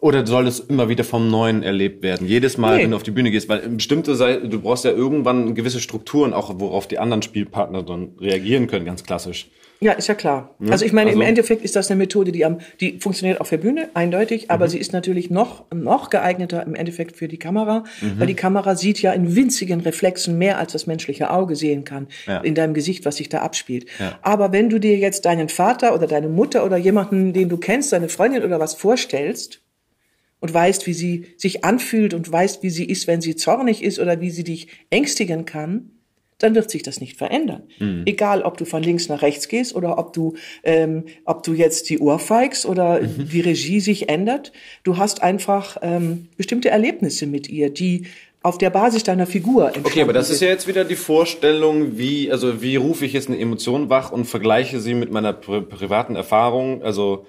[0.02, 2.26] oder soll es immer wieder vom Neuen erlebt werden?
[2.26, 2.82] Jedes Mal, nee.
[2.82, 6.32] wenn du auf die Bühne gehst, weil bestimmte Seite, du brauchst ja irgendwann gewisse Strukturen,
[6.32, 9.48] auch worauf die anderen Spielpartner dann reagieren können, ganz klassisch.
[9.78, 10.56] Ja, ist ja klar.
[10.58, 10.72] Ja?
[10.72, 13.50] Also ich meine, also, im Endeffekt ist das eine Methode, die am, die funktioniert auf
[13.50, 14.70] der Bühne, eindeutig, aber mhm.
[14.70, 18.18] sie ist natürlich noch, noch geeigneter im Endeffekt für die Kamera, mhm.
[18.18, 22.08] weil die Kamera sieht ja in winzigen Reflexen mehr, als das menschliche Auge sehen kann,
[22.26, 22.38] ja.
[22.38, 23.86] in deinem Gesicht, was sich da abspielt.
[24.00, 24.18] Ja.
[24.22, 27.92] Aber wenn du dir jetzt deinen Vater oder deine Mutter oder jemanden, den du kennst,
[27.92, 29.61] deine Freundin oder was vorstellst,
[30.42, 34.00] und weißt, wie sie sich anfühlt und weißt, wie sie ist, wenn sie zornig ist
[34.00, 35.92] oder wie sie dich ängstigen kann,
[36.38, 37.62] dann wird sich das nicht verändern.
[37.78, 38.02] Mhm.
[38.06, 40.34] Egal, ob du von links nach rechts gehst oder ob du,
[40.64, 43.28] ähm, ob du jetzt die Uhr feigst oder mhm.
[43.30, 44.52] die Regie sich ändert.
[44.82, 48.06] Du hast einfach ähm, bestimmte Erlebnisse mit ihr, die
[48.42, 52.32] auf der Basis deiner Figur Okay, aber das ist ja jetzt wieder die Vorstellung, wie,
[52.32, 56.16] also wie rufe ich jetzt eine Emotion wach und vergleiche sie mit meiner pri privaten
[56.16, 57.24] Erfahrung, also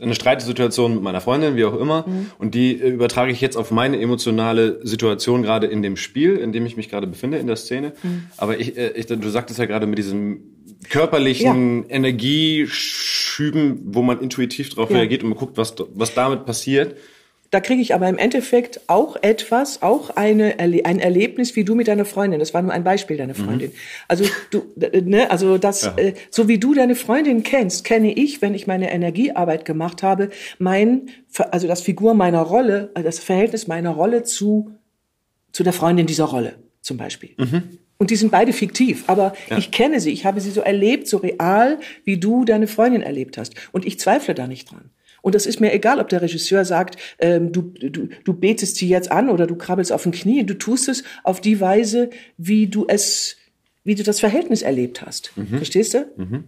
[0.00, 2.30] eine Streitsituation mit meiner Freundin, wie auch immer, mhm.
[2.38, 6.52] und die äh, übertrage ich jetzt auf meine emotionale Situation gerade in dem Spiel, in
[6.52, 7.92] dem ich mich gerade befinde, in der Szene.
[8.02, 8.24] Mhm.
[8.36, 10.42] Aber ich, äh, ich, du sagtest ja gerade mit diesem
[10.88, 11.90] körperlichen ja.
[11.90, 14.98] Energieschüben, wo man intuitiv darauf ja.
[14.98, 16.96] reagiert und man guckt, was, was damit passiert.
[17.52, 21.86] Da kriege ich aber im Endeffekt auch etwas, auch eine, ein Erlebnis wie du mit
[21.86, 22.40] deiner Freundin.
[22.40, 23.44] Das war nur ein Beispiel, deine mhm.
[23.44, 23.68] Freundin.
[23.68, 23.74] Mhm.
[24.08, 24.62] Also du,
[25.04, 25.94] ne, also das, ja.
[25.98, 30.30] äh, so wie du deine Freundin kennst, kenne ich, wenn ich meine Energiearbeit gemacht habe,
[30.58, 31.10] mein,
[31.50, 34.72] also das Figur meiner Rolle, also das Verhältnis meiner Rolle zu,
[35.52, 37.34] zu der Freundin dieser Rolle, zum Beispiel.
[37.36, 37.64] Mhm.
[37.98, 39.58] Und die sind beide fiktiv, aber ja.
[39.58, 43.36] ich kenne sie, ich habe sie so erlebt, so real, wie du deine Freundin erlebt
[43.36, 43.54] hast.
[43.72, 44.88] Und ich zweifle da nicht dran.
[45.22, 48.88] Und das ist mir egal, ob der Regisseur sagt, ähm, du, du, du betest sie
[48.88, 50.44] jetzt an oder du krabbelst auf den Knie.
[50.44, 53.36] Du tust es auf die Weise, wie du es,
[53.84, 55.32] wie du das Verhältnis erlebt hast.
[55.36, 55.56] Mhm.
[55.56, 56.06] Verstehst du?
[56.16, 56.44] Mhm.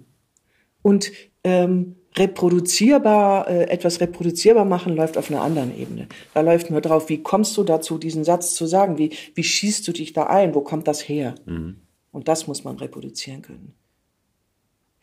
[0.82, 1.12] Und
[1.44, 6.08] ähm, reproduzierbar, äh, etwas reproduzierbar machen läuft auf einer anderen Ebene.
[6.32, 8.98] Da läuft nur drauf, wie kommst du dazu, diesen Satz zu sagen?
[8.98, 10.54] Wie, wie schießt du dich da ein?
[10.54, 11.34] Wo kommt das her?
[11.46, 11.76] Mhm.
[12.12, 13.74] Und das muss man reproduzieren können.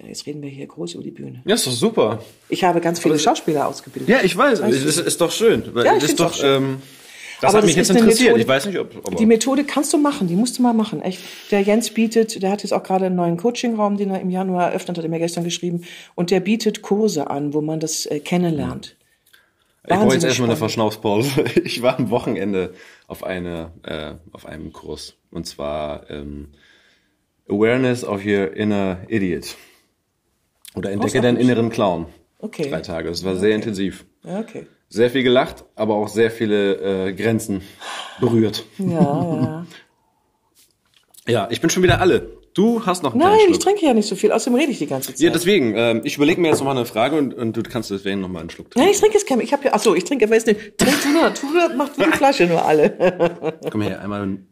[0.07, 1.41] Jetzt reden wir hier groß über die Bühne.
[1.45, 2.23] Ja, ist doch super.
[2.49, 4.09] Ich habe ganz viele Schauspieler ausgebildet.
[4.09, 4.61] Ja, ich weiß.
[4.61, 5.63] Das ist, doch schön.
[5.75, 6.63] Ja, ich das ist doch, schön.
[6.63, 6.81] Ähm,
[7.41, 8.19] das aber hat mich jetzt interessiert.
[8.29, 9.17] Methode, ich weiß nicht, ob, ob.
[9.17, 11.01] Die Methode kannst du machen, die musst du mal machen.
[11.01, 14.29] Echt, der Jens bietet, der hat jetzt auch gerade einen neuen Coachingraum, den er im
[14.29, 15.83] Januar eröffnet, hat er mir gestern geschrieben.
[16.13, 18.95] Und der bietet Kurse an, wo man das äh, kennenlernt.
[19.83, 21.45] Ich brauche jetzt erstmal eine Verschnaufspause.
[21.63, 22.75] Ich war am Wochenende
[23.07, 25.15] auf, eine, äh, auf einem Kurs.
[25.31, 26.49] Und zwar ähm,
[27.49, 29.55] Awareness of Your Inner Idiot.
[30.75, 32.07] Oder entdecke deinen inneren Clown.
[32.39, 32.69] Okay.
[32.69, 33.09] Drei Tage.
[33.09, 33.41] Das war okay.
[33.41, 34.05] sehr intensiv.
[34.23, 34.67] Okay.
[34.89, 37.61] Sehr viel gelacht, aber auch sehr viele äh, Grenzen
[38.19, 38.65] berührt.
[38.77, 39.65] Ja, ja.
[41.27, 42.41] ja, ich bin schon wieder alle.
[42.53, 44.87] Du hast noch einen Nein, ich trinke ja nicht so viel, außerdem rede ich die
[44.87, 45.21] ganze Zeit.
[45.21, 45.73] Ja, deswegen.
[45.77, 48.27] Ähm, ich überlege mir jetzt noch mal eine Frage und, und du kannst deswegen noch
[48.27, 48.85] mal einen Schluck trinken.
[48.85, 49.39] Nein, ich trinke jetzt keinen.
[49.39, 50.77] Ich habe ja, ach so, ich trinke, weiß nicht.
[50.77, 53.59] Trink du nur, tu nur, mach du die Flasche nur alle.
[53.71, 54.39] Komm her, einmal.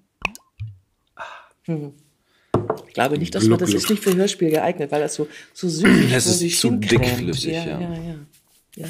[1.66, 1.94] Hm.
[2.88, 5.70] Ich glaube nicht, dass man das ist nicht für Hörspiel geeignet, weil das so so
[5.70, 7.66] süß Es ist zu dickflüssig, ja.
[7.66, 8.16] Ja, ja, ja.
[8.76, 8.88] ja.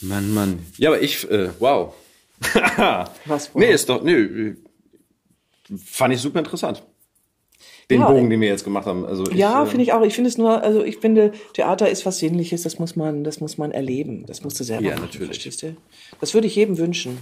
[0.00, 0.58] Mann, Mann.
[0.76, 1.94] Ja, aber ich, äh, wow.
[3.24, 3.50] Was?
[3.54, 3.60] Wow?
[3.60, 4.54] Nee, ist doch, nee,
[5.84, 6.82] fand ich super interessant.
[7.90, 9.06] Den ja, Bogen, den wir jetzt gemacht haben.
[9.06, 10.02] Also ich, ja, äh, finde ich auch.
[10.02, 12.62] Ich finde es nur, also ich finde, Theater ist was Sinnliches.
[12.62, 14.26] Das muss man, das muss man erleben.
[14.26, 15.04] Das musst du selber ja, machen.
[15.06, 15.28] Natürlich.
[15.28, 15.74] Verstehst du?
[16.20, 17.18] Das würde ich jedem wünschen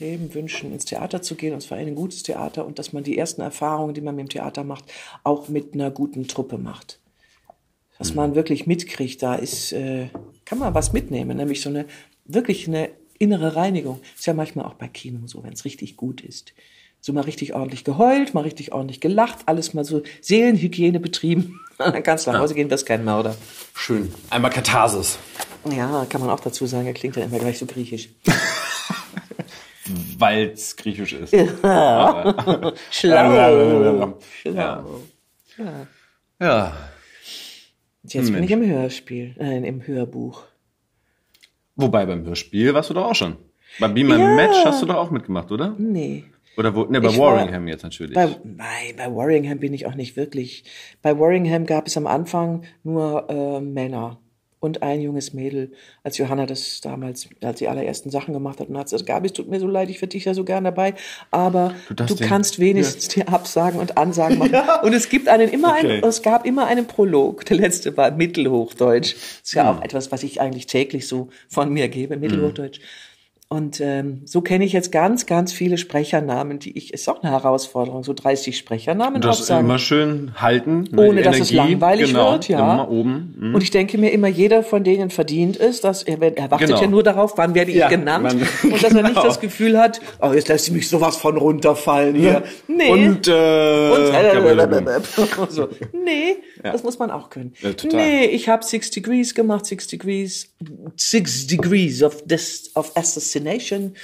[0.00, 3.04] jedem wünschen, ins Theater zu gehen, und zwar in ein gutes Theater, und dass man
[3.04, 4.84] die ersten Erfahrungen, die man mit dem Theater macht,
[5.24, 6.98] auch mit einer guten Truppe macht.
[7.98, 10.08] Dass man wirklich mitkriegt, da ist, äh,
[10.46, 11.84] kann man was mitnehmen, nämlich so eine,
[12.24, 14.00] wirklich eine innere Reinigung.
[14.16, 16.54] Ist ja manchmal auch bei Kino so, wenn es richtig gut ist.
[17.02, 21.60] So mal richtig ordentlich geheult, mal richtig ordentlich gelacht, alles mal so Seelenhygiene betrieben.
[21.78, 23.36] Dann kannst du nach Hause gehen, wirst kein Mörder.
[23.74, 24.12] Schön.
[24.30, 25.18] Einmal Katharsis.
[25.70, 28.08] Ja, kann man auch dazu sagen, er klingt ja immer gleich so griechisch.
[30.20, 31.32] weil es griechisch ist.
[31.62, 32.34] Ja.
[32.90, 34.14] Schlau.
[34.44, 34.84] Ja.
[35.58, 35.86] Ja.
[36.40, 36.76] ja.
[38.02, 40.44] Jetzt bin ich im Hörspiel, nein, im Hörbuch.
[41.76, 43.36] Wobei beim Hörspiel warst du doch auch schon.
[43.78, 44.34] Bei Be My ja.
[44.34, 45.74] Match hast du doch auch mitgemacht, oder?
[45.78, 46.24] Nee.
[46.56, 48.14] Oder wo, ne, bei ich Warringham jetzt natürlich.
[48.14, 50.64] Bei, nein, bei Warringham bin ich auch nicht wirklich.
[51.02, 54.18] Bei Warringham gab es am Anfang nur äh, Männer
[54.60, 55.72] und ein junges Mädel,
[56.04, 59.32] als Johanna das damals, als die allerersten Sachen gemacht hat und hat gesagt, Gabi, es
[59.32, 60.94] tut mir so leid, ich würde dich ja so gern dabei,
[61.30, 63.24] aber du, du kannst wenigstens ja.
[63.24, 64.52] dir Absagen und Ansagen machen.
[64.52, 64.82] Ja.
[64.82, 65.94] Und es gibt einen immer okay.
[65.94, 67.46] einen, es gab immer einen Prolog.
[67.46, 69.14] Der letzte war Mittelhochdeutsch.
[69.14, 69.78] Das ist ja hm.
[69.78, 72.78] auch etwas, was ich eigentlich täglich so von mir gebe, Mittelhochdeutsch.
[72.78, 72.84] Hm.
[73.52, 77.32] Und ähm, so kenne ich jetzt ganz, ganz viele Sprechernamen, die ich, ist auch eine
[77.32, 79.64] Herausforderung, so 30 Sprechernamen Das aufsagen.
[79.66, 80.88] immer schön halten.
[80.96, 82.74] Ohne dass es langweilig genau, wird, ja.
[82.74, 83.34] Immer oben.
[83.36, 83.54] Mhm.
[83.56, 86.80] Und ich denke mir immer, jeder von denen verdient es, dass er, er wartet genau.
[86.80, 88.22] ja nur darauf, wann werde ich ja, genannt.
[88.22, 88.38] Man,
[88.72, 89.24] und dass er nicht genau.
[89.24, 92.44] das Gefühl hat, oh, jetzt lässt sie mich sowas von runterfallen hier.
[92.68, 92.92] Nee.
[92.92, 95.00] Und, äh, und, äh,
[95.48, 95.68] so.
[95.92, 96.70] nee, ja.
[96.70, 97.54] das muss man auch können.
[97.62, 97.70] Ja.
[97.92, 100.54] Nee, ich habe Six Degrees gemacht, Six Degrees,
[100.96, 103.94] Six Degrees of, this, of Assassination Destination.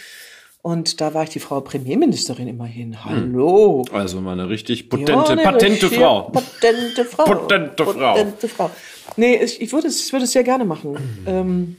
[0.63, 3.05] Und da war ich die Frau Premierministerin immerhin.
[3.05, 3.85] Hallo.
[3.93, 6.23] Also mal eine richtig potente, ja, eine patente Frau.
[6.23, 7.25] Potente Frau.
[7.25, 8.13] Potente Frau.
[8.15, 8.71] Potente Frau.
[9.17, 10.93] Nee, ich, ich würde es, ich würde es sehr gerne machen.
[10.93, 10.99] Mhm.
[11.27, 11.77] Ähm,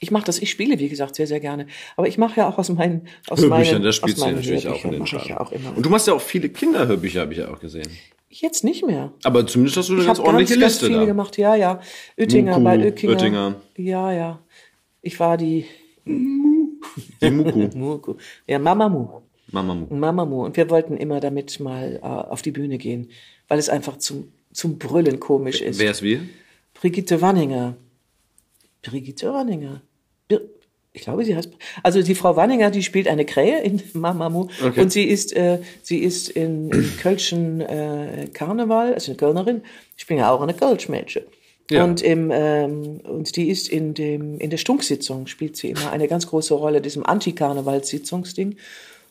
[0.00, 1.66] Ich mache das, ich spiele, wie gesagt, sehr, sehr gerne.
[1.96, 4.68] Aber ich mache ja auch aus meinen aus Hörbüchern, meinen, das spielst du ja natürlich
[4.68, 5.28] auch in den Charts.
[5.28, 5.38] Ja
[5.74, 7.88] Und du machst ja auch viele Kinderhörbücher, habe ich ja auch gesehen.
[8.30, 9.12] Jetzt nicht mehr.
[9.24, 11.06] Aber zumindest hast du eine ich ganz ordentliche ganz, Liste ganz viele da.
[11.06, 11.80] gemacht, ja, ja.
[12.18, 13.12] Oettinger Muku, bei Oettinger.
[13.12, 13.54] Oettinger.
[13.76, 14.38] Ja, ja.
[15.02, 15.66] Ich war die
[17.20, 17.68] Die Muku.
[17.78, 18.14] Muku.
[18.46, 19.22] Ja, Mamamu.
[19.52, 19.86] Mamamu.
[19.94, 20.44] Mamamu.
[20.44, 23.10] Und wir wollten immer damit mal äh, auf die Bühne gehen,
[23.48, 25.78] weil es einfach zum, zum Brüllen komisch ist.
[25.78, 26.20] Wer ist wir?
[26.74, 27.76] Brigitte Wanninger.
[28.82, 29.82] Brigitte Wanninger.
[30.28, 30.40] Bir
[30.92, 31.50] ich glaube, sie heißt.
[31.82, 34.80] Also die Frau Wanninger, die spielt eine Krähe in Mamamu Okay.
[34.80, 39.62] und sie ist äh, sie ist in, im Kölschen äh, Karneval, also eine Kölnerin.
[39.98, 41.24] Ich bin ja auch eine Kölschmädchen.
[41.70, 41.84] Ja.
[41.84, 46.06] Und im ähm, und die ist in dem in der Stunksitzung spielt sie immer eine
[46.08, 48.56] ganz große Rolle, diesem Anti-Karnevalssitzungsding.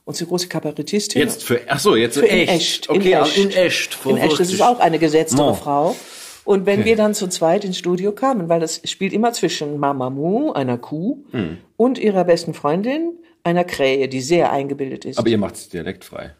[0.06, 1.20] Und sie große Kabarettistin.
[1.20, 2.52] Jetzt für, ach so, jetzt Für in in echt.
[2.52, 3.38] echt, in Okay, echt.
[3.38, 3.98] in echt.
[4.06, 4.40] In echt.
[4.40, 5.54] Das ist auch eine gesetztere No.
[5.56, 5.96] Frau.
[6.44, 10.52] Und wenn wir dann zu zweit ins Studio kamen, weil das spielt immer zwischen Mamamu,
[10.52, 11.58] einer Kuh, Hm.
[11.76, 15.18] und ihrer besten Freundin, einer Krähe, die sehr eingebildet ist.
[15.18, 16.36] Aber ihr macht es dialektfrei.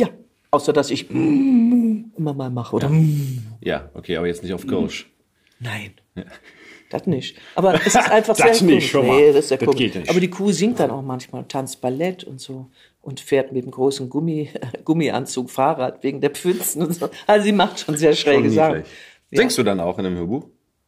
[0.00, 0.08] ja,
[0.50, 2.90] außer dass ich immer mal mache oder
[3.60, 5.10] Ja, okay, aber jetzt nicht auf Kölsch.
[5.60, 5.92] Nein.
[6.90, 7.36] Das nicht.
[7.54, 9.16] Aber es ist einfach sehr Das nicht, schon mal.
[9.16, 9.78] Nee, das ist sehr Das komisch.
[9.78, 10.08] geht nicht.
[10.10, 12.66] Aber die Kuh singt dann auch manchmal, tanzt Ballett und so
[13.02, 14.50] und fährt mit dem großen Gummi,
[14.84, 17.10] Gummianzug Fahrrad wegen der Pfützen und so.
[17.26, 18.78] Also sie macht schon sehr schräge Sachen.
[18.78, 18.92] niedlich.
[19.32, 20.46] Singst du dann auch in einem Hörbuch?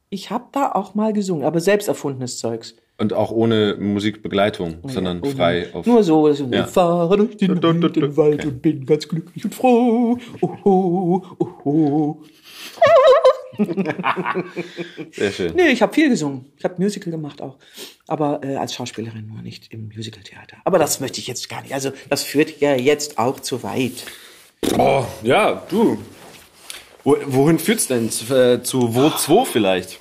[0.08, 2.74] Ich habe da auch mal gesungen, aber selbst erfundenes Zeugs.
[2.98, 5.86] Und auch ohne Musikbegleitung, sondern frei auf.
[5.86, 6.64] Nur so, so Ja.
[6.64, 10.18] ich fahre durch den wilden Wald und bin ganz glücklich und froh.
[10.40, 12.22] Oho, oho.
[15.12, 15.54] Sehr schön.
[15.54, 16.46] Nee, ich habe viel gesungen.
[16.56, 17.56] Ich habe Musical gemacht auch.
[18.06, 20.56] Aber äh, als Schauspielerin nur nicht im Musicaltheater.
[20.64, 21.74] Aber das möchte ich jetzt gar nicht.
[21.74, 24.04] Also das führt ja jetzt auch zu weit.
[24.76, 25.98] Oh, ja, du.
[27.04, 28.10] Wo, wohin führt's denn?
[28.10, 29.99] Zu, äh, zu Wo 2 vielleicht?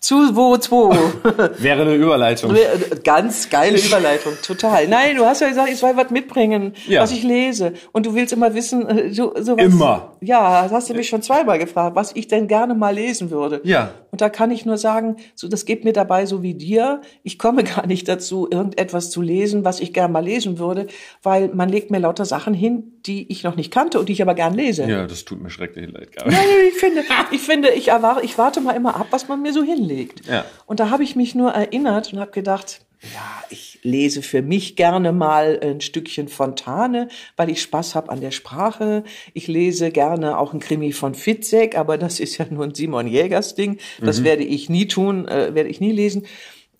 [0.00, 0.94] Zu wo, zwei.
[1.58, 2.54] Wäre eine Überleitung.
[3.02, 4.86] Ganz geile Überleitung, total.
[4.88, 7.02] Nein, du hast ja gesagt, ich soll was mitbringen, Ja.
[7.02, 7.72] was ich lese.
[7.92, 9.64] Und du willst immer wissen, äh, so, sowas.
[9.64, 10.12] Immer.
[10.20, 13.60] Ja, das hast du mich schon zweimal gefragt, was ich denn gerne mal lesen würde.
[13.64, 13.90] Ja.
[14.16, 17.02] Und da kann ich nur sagen, so, das geht mir dabei so wie dir.
[17.22, 20.86] Ich komme gar nicht dazu, irgendetwas zu lesen, was ich gerne mal lesen würde,
[21.22, 24.22] weil man legt mir lauter Sachen hin, die ich noch nicht kannte und die ich
[24.22, 24.88] aber gern lese.
[24.88, 26.30] Ja, das tut mir schrecklich leid, Gabi.
[26.30, 29.52] Nein, ich finde, ich finde, ich erwarte, ich warte mal immer ab, was man mir
[29.52, 30.26] so hinlegt.
[30.26, 30.46] Ja.
[30.64, 34.74] Und da habe ich mich nur erinnert und habe gedacht, ja, ich lese für mich
[34.74, 39.04] gerne mal ein Stückchen Fontane, weil ich Spaß habe an der Sprache.
[39.34, 43.06] Ich lese gerne auch ein Krimi von Fitzek, aber das ist ja nur ein Simon
[43.06, 43.78] Jägers Ding.
[44.00, 46.26] Das werde ich nie tun, äh, werde ich nie lesen.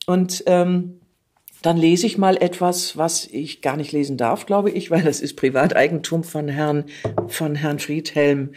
[0.07, 1.01] Und ähm,
[1.63, 5.21] dann lese ich mal etwas, was ich gar nicht lesen darf, glaube ich, weil das
[5.21, 6.85] ist Privateigentum von Herrn,
[7.29, 8.53] von Herrn Friedhelm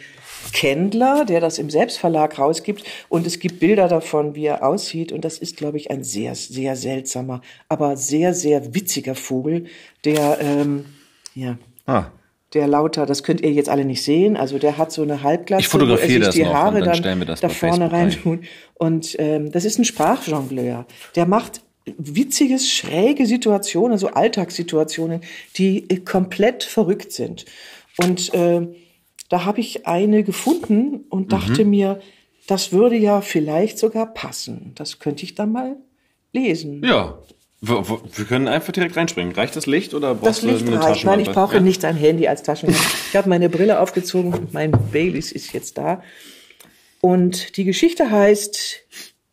[0.52, 2.84] Kendler, der das im Selbstverlag rausgibt.
[3.08, 5.12] Und es gibt Bilder davon, wie er aussieht.
[5.12, 9.66] Und das ist, glaube ich, ein sehr, sehr seltsamer, aber sehr, sehr witziger Vogel,
[10.04, 10.86] der, ähm,
[11.34, 12.06] ja, Ah.
[12.54, 15.62] der lauter, das könnt ihr jetzt alle nicht sehen, also der hat so eine Halbglatze,
[15.62, 18.08] Ich fotografiere wo er sich das die Haare dann dann, da vorne rein.
[18.08, 18.42] reintun.
[18.74, 20.86] Und ähm, das ist ein Sprachjongleur.
[21.16, 21.62] Der macht
[21.96, 25.20] witziges, schräge Situationen, so Alltagssituationen,
[25.56, 27.44] die äh, komplett verrückt sind.
[27.98, 28.66] Und äh,
[29.30, 31.70] da habe ich eine gefunden und dachte Mhm.
[31.70, 32.00] mir,
[32.46, 34.72] das würde ja vielleicht sogar passen.
[34.74, 35.76] Das könnte ich dann mal
[36.32, 36.84] lesen.
[36.84, 37.18] Ja.
[37.62, 39.34] Wir, wir können einfach direkt reinspringen.
[39.34, 41.04] Reicht das Licht oder brauchst Das du Licht eine reicht.
[41.04, 41.60] Nein, ich brauche Ja.
[41.60, 42.82] nicht ein Handy als Taschenlampe.
[43.10, 46.02] Ich habe meine Brille aufgezogen und mein Baileys ist jetzt da.
[47.02, 48.80] Und die Geschichte heißt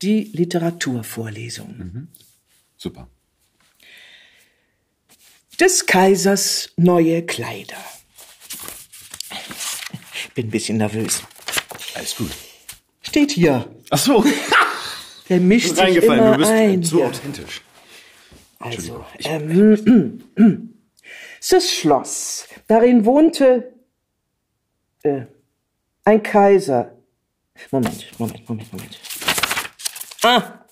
[0.01, 2.07] die Literaturvorlesung.
[2.75, 3.07] Super.
[5.59, 7.77] Des Kaisers neue Kleider.
[10.37, 11.23] Bin ein bisschen nervös.
[11.95, 12.29] Alles gut.
[13.01, 13.67] Steht hier.
[13.89, 14.23] Ach so.
[15.29, 16.83] Der mischt sich immer Du bist ein.
[16.83, 17.63] zu authentisch.
[18.59, 20.21] Also, ähm,
[21.49, 22.47] das Schloss.
[22.67, 23.73] Darin wohnte
[25.01, 25.21] äh,
[26.03, 26.95] ein Kaiser.
[27.71, 28.99] Moment, Moment, Moment, Moment.
[30.21, 30.65] Ah,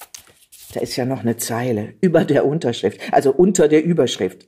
[0.75, 4.47] da ist ja noch eine Zeile über der Unterschrift, also unter der Überschrift.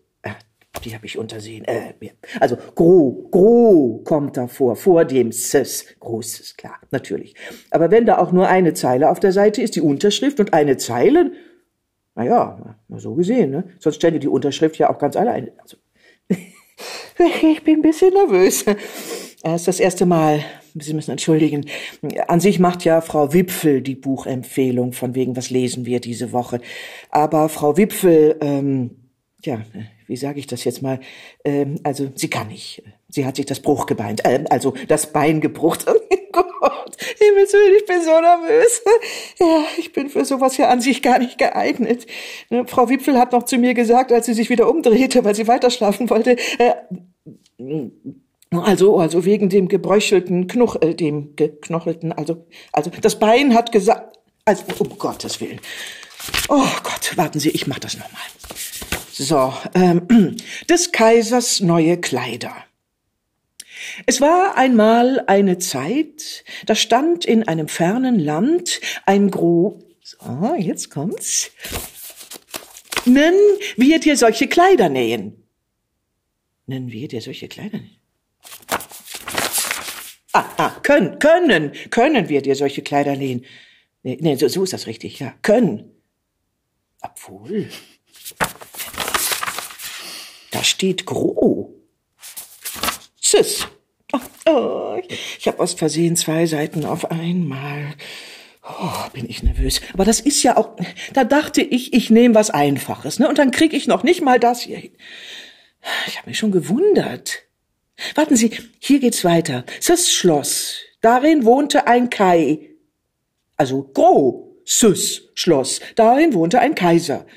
[0.83, 1.65] Die habe ich untersehen.
[1.65, 1.93] Äh,
[2.39, 7.35] also gro, gro kommt da vor, dem s, großes, klar, natürlich.
[7.71, 10.77] Aber wenn da auch nur eine Zeile auf der Seite ist, die Unterschrift und eine
[10.77, 11.31] Zeile,
[12.15, 13.65] naja, mal so gesehen, ne?
[13.79, 15.51] Sonst stände die Unterschrift ja auch ganz alleine.
[15.57, 15.77] Also,
[17.51, 18.65] ich bin ein bisschen nervös.
[19.43, 20.43] Es ist das erste Mal.
[20.73, 21.65] Sie müssen entschuldigen.
[22.27, 26.59] An sich macht ja Frau Wipfel die Buchempfehlung von wegen, was lesen wir diese Woche.
[27.09, 28.91] Aber Frau Wipfel, ähm,
[29.43, 29.61] ja,
[30.07, 30.99] wie sage ich das jetzt mal?
[31.43, 32.83] Ähm, also sie kann nicht.
[33.09, 35.85] Sie hat sich das Bruch gebeint, ähm, also das Bein gebrucht.
[36.31, 38.81] Gott, Himmels Willen, ich bin so nervös.
[39.39, 42.05] Ja, ich bin für sowas hier an sich gar nicht geeignet.
[42.49, 45.47] Ne, Frau Wipfel hat noch zu mir gesagt, als sie sich wieder umdrehte, weil sie
[45.47, 46.73] weiter schlafen wollte, äh,
[48.51, 54.17] also, also wegen dem gebröchelten Knoch, äh, dem geknochelten, also, also das Bein hat gesagt,
[54.45, 55.59] also um Gottes Willen.
[56.49, 58.21] Oh Gott, warten Sie, ich mach das nochmal.
[59.19, 60.37] So, ähm,
[60.69, 62.53] des Kaisers neue Kleider.
[64.05, 69.79] Es war einmal eine Zeit, da stand in einem fernen Land ein gro...
[70.03, 71.51] So, jetzt kommt's.
[73.05, 73.33] Nen
[73.75, 75.43] wir dir solche Kleider nähen.
[76.67, 77.97] Nen wir dir solche Kleider nähen?
[80.31, 83.45] Ah, ah, können, können, können wir dir solche Kleider nähen.
[84.03, 85.33] Nee, nee so, so ist das richtig, ja.
[85.41, 85.91] Können.
[87.01, 87.67] Obwohl.
[90.57, 91.71] Da steht Gro.
[93.21, 93.67] Sis.
[94.47, 94.99] Oh,
[95.37, 97.93] ich habe aus Versehen zwei Seiten auf einmal.
[98.63, 99.81] Oh, bin ich nervös.
[99.93, 100.75] Aber das ist ja auch.
[101.13, 103.29] Da dachte ich, ich nehme was Einfaches, ne?
[103.29, 104.93] Und dann krieg ich noch nicht mal das hier hin.
[106.07, 107.43] Ich habe mich schon gewundert.
[108.15, 108.49] Warten Sie,
[108.79, 109.63] hier geht's weiter.
[109.85, 110.77] Das Schloss.
[111.01, 112.71] Darin wohnte ein Kai.
[113.57, 114.57] Also Gro.
[114.65, 115.81] Süß Schloss.
[115.93, 117.27] Darin wohnte ein Kaiser.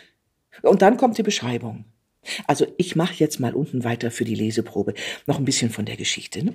[0.62, 1.84] Und dann kommt die Beschreibung.
[2.46, 4.94] Also ich mache jetzt mal unten weiter für die Leseprobe
[5.26, 6.44] noch ein bisschen von der Geschichte.
[6.44, 6.54] Ne?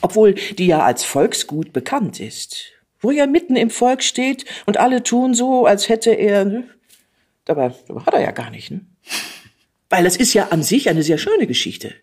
[0.00, 2.72] Obwohl die ja als Volksgut bekannt ist.
[3.00, 6.44] Wo er mitten im Volk steht und alle tun so, als hätte er...
[6.44, 6.64] Ne?
[7.44, 8.70] Dabei, hat er ja gar nicht.
[8.70, 8.80] Ne?
[9.88, 11.94] Weil es ist ja an sich eine sehr schöne Geschichte.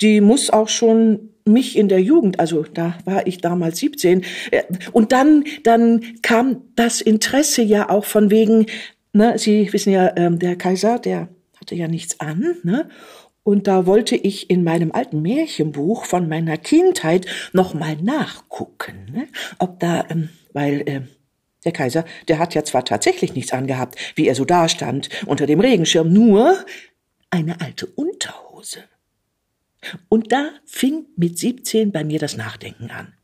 [0.00, 4.64] Die muss auch schon mich in der Jugend, also da war ich damals 17, äh,
[4.92, 8.66] und dann, dann kam das Interesse ja auch von wegen,
[9.12, 11.28] ne, Sie wissen ja, ähm, der Kaiser, der
[11.66, 12.88] hatte ja nichts an, ne?
[13.42, 19.28] Und da wollte ich in meinem alten Märchenbuch von meiner Kindheit noch mal nachgucken, ne?
[19.58, 21.00] ob da, ähm, weil äh,
[21.64, 25.60] der Kaiser, der hat ja zwar tatsächlich nichts angehabt, wie er so dastand unter dem
[25.60, 26.56] Regenschirm, nur
[27.30, 28.84] eine alte Unterhose.
[30.08, 33.14] Und da fing mit 17 bei mir das Nachdenken an.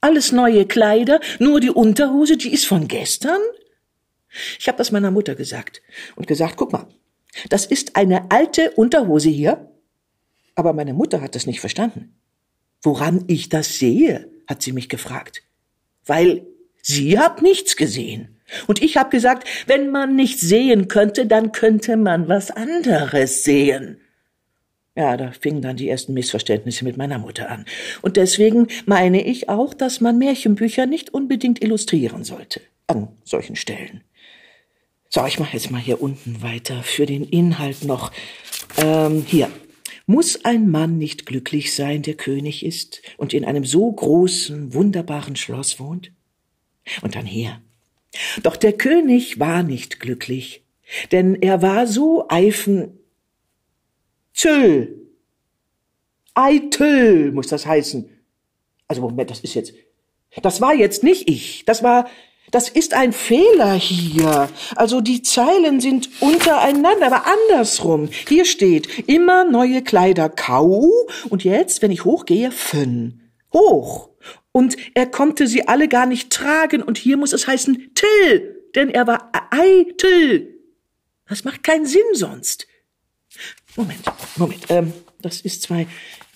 [0.00, 3.40] Alles neue Kleider, nur die Unterhose, die ist von gestern?
[4.58, 5.82] Ich habe das meiner Mutter gesagt
[6.16, 6.88] und gesagt, guck mal,
[7.48, 9.70] das ist eine alte Unterhose hier.
[10.54, 12.14] Aber meine Mutter hat das nicht verstanden.
[12.82, 15.42] Woran ich das sehe, hat sie mich gefragt.
[16.04, 16.46] Weil
[16.82, 18.36] sie hat nichts gesehen.
[18.66, 24.00] Und ich habe gesagt, wenn man nichts sehen könnte, dann könnte man was anderes sehen.
[24.94, 27.66] Ja, da fingen dann die ersten Missverständnisse mit meiner Mutter an.
[28.00, 32.62] Und deswegen meine ich auch, dass man Märchenbücher nicht unbedingt illustrieren sollte.
[32.86, 34.02] An solchen Stellen.
[35.08, 38.12] So, ich mache jetzt mal hier unten weiter für den Inhalt noch.
[38.76, 39.50] Ähm, hier.
[40.08, 45.34] Muss ein Mann nicht glücklich sein, der König ist und in einem so großen, wunderbaren
[45.34, 46.12] Schloss wohnt?
[47.02, 47.60] Und dann hier.
[48.42, 50.62] Doch der König war nicht glücklich,
[51.10, 52.98] denn er war so eifen,
[54.36, 54.94] Zöll.
[56.34, 58.06] Eitel muss das heißen.
[58.86, 59.72] Also Moment, das ist jetzt,
[60.42, 61.64] das war jetzt nicht ich.
[61.64, 62.08] Das war,
[62.50, 64.48] das ist ein Fehler hier.
[64.76, 68.08] Also die Zeilen sind untereinander, aber andersrum.
[68.28, 70.90] Hier steht immer neue Kleider kau
[71.28, 73.22] und jetzt, wenn ich hochgehe, fünn.
[73.52, 74.10] Hoch.
[74.52, 78.90] Und er konnte sie alle gar nicht tragen und hier muss es heißen till, denn
[78.90, 80.54] er war eitel.
[81.28, 82.66] Das macht keinen Sinn sonst.
[83.74, 84.00] Moment,
[84.36, 84.64] Moment.
[84.68, 85.86] Ähm, das ist zwei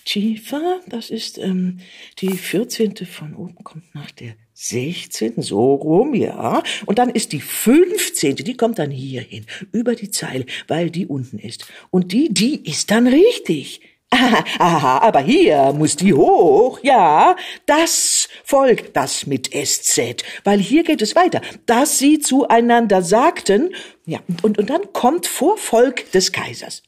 [0.05, 0.81] tiefer.
[0.87, 1.79] Das ist ähm,
[2.19, 2.95] die 14.
[3.05, 4.35] von oben kommt nach der
[4.67, 5.41] 16.
[5.41, 6.61] so rum, ja.
[6.85, 8.35] Und dann ist die 15.
[8.35, 11.65] Die kommt dann hier hin, über die Zeile, weil die unten ist.
[11.89, 13.81] Und die, die ist dann richtig.
[14.13, 17.37] Aha, aha, aber hier muss die hoch, ja.
[17.65, 23.73] Das Volk, das mit SZ, weil hier geht es weiter, dass sie zueinander sagten,
[24.05, 26.83] ja, und, und dann kommt vor Volk des Kaisers.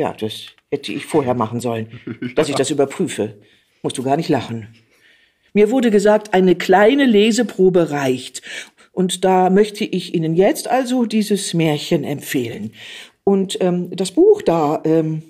[0.00, 2.00] Ja, das hätte ich vorher machen sollen,
[2.34, 3.36] dass ich das überprüfe.
[3.82, 4.74] Musst du gar nicht lachen.
[5.52, 8.42] Mir wurde gesagt, eine kleine Leseprobe reicht.
[8.92, 12.72] Und da möchte ich Ihnen jetzt also dieses Märchen empfehlen.
[13.24, 15.22] Und ähm, das Buch da, ähm,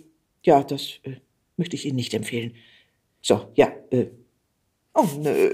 [0.42, 1.16] ja, das äh,
[1.56, 2.54] möchte ich Ihnen nicht empfehlen.
[3.20, 4.06] So, ja, äh.
[4.94, 5.52] Oh nö.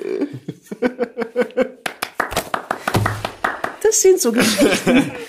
[3.83, 5.13] Das sind so Geschichten.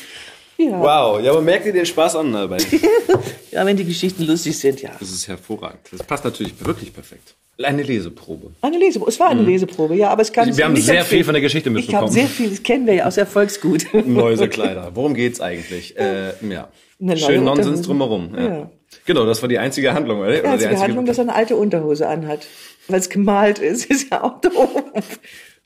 [0.59, 0.81] Ja.
[0.81, 2.57] Wow, ja, aber merkt ihr den Spaß an dabei?
[3.51, 4.89] ja, wenn die Geschichten lustig sind, ja.
[4.99, 5.81] Das ist hervorragend.
[5.91, 7.35] Das passt natürlich wirklich perfekt.
[7.63, 8.51] Eine Leseprobe.
[8.61, 9.09] Eine Leseprobe.
[9.09, 9.47] Es war eine mhm.
[9.47, 10.55] Leseprobe, ja, aber es kann.
[10.55, 12.11] Wir haben sehr viel von der Geschichte mitbekommen.
[12.15, 13.91] Ich habe sehr viel, das kennen wir ja aus Erfolgsgut.
[14.05, 14.91] Mäusekleider.
[14.93, 15.97] Worum geht's eigentlich?
[15.97, 16.69] Äh, ja.
[17.15, 18.33] Schön Nonsens drumherum.
[18.35, 18.47] Ja.
[18.47, 18.71] ja.
[19.05, 20.29] Genau, das war die einzige Handlung, oder?
[20.29, 22.45] Die einzige, einzige Handlung, dass er eine alte Unterhose anhat.
[22.87, 24.83] weil es gemalt ist, ist ja auch doof.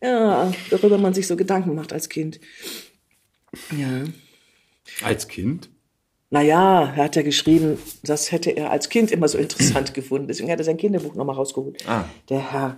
[0.02, 2.40] Ja, darüber man sich so Gedanken macht als Kind.
[3.78, 4.04] Ja.
[5.04, 5.70] Als Kind?
[6.34, 10.30] Naja, er hat ja geschrieben, das hätte er als Kind immer so interessant gefunden.
[10.30, 11.86] Deswegen hat er sein Kinderbuch nochmal rausgeholt.
[11.88, 12.06] Ah.
[12.30, 12.78] Der Herr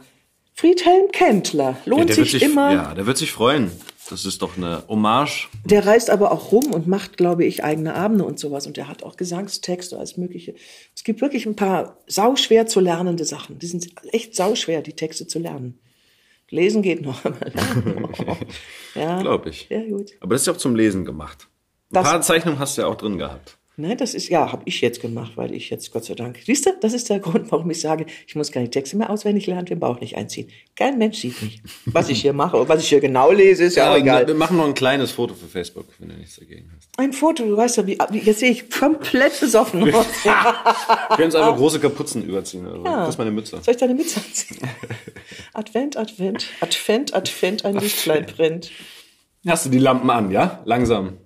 [0.55, 2.73] Friedhelm Kendler lohnt ja, sich, sich, immer.
[2.73, 3.71] Ja, der wird sich freuen.
[4.09, 5.49] Das ist doch eine Hommage.
[5.65, 8.65] Der reist aber auch rum und macht, glaube ich, eigene Abende und sowas.
[8.65, 10.55] Und der hat auch Gesangstexte, alles Mögliche.
[10.95, 13.59] Es gibt wirklich ein paar sauschwer zu lernende Sachen.
[13.59, 15.79] Die sind echt sauschwer, die Texte zu lernen.
[16.49, 17.51] Lesen geht noch einmal.
[18.95, 19.67] ja, glaube ich.
[19.69, 20.11] Ja, gut.
[20.21, 21.47] Aber das ist ja auch zum Lesen gemacht.
[21.93, 23.57] Ein paar Zeichnungen hast du ja auch drin gehabt.
[23.75, 26.67] Nein, das ist, ja, habe ich jetzt gemacht, weil ich jetzt, Gott sei Dank, siehst
[26.67, 29.65] du, das ist der Grund, warum ich sage, ich muss keine Texte mehr auswendig lernen,
[29.65, 30.47] den Bauch nicht einziehen.
[30.75, 31.59] Kein Mensch sieht mich.
[31.87, 34.27] Was ich hier mache was ich hier genau lese, ist ja, ja auch egal.
[34.27, 36.87] Wir machen noch ein kleines Foto für Facebook, wenn du nichts dagegen hast.
[36.97, 40.05] Ein Foto, du weißt ja, wie, jetzt sehe ich komplett besoffen aus.
[40.23, 42.67] wir können uns einfach große Kapuzen überziehen.
[42.67, 42.85] Also.
[42.85, 42.99] Ja.
[42.99, 43.59] Das ist meine Mütze.
[43.59, 44.59] Soll ich deine Mütze anziehen?
[45.53, 48.69] Advent, Advent, Advent, Advent, ein Lichtlein brennt.
[49.47, 50.61] Hast du die Lampen an, ja?
[50.65, 51.17] Langsam.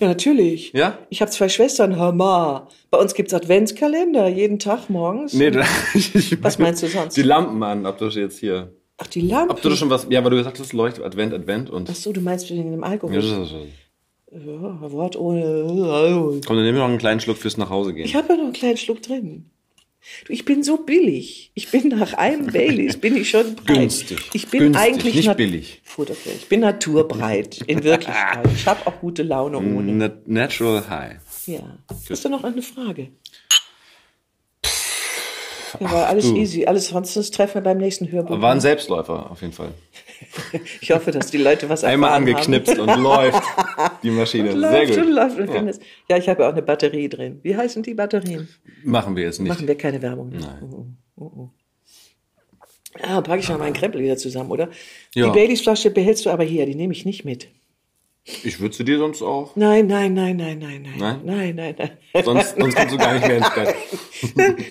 [0.00, 0.72] Ja, natürlich.
[0.72, 0.98] Ja?
[1.08, 2.68] Ich habe zwei Schwestern, hör mal.
[2.90, 5.34] Bei uns gibt's Adventskalender, jeden Tag morgens.
[5.34, 5.64] Nee, da,
[5.94, 7.16] ich was meinst du sonst?
[7.16, 8.72] Die Lampen an, ob du jetzt hier...
[8.96, 9.50] Ach, die Lampen?
[9.50, 10.06] Ob du schon was...
[10.10, 11.88] Ja, weil du gesagt hast, leuchtet Advent, Advent und...
[11.90, 13.14] Ach so, du meinst wegen dem Alkohol.
[13.14, 13.66] Ja, das ist so.
[14.32, 16.40] Ja, Wort ohne...
[16.44, 18.04] Komm, dann nehmen wir noch einen kleinen Schluck fürs nach Hause gehen.
[18.04, 19.50] Ich habe ja noch einen kleinen Schluck drin.
[20.26, 21.50] Du, ich bin so billig.
[21.54, 23.78] Ich bin nach einem Baileys, bin ich schon breit.
[23.78, 24.18] Günstig.
[24.32, 25.82] Ich bin Günstig, eigentlich nicht billig.
[26.26, 28.46] Ich bin naturbreit, in Wirklichkeit.
[28.54, 30.18] Ich habe auch gute Laune ohne.
[30.26, 31.16] Natural High.
[31.46, 31.60] Ja.
[31.88, 31.98] Good.
[32.10, 33.08] Hast du noch eine Frage?
[35.80, 36.36] Ja, war alles du.
[36.36, 36.66] easy.
[36.66, 38.40] Alles sonst treffen wir beim nächsten Hörbuch.
[38.40, 39.72] War ein Selbstläufer, auf jeden Fall.
[40.80, 42.88] Ich hoffe, dass die Leute was Einmal angeknipst haben.
[42.88, 43.42] und läuft
[44.02, 44.52] die Maschine.
[44.52, 44.96] Und Sehr gut.
[44.98, 45.72] Und läuft und ja.
[46.08, 47.40] ja, ich habe ja auch eine Batterie drin.
[47.42, 48.48] Wie heißen die Batterien?
[48.82, 49.48] Machen wir jetzt nicht.
[49.48, 50.30] Machen wir keine Werbung.
[50.30, 50.62] Nein.
[50.62, 50.86] Oh,
[51.16, 51.50] oh, oh.
[53.02, 54.68] Ah, packe ich mal meinen Krempel wieder zusammen, oder?
[55.14, 55.26] Ja.
[55.26, 57.48] Die Baileys-Flasche behältst du aber hier, die nehme ich nicht mit.
[58.42, 59.54] Ich würde sie dir sonst auch.
[59.54, 60.94] Nein, nein, nein, nein, nein, nein.
[60.98, 61.20] Nein?
[61.24, 62.24] Nein, nein, nein.
[62.24, 63.74] Sonst, sonst kommst du gar nicht mehr ins Bett.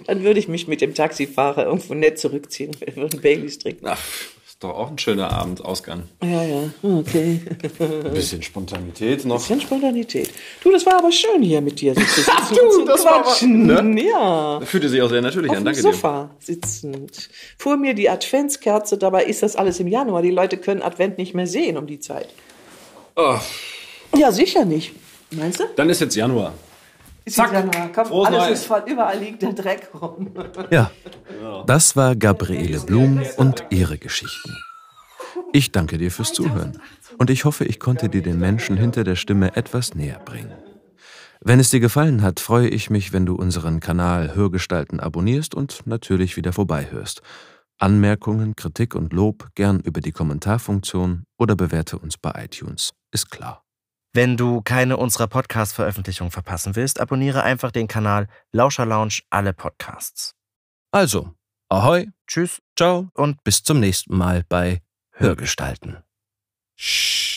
[0.08, 3.86] Dann würde ich mich mit dem Taxifahrer irgendwo nett zurückziehen und wir Baileys trinken.
[3.88, 4.02] Ach,
[4.64, 6.04] ist doch auch ein schöner Abendausgang.
[6.22, 7.42] Ja, ja, okay.
[7.80, 9.36] Ein bisschen Spontanität noch.
[9.36, 10.30] Ein bisschen Spontanität.
[10.64, 11.94] Du, das war aber schön hier mit dir.
[12.28, 14.04] Ach du, das war aber, ne?
[14.04, 14.60] Ja.
[14.60, 15.66] Das fühlte sich auch sehr natürlich Auf an.
[15.66, 15.90] Danke dir.
[15.90, 17.30] Auf dem Sofa sitzend.
[17.58, 20.22] Vor mir die Adventskerze, dabei ist das alles im Januar.
[20.22, 22.30] Die Leute können Advent nicht mehr sehen um die Zeit.
[23.18, 23.36] Oh.
[24.16, 24.94] Ja, sicher nicht.
[25.32, 25.66] Meinst du?
[25.76, 26.54] Dann ist jetzt Januar.
[27.26, 27.94] Ist Zack.
[27.94, 28.60] Komm, Frohes alles Neues.
[28.60, 28.84] ist voll.
[28.86, 30.34] Überall liegt der Dreck rum.
[30.70, 30.92] Ja,
[31.66, 34.54] das war Gabriele Blum und ihre Geschichten.
[35.52, 36.80] Ich danke dir fürs Zuhören
[37.18, 40.54] und ich hoffe, ich konnte dir den Menschen hinter der Stimme etwas näher bringen.
[41.42, 45.86] Wenn es dir gefallen hat, freue ich mich, wenn du unseren Kanal Hörgestalten abonnierst und
[45.86, 47.22] natürlich wieder vorbeihörst.
[47.80, 52.92] Anmerkungen, Kritik und Lob gern über die Kommentarfunktion oder bewerte uns bei iTunes.
[53.12, 53.63] Ist klar.
[54.16, 60.36] Wenn du keine unserer Podcast-Veröffentlichungen verpassen willst, abonniere einfach den Kanal Lauscher Lounge alle Podcasts.
[60.92, 61.34] Also,
[61.68, 64.84] ahoi, tschüss, ciao und bis zum nächsten Mal bei
[65.14, 65.98] Hörgestalten.
[66.76, 67.33] Shh.